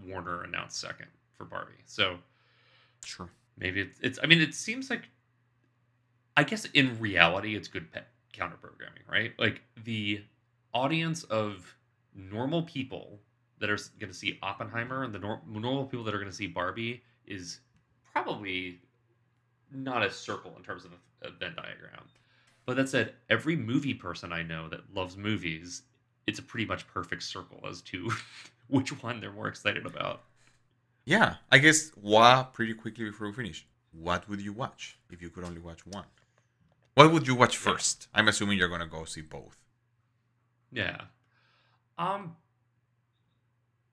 Warner 0.08 0.44
announced 0.44 0.78
second 0.80 1.08
for 1.38 1.46
Barbie. 1.46 1.84
So 1.86 2.18
Sure. 3.06 3.30
maybe 3.58 3.82
it's, 3.82 4.00
it's 4.02 4.20
I 4.24 4.26
mean, 4.28 4.42
it 4.42 4.54
seems 4.56 4.90
like, 4.90 5.04
I 6.40 6.44
guess 6.44 6.64
in 6.74 6.98
reality, 7.02 7.58
it's 7.58 7.68
good 7.68 7.92
pe- 7.92 8.00
counter 8.32 8.56
programming, 8.56 9.02
right? 9.12 9.34
Like 9.38 9.62
the 9.84 10.24
audience 10.74 11.24
of 11.26 11.76
normal 12.16 12.64
people 12.64 13.20
that 13.60 13.70
are 13.70 13.78
going 14.00 14.10
to 14.10 14.18
see 14.18 14.40
Oppenheimer 14.42 15.04
and 15.04 15.14
the 15.14 15.20
nor- 15.20 15.42
normal 15.46 15.84
people 15.84 16.06
that 16.06 16.16
are 16.16 16.18
going 16.18 16.30
to 16.30 16.36
see 16.36 16.48
Barbie 16.48 17.04
is 17.28 17.60
probably 18.14 18.80
not 19.70 20.02
a 20.02 20.10
circle 20.10 20.54
in 20.56 20.64
terms 20.64 20.86
of 20.86 20.92
a, 21.24 21.32
Venn 21.32 21.56
diagram. 21.58 22.06
But 22.66 22.78
that 22.78 22.88
said, 22.88 23.16
every 23.30 23.58
movie 23.58 23.94
person 23.94 24.32
I 24.32 24.42
know 24.42 24.70
that 24.70 24.96
loves 24.96 25.18
movies, 25.18 25.82
it's 26.26 26.40
a 26.40 26.44
pretty 26.44 26.66
much 26.66 26.88
perfect 26.88 27.24
circle 27.24 27.66
as 27.70 27.82
to 27.82 28.10
which 28.70 28.92
one 29.04 29.20
they're 29.20 29.34
more 29.34 29.50
excited 29.50 29.86
about. 29.86 30.22
Yeah. 31.04 31.36
I 31.52 31.58
guess 31.58 31.90
what 31.96 32.54
pretty 32.54 32.76
quickly 32.76 33.04
before 33.10 33.28
we 33.28 33.34
finish. 33.34 33.68
What 33.92 34.30
would 34.30 34.40
you 34.40 34.54
watch 34.54 34.98
if 35.12 35.22
you 35.22 35.30
could 35.30 35.44
only 35.44 35.60
watch 35.60 35.86
one? 35.86 36.06
What 37.00 37.14
would 37.14 37.28
you 37.28 37.36
watch 37.36 37.56
first? 37.56 38.10
I'm 38.14 38.28
assuming 38.28 38.58
you're 38.58 38.68
gonna 38.68 38.86
go 38.86 39.06
see 39.06 39.22
both. 39.22 39.58
Yeah. 40.70 41.04
Um 41.98 42.36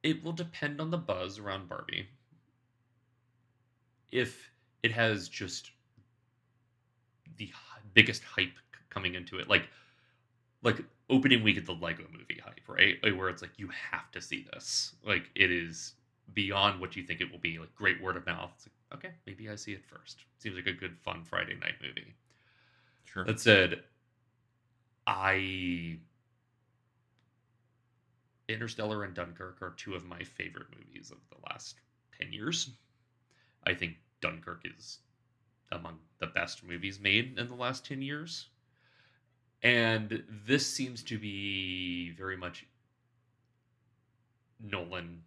it 0.02 0.24
will 0.24 0.32
depend 0.32 0.80
on 0.80 0.90
the 0.90 0.98
buzz 0.98 1.38
around 1.38 1.68
Barbie. 1.68 2.09
If 4.11 4.50
it 4.82 4.90
has 4.90 5.28
just 5.28 5.70
the 7.36 7.52
biggest 7.94 8.24
hype 8.24 8.59
coming 8.90 9.14
into 9.14 9.38
it, 9.38 9.48
like 9.48 9.68
like 10.64 10.82
opening 11.09 11.44
week 11.44 11.59
at 11.59 11.64
the 11.64 11.74
Lego 11.74 12.07
movie 12.11 12.40
hype, 12.44 12.66
right? 12.66 12.96
Like, 13.04 13.16
where 13.16 13.28
it's 13.28 13.40
like 13.40 13.57
you 13.57 13.68
have 13.92 14.11
to 14.11 14.20
see 14.20 14.44
this. 14.52 14.96
Like 15.07 15.30
it 15.36 15.52
is 15.52 15.92
beyond 16.34 16.80
what 16.80 16.96
you 16.96 17.04
think 17.04 17.20
it 17.20 17.30
will 17.30 17.38
be. 17.38 17.61
Like 17.61 17.72
great 17.76 18.02
word 18.02 18.16
of 18.16 18.26
mouth. 18.26 18.50
It's 18.57 18.66
like, 18.66 18.98
okay, 18.98 19.14
maybe 19.28 19.48
I 19.48 19.54
see 19.54 19.74
it 19.74 19.84
first. 19.84 20.24
Seems 20.38 20.57
like 20.57 20.66
a 20.66 20.72
good 20.72 20.98
fun 21.04 21.22
Friday 21.22 21.54
night 21.54 21.74
movie. 21.80 22.12
Sure. 23.07 23.24
That 23.24 23.40
said, 23.40 23.82
I 25.07 25.98
Interstellar 28.48 29.04
and 29.04 29.14
Dunkirk 29.14 29.61
are 29.62 29.74
two 29.76 29.94
of 29.94 30.04
my 30.04 30.22
favorite 30.22 30.68
movies 30.76 31.11
of 31.11 31.18
the 31.30 31.36
last 31.50 31.76
10 32.20 32.32
years. 32.32 32.70
I 33.64 33.74
think 33.74 33.96
Dunkirk 34.20 34.62
is 34.64 34.98
among 35.72 35.98
the 36.18 36.28
best 36.28 36.62
movies 36.62 37.00
made 37.00 37.38
in 37.38 37.48
the 37.48 37.54
last 37.54 37.84
10 37.86 38.02
years. 38.02 38.48
And 39.62 40.22
this 40.46 40.66
seems 40.66 41.02
to 41.04 41.18
be 41.18 42.11
very 42.11 42.36
much 42.36 42.66
Nolan 44.61 45.22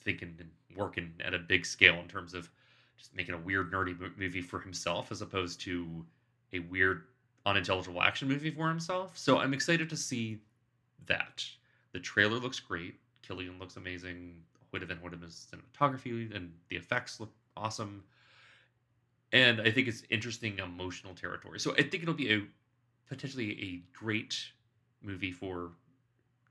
thinking 0.00 0.36
and 0.38 0.50
working 0.76 1.12
at 1.20 1.34
a 1.34 1.38
big 1.38 1.66
scale 1.66 1.98
in 2.00 2.08
terms 2.08 2.34
of 2.34 2.48
just 2.96 3.14
making 3.14 3.34
a 3.34 3.38
weird 3.38 3.72
nerdy 3.72 3.96
movie 4.16 4.40
for 4.40 4.60
himself 4.60 5.10
as 5.10 5.20
opposed 5.20 5.60
to 5.62 6.04
a 6.52 6.60
weird 6.60 7.04
unintelligible 7.46 8.02
action 8.02 8.28
movie 8.28 8.50
for 8.50 8.68
himself. 8.68 9.16
So 9.16 9.38
I'm 9.38 9.54
excited 9.54 9.88
to 9.90 9.96
see 9.96 10.38
that. 11.06 11.44
The 11.92 12.00
trailer 12.00 12.38
looks 12.38 12.60
great. 12.60 12.94
Cillian 13.26 13.58
looks 13.58 13.76
amazing. 13.76 14.36
Hoyte 14.72 14.86
van 14.86 14.98
Hoytema's 14.98 15.46
cinematography 15.52 16.34
and 16.34 16.52
the 16.68 16.76
effects 16.76 17.20
look 17.20 17.32
awesome. 17.56 18.02
And 19.32 19.60
I 19.60 19.70
think 19.70 19.88
it's 19.88 20.02
interesting 20.10 20.58
emotional 20.58 21.14
territory. 21.14 21.58
So 21.58 21.72
I 21.72 21.82
think 21.82 22.02
it'll 22.02 22.14
be 22.14 22.32
a 22.32 22.42
potentially 23.08 23.50
a 23.62 23.98
great 23.98 24.38
movie 25.02 25.32
for 25.32 25.72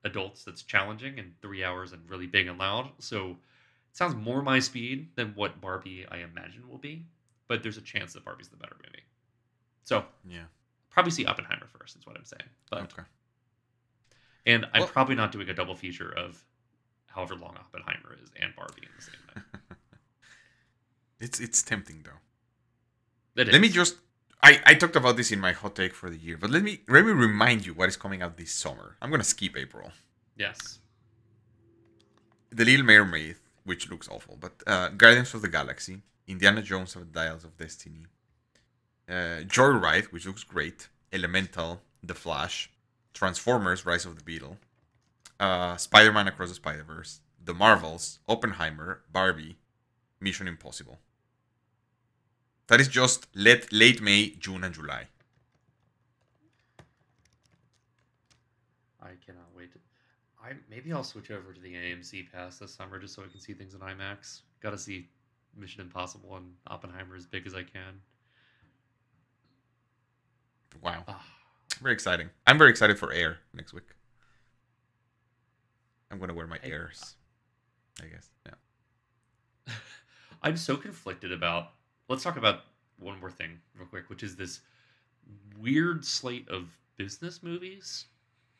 adults 0.03 0.43
that's 0.43 0.63
challenging 0.63 1.19
and 1.19 1.33
three 1.41 1.63
hours 1.63 1.93
and 1.93 2.01
really 2.09 2.27
big 2.27 2.47
and 2.47 2.57
loud. 2.57 2.89
So 2.99 3.31
it 3.31 3.97
sounds 3.97 4.15
more 4.15 4.41
my 4.41 4.59
speed 4.59 5.09
than 5.15 5.33
what 5.35 5.61
Barbie 5.61 6.05
I 6.09 6.17
imagine 6.17 6.67
will 6.69 6.77
be. 6.77 7.05
But 7.47 7.63
there's 7.63 7.77
a 7.77 7.81
chance 7.81 8.13
that 8.13 8.25
Barbie's 8.25 8.49
the 8.49 8.57
better 8.57 8.75
movie. 8.83 9.03
So 9.83 10.05
Yeah. 10.27 10.45
Probably 10.91 11.11
see 11.11 11.25
Oppenheimer 11.25 11.67
first, 11.77 11.95
is 11.97 12.05
what 12.05 12.15
I'm 12.17 12.25
saying. 12.25 12.49
But 12.69 12.83
Okay. 12.83 13.03
and 14.45 14.65
I'm 14.73 14.81
Well- 14.81 14.89
probably 14.89 15.15
not 15.15 15.31
doing 15.31 15.49
a 15.49 15.53
double 15.53 15.75
feature 15.75 16.11
of 16.11 16.43
however 17.07 17.35
long 17.35 17.57
Oppenheimer 17.57 18.15
is 18.21 18.29
and 18.39 18.55
Barbie 18.55 18.83
in 18.83 18.89
the 18.95 19.01
same 19.01 19.15
night. 19.35 19.45
It's 21.19 21.39
it's 21.39 21.61
tempting 21.61 22.01
though. 22.03 22.21
It 23.41 23.51
Let 23.51 23.61
me 23.61 23.69
just 23.69 23.95
I, 24.43 24.59
I 24.65 24.73
talked 24.73 24.95
about 24.95 25.17
this 25.17 25.31
in 25.31 25.39
my 25.39 25.51
hot 25.51 25.75
take 25.75 25.93
for 25.93 26.09
the 26.09 26.17
year, 26.17 26.35
but 26.35 26.49
let 26.49 26.63
me 26.63 26.81
let 26.87 27.05
me 27.05 27.11
remind 27.11 27.65
you 27.65 27.73
what 27.75 27.89
is 27.89 27.95
coming 27.97 28.21
out 28.23 28.37
this 28.37 28.51
summer. 28.51 28.97
I'm 29.01 29.11
gonna 29.11 29.23
skip 29.23 29.55
April. 29.55 29.91
yes. 30.35 30.79
The 32.49 32.65
Little 32.65 32.85
Mermaid, 32.85 33.37
which 33.63 33.89
looks 33.89 34.09
awful, 34.09 34.35
but 34.35 34.53
uh, 34.67 34.89
Guardians 34.89 35.33
of 35.33 35.41
the 35.41 35.47
Galaxy, 35.47 36.01
Indiana 36.27 36.61
Jones 36.61 36.95
of 36.97 37.01
the 37.05 37.19
Dials 37.19 37.43
of 37.45 37.55
Destiny, 37.55 38.07
uh, 39.11 39.43
Joyride, 39.43 40.05
which 40.05 40.25
looks 40.25 40.43
great, 40.43 40.87
Elemental, 41.11 41.81
The 42.01 42.15
Flash, 42.15 42.71
Transformers: 43.13 43.85
Rise 43.85 44.05
of 44.05 44.15
the 44.15 44.23
Beetle, 44.23 44.57
uh, 45.39 45.75
Spider-Man 45.75 46.27
Across 46.27 46.49
the 46.49 46.55
Spider-Verse, 46.55 47.19
The 47.43 47.53
Marvels, 47.53 48.19
Oppenheimer, 48.29 49.01
Barbie, 49.11 49.57
Mission 50.21 50.47
Impossible. 50.47 50.99
That 52.67 52.79
is 52.79 52.87
just 52.87 53.27
late 53.35 53.73
late 53.73 54.01
May, 54.01 54.29
June, 54.29 54.63
and 54.63 54.73
July. 54.73 55.07
I 59.01 59.09
cannot 59.25 59.49
wait. 59.53 59.71
I 60.41 60.53
maybe 60.69 60.93
I'll 60.93 61.03
switch 61.03 61.31
over 61.31 61.51
to 61.51 61.59
the 61.59 61.73
AMC 61.73 62.31
pass 62.31 62.59
this 62.59 62.73
summer 62.73 62.97
just 62.97 63.15
so 63.15 63.23
I 63.23 63.27
can 63.27 63.41
see 63.41 63.53
things 63.53 63.73
in 63.73 63.81
IMAX. 63.81 64.43
Got 64.61 64.71
to 64.71 64.77
see 64.77 65.09
Mission 65.57 65.81
Impossible 65.81 66.37
and 66.37 66.53
Oppenheimer 66.67 67.17
as 67.17 67.25
big 67.25 67.45
as 67.45 67.53
I 67.53 67.63
can. 67.63 67.99
Wow, 70.79 71.03
Ah, 71.07 71.23
very 71.81 71.93
exciting. 71.93 72.29
I'm 72.47 72.57
very 72.57 72.69
excited 72.69 72.97
for 72.97 73.11
Air 73.11 73.37
next 73.53 73.73
week. 73.73 73.83
I'm 76.09 76.19
gonna 76.19 76.33
wear 76.33 76.47
my 76.47 76.57
Hey, 76.61 76.71
Airs, 76.71 77.15
I 78.01 78.05
guess. 78.07 78.29
Yeah. 78.45 79.73
I'm 80.43 80.57
so 80.57 80.75
conflicted 80.77 81.31
about. 81.31 81.71
Let's 82.07 82.23
talk 82.23 82.37
about 82.37 82.61
one 82.99 83.19
more 83.19 83.31
thing 83.31 83.59
real 83.77 83.87
quick, 83.87 84.09
which 84.09 84.23
is 84.23 84.35
this 84.35 84.61
weird 85.59 86.03
slate 86.03 86.49
of 86.49 86.67
business 86.97 87.41
movies 87.43 88.05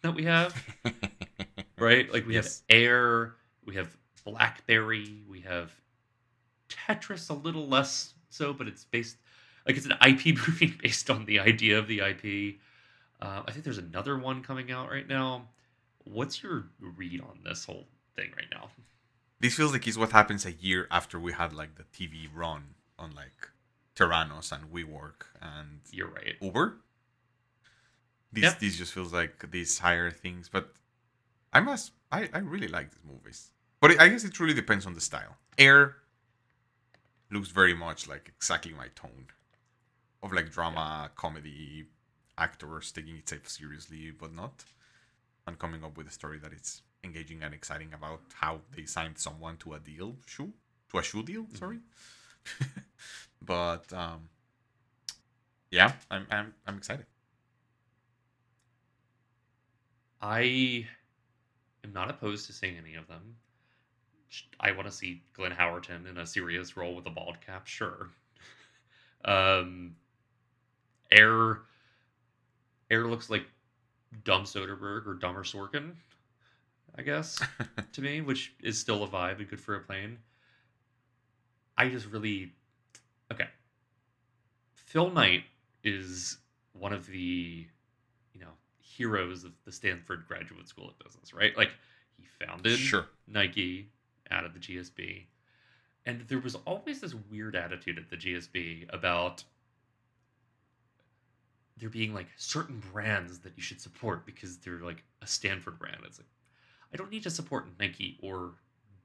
that 0.01 0.13
we 0.13 0.23
have. 0.23 0.55
right? 1.77 2.11
Like 2.11 2.25
we 2.27 2.35
Yes. 2.35 2.63
have 2.69 2.77
Air, 2.77 3.33
we 3.65 3.75
have 3.75 3.95
Blackberry, 4.23 5.23
we 5.27 5.41
have 5.41 5.71
Tetris 6.69 7.29
a 7.29 7.33
little 7.33 7.67
less 7.67 8.13
so, 8.29 8.53
but 8.53 8.67
it's 8.67 8.85
based 8.85 9.17
like 9.65 9.77
it's 9.77 9.85
an 9.85 9.97
IP 10.05 10.37
movie 10.37 10.75
based 10.81 11.09
on 11.09 11.25
the 11.25 11.39
idea 11.39 11.77
of 11.79 11.87
the 11.87 11.99
IP. 11.99 12.55
Uh, 13.21 13.43
I 13.47 13.51
think 13.51 13.63
there's 13.63 13.77
another 13.77 14.17
one 14.17 14.41
coming 14.41 14.71
out 14.71 14.89
right 14.89 15.07
now. 15.07 15.47
What's 16.05 16.41
your 16.41 16.65
read 16.79 17.21
on 17.21 17.39
this 17.43 17.65
whole 17.65 17.87
thing 18.15 18.31
right 18.35 18.47
now? 18.51 18.69
this 19.39 19.55
feels 19.55 19.73
like 19.73 19.87
it's 19.87 19.97
what 19.97 20.11
happens 20.11 20.45
a 20.45 20.51
year 20.51 20.87
after 20.91 21.19
we 21.19 21.31
had 21.33 21.51
like 21.51 21.73
the 21.75 21.83
TV 21.85 22.27
run 22.31 22.75
on 22.99 23.15
like 23.15 23.49
Theranos 23.95 24.51
and 24.51 24.71
WeWork 24.71 25.23
and 25.41 25.79
You're 25.91 26.09
right. 26.09 26.35
Uber. 26.41 26.77
This 28.31 28.43
Yep. 28.43 28.59
this 28.59 28.77
just 28.77 28.93
feels 28.93 29.11
like 29.11 29.49
these 29.51 29.79
higher 29.79 30.09
things, 30.11 30.47
but 30.47 30.73
I 31.51 31.59
must 31.59 31.91
I 32.11 32.29
I 32.33 32.37
really 32.39 32.67
like 32.67 32.91
these 32.91 33.03
movies, 33.03 33.51
but 33.79 33.99
I 33.99 34.07
guess 34.09 34.23
it 34.23 34.39
really 34.39 34.53
depends 34.53 34.85
on 34.85 34.93
the 34.93 35.01
style. 35.01 35.35
Air 35.57 35.97
looks 37.31 37.49
very 37.49 37.73
much 37.73 38.07
like 38.07 38.31
exactly 38.37 38.73
my 38.73 38.87
tone 38.95 39.25
of 40.23 40.31
like 40.33 40.51
drama, 40.51 41.11
comedy, 41.15 41.85
actors 42.37 42.91
taking 42.91 43.17
itself 43.17 43.47
seriously 43.47 44.11
but 44.11 44.33
not, 44.33 44.63
and 45.47 45.59
coming 45.59 45.83
up 45.83 45.97
with 45.97 46.07
a 46.07 46.11
story 46.11 46.39
that 46.39 46.53
is 46.53 46.81
engaging 47.03 47.41
and 47.43 47.53
exciting 47.53 47.93
about 47.93 48.21
how 48.33 48.61
they 48.75 48.85
signed 48.85 49.17
someone 49.17 49.57
to 49.57 49.73
a 49.73 49.79
deal 49.79 50.15
shoe 50.25 50.53
to 50.91 50.97
a 50.99 51.03
shoe 51.03 51.23
deal. 51.23 51.45
Sorry, 51.53 51.79
but 53.41 53.91
um, 53.93 54.29
yeah, 55.71 55.93
I'm 56.09 56.27
I'm 56.29 56.53
I'm 56.67 56.77
excited. 56.77 57.05
I 60.21 60.85
am 61.83 61.93
not 61.93 62.09
opposed 62.09 62.45
to 62.47 62.53
seeing 62.53 62.77
any 62.77 62.95
of 62.95 63.07
them. 63.07 63.35
I 64.59 64.71
want 64.71 64.87
to 64.87 64.93
see 64.93 65.23
Glenn 65.33 65.51
Howerton 65.51 66.09
in 66.09 66.17
a 66.17 66.25
serious 66.25 66.77
role 66.77 66.95
with 66.95 67.05
a 67.07 67.09
bald 67.09 67.41
cap, 67.45 67.67
sure. 67.67 68.09
um, 69.25 69.95
Air, 71.11 71.59
Air 72.89 73.07
looks 73.07 73.29
like 73.29 73.45
Dumb 74.23 74.43
Soderbergh 74.43 75.07
or 75.07 75.13
Dumber 75.15 75.43
Sorkin, 75.43 75.91
I 76.95 77.01
guess, 77.01 77.41
to 77.93 78.01
me, 78.01 78.21
which 78.21 78.53
is 78.61 78.79
still 78.79 79.03
a 79.03 79.07
vibe 79.07 79.39
and 79.39 79.49
good 79.49 79.61
for 79.61 79.75
a 79.75 79.81
plane. 79.81 80.17
I 81.77 81.89
just 81.89 82.07
really, 82.07 82.51
okay. 83.31 83.47
Phil 84.73 85.09
Knight 85.09 85.43
is 85.83 86.37
one 86.73 86.93
of 86.93 87.07
the, 87.07 87.65
you 88.33 88.39
know, 88.41 88.51
heroes 88.79 89.43
of 89.43 89.53
the 89.65 89.71
Stanford 89.71 90.25
Graduate 90.27 90.67
School 90.67 90.89
of 90.89 90.99
Business, 90.99 91.33
right? 91.33 91.55
Like 91.57 91.71
he 92.17 92.25
founded 92.45 92.77
Sure. 92.77 93.05
Nike 93.27 93.89
out 94.29 94.45
of 94.45 94.53
the 94.53 94.59
GSB. 94.59 95.23
And 96.05 96.21
there 96.27 96.39
was 96.39 96.55
always 96.65 97.01
this 97.01 97.13
weird 97.13 97.55
attitude 97.55 97.97
at 97.97 98.09
the 98.09 98.17
GSB 98.17 98.87
about 98.93 99.43
there 101.81 101.89
being 101.89 102.13
like 102.13 102.27
certain 102.37 102.81
brands 102.93 103.39
that 103.39 103.53
you 103.57 103.63
should 103.63 103.81
support 103.81 104.25
because 104.25 104.57
they're 104.59 104.79
like 104.79 105.03
a 105.21 105.27
Stanford 105.27 105.77
brand. 105.79 105.97
It's 106.05 106.19
like 106.19 106.27
I 106.93 106.97
don't 106.97 107.11
need 107.11 107.23
to 107.23 107.29
support 107.29 107.67
Nike 107.79 108.17
or 108.21 108.51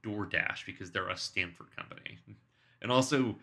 DoorDash 0.03 0.65
because 0.65 0.91
they're 0.91 1.09
a 1.09 1.17
Stanford 1.17 1.75
company. 1.75 2.19
And 2.79 2.91
also, 2.91 3.35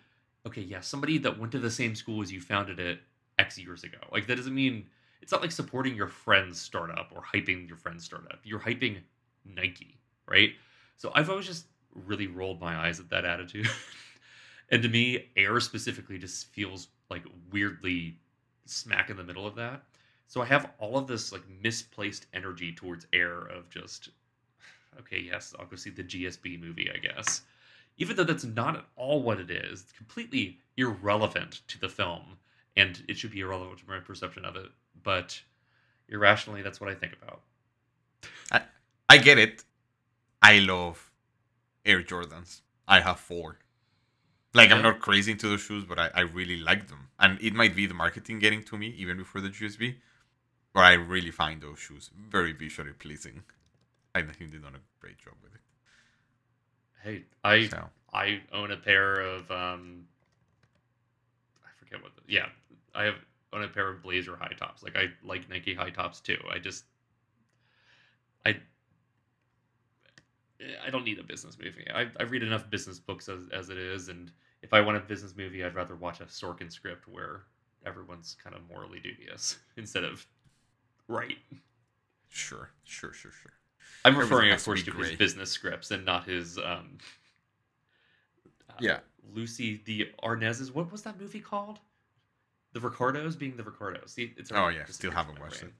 okay, 0.46 0.60
yeah, 0.60 0.78
somebody 0.78 1.18
that 1.18 1.40
went 1.40 1.50
to 1.50 1.58
the 1.58 1.68
same 1.68 1.96
school 1.96 2.22
as 2.22 2.30
you 2.30 2.40
founded 2.40 2.78
it 2.78 3.00
X 3.36 3.58
years 3.58 3.82
ago. 3.82 3.98
Like 4.12 4.28
that 4.28 4.36
doesn't 4.36 4.54
mean 4.54 4.86
it's 5.20 5.32
not 5.32 5.42
like 5.42 5.50
supporting 5.50 5.96
your 5.96 6.06
friend's 6.06 6.60
startup 6.60 7.10
or 7.12 7.20
hyping 7.20 7.66
your 7.66 7.76
friend's 7.76 8.04
startup. 8.04 8.38
You're 8.44 8.60
hyping 8.60 8.98
Nike, 9.44 9.98
right? 10.28 10.50
So 10.98 11.10
I've 11.16 11.30
always 11.30 11.46
just 11.46 11.66
really 12.06 12.28
rolled 12.28 12.60
my 12.60 12.76
eyes 12.76 13.00
at 13.00 13.10
that 13.10 13.24
attitude. 13.24 13.66
and 14.70 14.84
to 14.84 14.88
me, 14.88 15.30
Air 15.36 15.58
specifically 15.58 16.18
just 16.18 16.46
feels 16.52 16.86
like 17.10 17.24
weirdly 17.50 18.18
smack 18.66 19.10
in 19.10 19.16
the 19.16 19.24
middle 19.24 19.46
of 19.46 19.54
that. 19.56 19.82
So 20.26 20.40
I 20.40 20.46
have 20.46 20.70
all 20.78 20.96
of 20.96 21.06
this 21.06 21.32
like 21.32 21.42
misplaced 21.62 22.26
energy 22.32 22.72
towards 22.72 23.06
Air 23.12 23.40
of 23.40 23.68
just 23.70 24.10
okay, 25.00 25.18
yes, 25.18 25.54
I'll 25.58 25.66
go 25.66 25.76
see 25.76 25.90
the 25.90 26.04
GSB 26.04 26.60
movie, 26.60 26.90
I 26.92 26.98
guess. 26.98 27.42
Even 27.98 28.16
though 28.16 28.24
that's 28.24 28.44
not 28.44 28.76
at 28.76 28.84
all 28.96 29.22
what 29.22 29.40
it 29.40 29.50
is, 29.50 29.82
it's 29.82 29.92
completely 29.92 30.58
irrelevant 30.76 31.60
to 31.68 31.80
the 31.80 31.88
film, 31.88 32.38
and 32.76 33.02
it 33.08 33.16
should 33.16 33.30
be 33.30 33.40
irrelevant 33.40 33.80
to 33.80 33.88
my 33.88 33.98
perception 33.98 34.44
of 34.44 34.56
it. 34.56 34.66
But 35.02 35.40
irrationally, 36.08 36.62
that's 36.62 36.80
what 36.80 36.90
I 36.90 36.94
think 36.94 37.16
about. 37.20 37.42
I 39.08 39.18
get 39.18 39.38
it. 39.38 39.64
I 40.42 40.58
love 40.58 41.10
Air 41.84 42.02
Jordans. 42.02 42.62
I 42.88 43.00
have 43.00 43.20
four. 43.20 43.58
Like 44.54 44.70
I'm 44.70 44.82
not 44.82 45.00
crazy 45.00 45.32
into 45.32 45.48
those 45.48 45.62
shoes, 45.62 45.84
but 45.84 45.98
I, 45.98 46.10
I 46.14 46.20
really 46.22 46.56
like 46.56 46.88
them. 46.88 47.08
And 47.18 47.40
it 47.40 47.54
might 47.54 47.74
be 47.74 47.86
the 47.86 47.94
marketing 47.94 48.38
getting 48.38 48.62
to 48.64 48.78
me 48.78 48.88
even 48.96 49.16
before 49.18 49.40
the 49.40 49.48
GSB. 49.48 49.96
But 50.72 50.84
I 50.84 50.92
really 50.94 51.30
find 51.30 51.60
those 51.60 51.78
shoes 51.78 52.10
very 52.16 52.52
visually 52.52 52.92
pleasing. 52.92 53.42
I 54.14 54.22
think 54.22 54.52
they've 54.52 54.62
done 54.62 54.76
a 54.76 55.00
great 55.00 55.18
job 55.18 55.34
with 55.42 55.54
it. 55.54 55.60
Hey, 57.02 57.24
I 57.42 57.68
So 57.68 57.90
I 58.12 58.40
own 58.52 58.70
a 58.70 58.76
pair 58.76 59.20
of 59.20 59.50
um 59.50 60.06
I 61.64 61.70
forget 61.78 62.02
what 62.02 62.14
the, 62.16 62.22
yeah, 62.28 62.46
I 62.94 63.04
have 63.04 63.16
own 63.52 63.62
a 63.64 63.68
pair 63.68 63.88
of 63.88 64.02
blazer 64.02 64.36
high 64.36 64.54
tops. 64.56 64.82
Like 64.82 64.96
I 64.96 65.08
like 65.24 65.48
Nike 65.48 65.74
high 65.74 65.90
tops 65.90 66.20
too. 66.20 66.38
I 66.50 66.58
just 66.58 66.84
I 68.46 68.56
I 70.84 70.90
don't 70.90 71.04
need 71.04 71.18
a 71.18 71.24
business 71.24 71.58
movie. 71.58 71.86
I 71.92 72.06
I 72.18 72.22
read 72.22 72.42
enough 72.42 72.70
business 72.70 72.98
books 73.00 73.28
as, 73.28 73.48
as 73.52 73.68
it 73.68 73.78
is 73.78 74.08
and 74.08 74.30
if 74.64 74.72
I 74.72 74.80
want 74.80 74.96
a 74.96 75.00
business 75.00 75.34
movie, 75.36 75.62
I'd 75.62 75.74
rather 75.74 75.94
watch 75.94 76.20
a 76.20 76.24
Sorkin 76.24 76.72
script 76.72 77.06
where 77.06 77.42
everyone's 77.84 78.34
kind 78.42 78.56
of 78.56 78.62
morally 78.68 78.98
dubious 78.98 79.58
instead 79.76 80.04
of 80.04 80.26
right. 81.06 81.36
Sure, 82.30 82.70
sure, 82.82 83.12
sure, 83.12 83.30
sure. 83.30 83.52
I'm 84.04 84.16
referring, 84.16 84.50
of 84.50 84.64
course, 84.64 84.82
to 84.82 84.90
his 84.92 85.12
business 85.12 85.50
scripts 85.50 85.90
and 85.90 86.04
not 86.04 86.24
his. 86.24 86.58
Um, 86.58 86.98
uh, 88.70 88.74
Yeah. 88.80 88.98
Lucy 89.32 89.80
the 89.84 90.10
Arnaz's. 90.22 90.72
What 90.72 90.90
was 90.90 91.02
that 91.02 91.20
movie 91.20 91.40
called? 91.40 91.78
The 92.72 92.80
Ricardos 92.80 93.36
being 93.36 93.56
the 93.56 93.62
Ricardos. 93.62 94.12
See, 94.12 94.34
it's 94.36 94.50
Oh, 94.52 94.68
yeah, 94.68 94.84
still 94.86 95.12
haven't 95.12 95.38
watched 95.40 95.60
brain. 95.60 95.72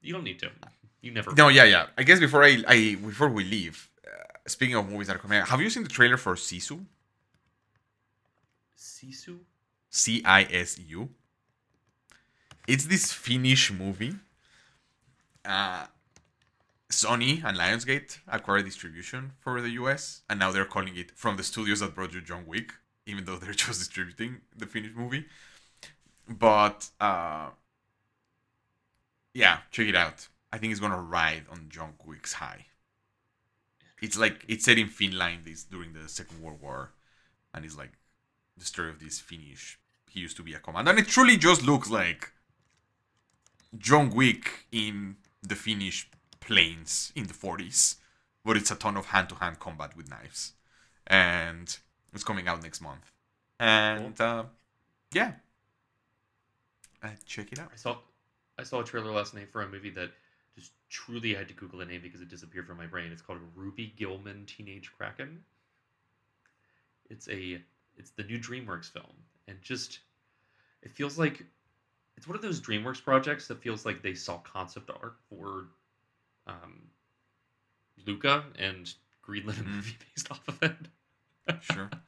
You 0.00 0.12
don't 0.14 0.24
need 0.24 0.38
to. 0.40 0.50
You 1.02 1.10
never. 1.12 1.32
No, 1.34 1.48
yeah, 1.48 1.64
yeah. 1.64 1.86
I 1.98 2.02
guess 2.04 2.18
before 2.20 2.42
I, 2.42 2.62
I 2.66 2.94
before 2.96 3.28
we 3.28 3.44
leave, 3.44 3.88
uh, 4.06 4.10
speaking 4.46 4.76
of 4.76 4.88
movies 4.88 5.08
that 5.08 5.16
are 5.16 5.18
coming 5.18 5.38
out, 5.38 5.48
have 5.48 5.60
you 5.60 5.68
seen 5.70 5.82
the 5.82 5.88
trailer 5.88 6.16
for 6.16 6.34
Sisu? 6.34 6.84
Sisu. 8.76 9.38
C 9.90 10.22
I 10.24 10.42
S 10.44 10.78
U. 10.78 11.08
It's 12.66 12.86
this 12.86 13.12
Finnish 13.12 13.72
movie. 13.72 14.14
Uh, 15.44 15.86
Sony 16.90 17.42
and 17.44 17.56
Lionsgate 17.56 18.18
acquired 18.28 18.64
distribution 18.64 19.32
for 19.40 19.60
the 19.60 19.70
US, 19.70 20.22
and 20.28 20.38
now 20.38 20.50
they're 20.52 20.64
calling 20.64 20.96
it 20.96 21.10
from 21.12 21.36
the 21.36 21.42
studios 21.42 21.80
that 21.80 21.94
brought 21.94 22.12
you 22.12 22.20
John 22.20 22.46
Wick, 22.46 22.72
even 23.06 23.24
though 23.24 23.36
they're 23.36 23.52
just 23.66 23.78
distributing 23.78 24.40
the 24.56 24.66
Finnish 24.66 24.92
movie. 24.94 25.26
But 26.28 26.90
uh, 27.00 27.50
yeah, 29.34 29.58
check 29.70 29.88
it 29.88 29.96
out. 29.96 30.28
I 30.52 30.58
think 30.58 30.72
it's 30.72 30.80
gonna 30.80 31.00
ride 31.00 31.44
on 31.50 31.66
John 31.68 31.94
Wick's 32.04 32.34
high. 32.34 32.66
It's 34.00 34.18
like 34.18 34.44
it's 34.48 34.64
set 34.64 34.78
in 34.78 34.88
Finland 34.88 35.44
this 35.44 35.64
during 35.64 35.92
the 35.92 36.08
Second 36.08 36.42
World 36.42 36.60
War, 36.60 36.92
and 37.54 37.64
it's 37.64 37.76
like 37.76 37.92
the 38.56 38.64
story 38.64 38.90
of 38.90 39.00
this 39.00 39.20
Finnish. 39.20 39.78
He 40.10 40.20
used 40.20 40.36
to 40.36 40.42
be 40.42 40.54
a 40.54 40.58
commander, 40.58 40.90
and 40.90 40.98
it 40.98 41.08
truly 41.08 41.36
just 41.36 41.62
looks 41.62 41.90
like 41.90 42.32
John 43.76 44.10
Wick 44.10 44.66
in 44.72 45.16
the 45.42 45.54
Finnish 45.54 46.08
plains 46.40 47.12
in 47.14 47.26
the 47.26 47.34
40s, 47.34 47.96
but 48.44 48.56
it's 48.56 48.70
a 48.70 48.76
ton 48.76 48.96
of 48.96 49.06
hand-to-hand 49.06 49.58
combat 49.58 49.96
with 49.96 50.08
knives, 50.08 50.52
and 51.06 51.76
it's 52.12 52.24
coming 52.24 52.48
out 52.48 52.62
next 52.62 52.80
month. 52.80 53.12
And 53.58 54.18
uh, 54.20 54.44
yeah, 55.12 55.32
uh, 57.02 57.08
check 57.26 57.52
it 57.52 57.58
out. 57.58 57.70
I 57.72 57.76
saw 57.76 57.96
I 58.58 58.62
saw 58.62 58.80
a 58.80 58.84
trailer 58.84 59.12
last 59.12 59.34
night 59.34 59.50
for 59.50 59.62
a 59.62 59.68
movie 59.68 59.90
that 59.90 60.10
just 60.54 60.72
truly 60.88 61.34
had 61.34 61.48
to 61.48 61.54
Google 61.54 61.80
the 61.80 61.84
name 61.84 62.00
because 62.02 62.20
it 62.20 62.28
disappeared 62.28 62.66
from 62.66 62.78
my 62.78 62.86
brain. 62.86 63.12
It's 63.12 63.22
called 63.22 63.38
Ruby 63.54 63.92
Gillman 63.98 64.46
Teenage 64.46 64.90
Kraken. 64.96 65.40
It's 67.10 67.28
a 67.28 67.60
it's 67.96 68.10
the 68.10 68.22
new 68.24 68.38
DreamWorks 68.38 68.90
film, 68.90 69.12
and 69.48 69.60
just 69.62 70.00
it 70.82 70.90
feels 70.90 71.18
like 71.18 71.44
it's 72.16 72.26
one 72.26 72.36
of 72.36 72.42
those 72.42 72.60
DreamWorks 72.60 73.02
projects 73.02 73.46
that 73.48 73.60
feels 73.62 73.84
like 73.84 74.02
they 74.02 74.14
saw 74.14 74.38
concept 74.38 74.90
art 74.90 75.16
for 75.28 75.66
um, 76.46 76.82
Luca 78.06 78.44
and 78.58 78.92
greenlit 79.26 79.58
a 79.60 79.64
Mhm. 79.64 79.66
movie 79.66 79.96
based 80.14 80.30
off 80.30 80.46
of 80.48 80.62
it. 80.62 80.76
Sure. 81.62 81.90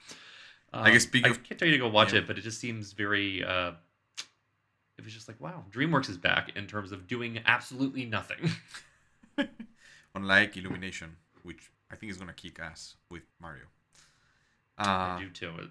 Um, 0.70 0.82
I 0.84 0.91
guess 0.91 1.05
speaking 1.05 1.28
I 1.28 1.30
of- 1.34 1.43
can't 1.45 1.59
tell 1.59 1.66
you 1.66 1.72
to 1.72 1.78
go 1.78 1.89
watch 1.89 2.12
yeah. 2.12 2.18
it, 2.18 2.26
but 2.26 2.36
it 2.36 2.43
just 2.43 2.61
seems 2.61 2.93
very. 2.93 3.43
Uh, 3.43 3.72
it 4.99 5.05
was 5.05 5.14
just 5.14 5.26
like, 5.26 5.41
wow, 5.41 5.64
DreamWorks 5.70 6.11
is 6.11 6.18
back 6.18 6.55
in 6.57 6.66
terms 6.66 6.93
of 6.93 7.07
doing 7.07 7.41
absolutely 7.47 8.05
nothing. 8.05 8.51
Unlike 10.14 10.59
Illumination, 10.59 11.16
which 11.43 11.70
I 11.91 11.97
think 11.97 12.11
is 12.12 12.18
gonna 12.18 12.34
kick 12.34 12.59
ass 12.61 12.97
with 13.11 13.22
Mario. 13.41 13.64
I 14.76 15.14
Uh, 15.16 15.18
do 15.20 15.30
too. 15.30 15.70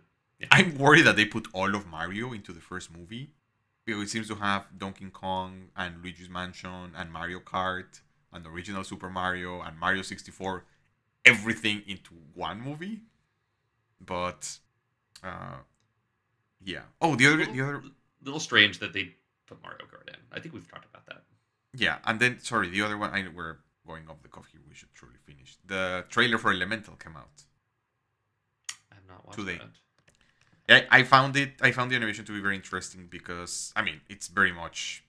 I'm 0.52 0.78
worried 0.78 1.06
that 1.06 1.16
they 1.16 1.26
put 1.26 1.48
all 1.54 1.74
of 1.76 1.88
Mario 1.88 2.32
into 2.34 2.52
the 2.54 2.62
first 2.62 2.96
movie. 2.96 3.32
Because 3.86 4.04
it 4.04 4.10
seems 4.10 4.28
to 4.28 4.36
have 4.36 4.68
Donkey 4.78 5.10
Kong 5.10 5.70
and 5.78 6.04
Luigi's 6.04 6.30
Mansion 6.30 6.92
and 6.98 7.12
Mario 7.12 7.40
Kart 7.40 8.02
and 8.34 8.44
the 8.44 8.50
original 8.50 8.84
Super 8.84 9.10
Mario 9.10 9.62
and 9.62 9.80
Mario 9.80 10.02
64, 10.02 10.66
everything 11.24 11.84
into 11.88 12.12
one 12.34 12.60
movie. 12.62 13.00
But 14.06 14.60
uh 15.24 15.60
yeah. 16.62 16.82
Oh, 17.02 17.16
the 17.16 17.28
other 17.28 17.46
the 17.46 17.62
other 17.62 17.82
little 18.22 18.42
strange 18.42 18.80
that 18.80 18.92
they 18.92 19.16
put 19.46 19.64
Mario 19.64 19.86
Kart 19.86 20.08
in. 20.10 20.20
I 20.34 20.42
think 20.42 20.54
we've 20.54 20.70
talked 20.70 20.86
about 20.94 21.06
that. 21.06 21.24
yeah, 21.74 22.00
and 22.06 22.20
then 22.20 22.40
sorry, 22.42 22.68
the 22.70 22.82
other 22.82 22.98
one 22.98 23.12
I 23.12 23.26
we're 23.34 23.58
going 23.88 24.04
off 24.10 24.22
the 24.22 24.28
cuff 24.28 24.48
here, 24.52 24.60
we 24.68 24.76
should 24.76 24.94
truly 24.94 25.16
finish. 25.26 25.56
The 25.66 26.04
trailer 26.10 26.38
for 26.38 26.52
Elemental 26.52 26.96
came 26.96 27.16
out. 27.16 27.44
I 28.92 28.96
have 28.96 29.08
not 29.08 29.26
watched 29.26 29.40
Today. 29.40 29.60
that. 29.60 29.70
I, 30.70 30.86
I 30.92 31.04
found 31.04 31.36
it 31.36 31.54
I 31.62 31.72
found 31.72 31.92
the 31.92 31.96
animation 31.96 32.26
to 32.26 32.32
be 32.32 32.42
very 32.42 32.56
interesting 32.56 33.08
because 33.10 33.72
I 33.76 33.82
mean 33.82 34.02
it's 34.10 34.28
very 34.28 34.52
much 34.52 35.04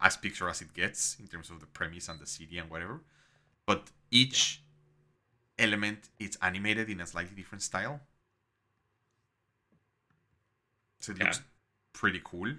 as 0.00 0.16
Pixar 0.16 0.50
as 0.50 0.62
it 0.62 0.74
gets 0.74 1.16
in 1.20 1.28
terms 1.28 1.50
of 1.50 1.60
the 1.60 1.66
premise 1.66 2.08
and 2.08 2.20
the 2.20 2.26
city 2.26 2.58
and 2.58 2.70
whatever. 2.70 3.02
But 3.66 3.90
each 4.10 4.62
element 5.58 6.10
is 6.20 6.38
animated 6.42 6.90
in 6.90 7.00
a 7.00 7.06
slightly 7.06 7.36
different 7.36 7.62
style. 7.62 8.00
So 10.98 11.12
it 11.12 11.18
Yeah. 11.18 11.20
looks 11.20 11.40
pretty 11.92 12.20
cool. 12.24 12.54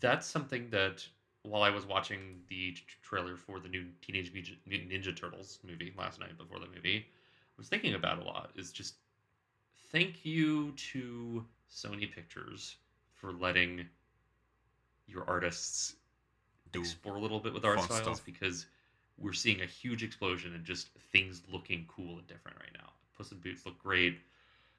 That's 0.00 0.26
something 0.26 0.70
that 0.70 1.06
while 1.42 1.62
I 1.62 1.70
was 1.70 1.86
watching 1.86 2.42
the 2.48 2.76
trailer 3.02 3.36
for 3.36 3.58
the 3.60 3.68
new 3.68 3.86
Teenage 4.02 4.32
Mutant 4.32 4.60
Ninja 4.68 5.16
Turtles 5.16 5.58
movie 5.64 5.94
last 5.96 6.20
night 6.20 6.36
before 6.36 6.58
the 6.60 6.66
movie, 6.66 6.98
I 6.98 7.54
was 7.56 7.68
thinking 7.68 7.94
about 7.94 8.18
a 8.18 8.24
lot. 8.24 8.50
Is 8.56 8.72
just 8.72 8.96
thank 9.90 10.24
you 10.24 10.72
to 10.72 11.44
Sony 11.72 12.12
Pictures 12.12 12.76
for 13.14 13.32
letting 13.32 13.86
your 15.06 15.24
artists 15.28 15.94
Do 16.72 16.80
explore 16.80 17.16
a 17.16 17.20
little 17.20 17.40
bit 17.40 17.54
with 17.54 17.64
art 17.64 17.80
styles 17.80 18.02
stuff. 18.02 18.24
because 18.24 18.66
we're 19.16 19.32
seeing 19.32 19.60
a 19.62 19.66
huge 19.66 20.02
explosion 20.02 20.54
in 20.54 20.64
just 20.64 20.90
things 21.12 21.42
looking 21.50 21.86
cool 21.88 22.18
and 22.18 22.26
different 22.26 22.56
right 22.58 22.72
now. 22.74 22.90
Puss 23.16 23.32
in 23.32 23.38
Boots 23.38 23.66
look 23.66 23.78
great. 23.78 24.18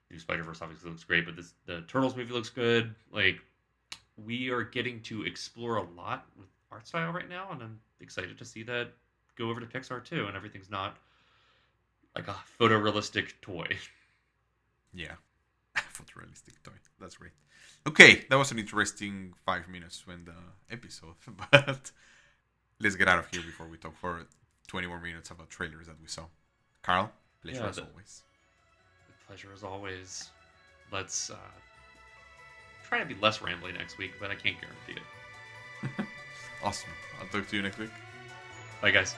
New 0.09 0.19
Spider 0.19 0.43
Verse 0.43 0.61
obviously 0.61 0.89
looks 0.89 1.03
great, 1.03 1.25
but 1.25 1.35
this 1.35 1.53
the 1.65 1.81
Turtles 1.81 2.15
movie 2.15 2.33
looks 2.33 2.49
good. 2.49 2.95
Like 3.11 3.39
we 4.17 4.49
are 4.49 4.63
getting 4.63 5.01
to 5.01 5.23
explore 5.23 5.77
a 5.77 5.83
lot 5.95 6.25
with 6.37 6.47
art 6.71 6.87
style 6.87 7.11
right 7.11 7.29
now, 7.29 7.49
and 7.51 7.61
I'm 7.61 7.79
excited 7.99 8.37
to 8.37 8.45
see 8.45 8.63
that 8.63 8.89
go 9.37 9.49
over 9.49 9.59
to 9.59 9.65
Pixar 9.65 10.03
too, 10.03 10.25
and 10.25 10.35
everything's 10.35 10.69
not 10.69 10.97
like 12.15 12.27
a 12.27 12.35
photorealistic 12.59 13.33
toy. 13.41 13.67
Yeah. 14.93 15.13
Photorealistic 15.77 16.61
toy. 16.63 16.73
That's 16.99 17.15
great. 17.17 17.31
Okay, 17.87 18.25
that 18.29 18.35
was 18.37 18.51
an 18.51 18.59
interesting 18.59 19.33
five 19.45 19.67
minutes 19.69 20.05
when 20.05 20.25
the 20.25 20.33
episode, 20.73 21.15
but 21.51 21.91
let's 22.79 22.95
get 22.95 23.07
out 23.07 23.19
of 23.19 23.27
here 23.31 23.41
before 23.41 23.67
we 23.67 23.77
talk 23.77 23.95
for 23.95 24.25
20 24.67 24.87
more 24.87 24.99
minutes 24.99 25.31
about 25.31 25.49
trailers 25.49 25.87
that 25.87 25.99
we 26.01 26.07
saw. 26.07 26.23
Carl, 26.83 27.11
pleasure 27.41 27.61
Yeah, 27.61 27.69
as 27.69 27.75
the- 27.77 27.83
always. 27.83 28.23
pleasure 29.27 29.49
as 29.53 29.63
always. 29.63 30.29
Let's 30.91 31.29
uh, 31.29 31.35
try 32.87 32.99
to 32.99 33.05
be 33.05 33.15
less 33.21 33.39
rambly 33.39 33.73
next 33.77 33.97
week, 33.97 34.13
but 34.19 34.31
I 34.31 34.35
can't 34.35 34.57
guarantee 34.59 35.01
it. 35.01 36.05
Awesome. 36.61 36.89
I'll 37.21 37.27
talk 37.29 37.47
to 37.47 37.55
you 37.55 37.61
next 37.61 37.77
week. 37.77 37.89
Bye, 38.81 38.91
guys. 38.91 39.15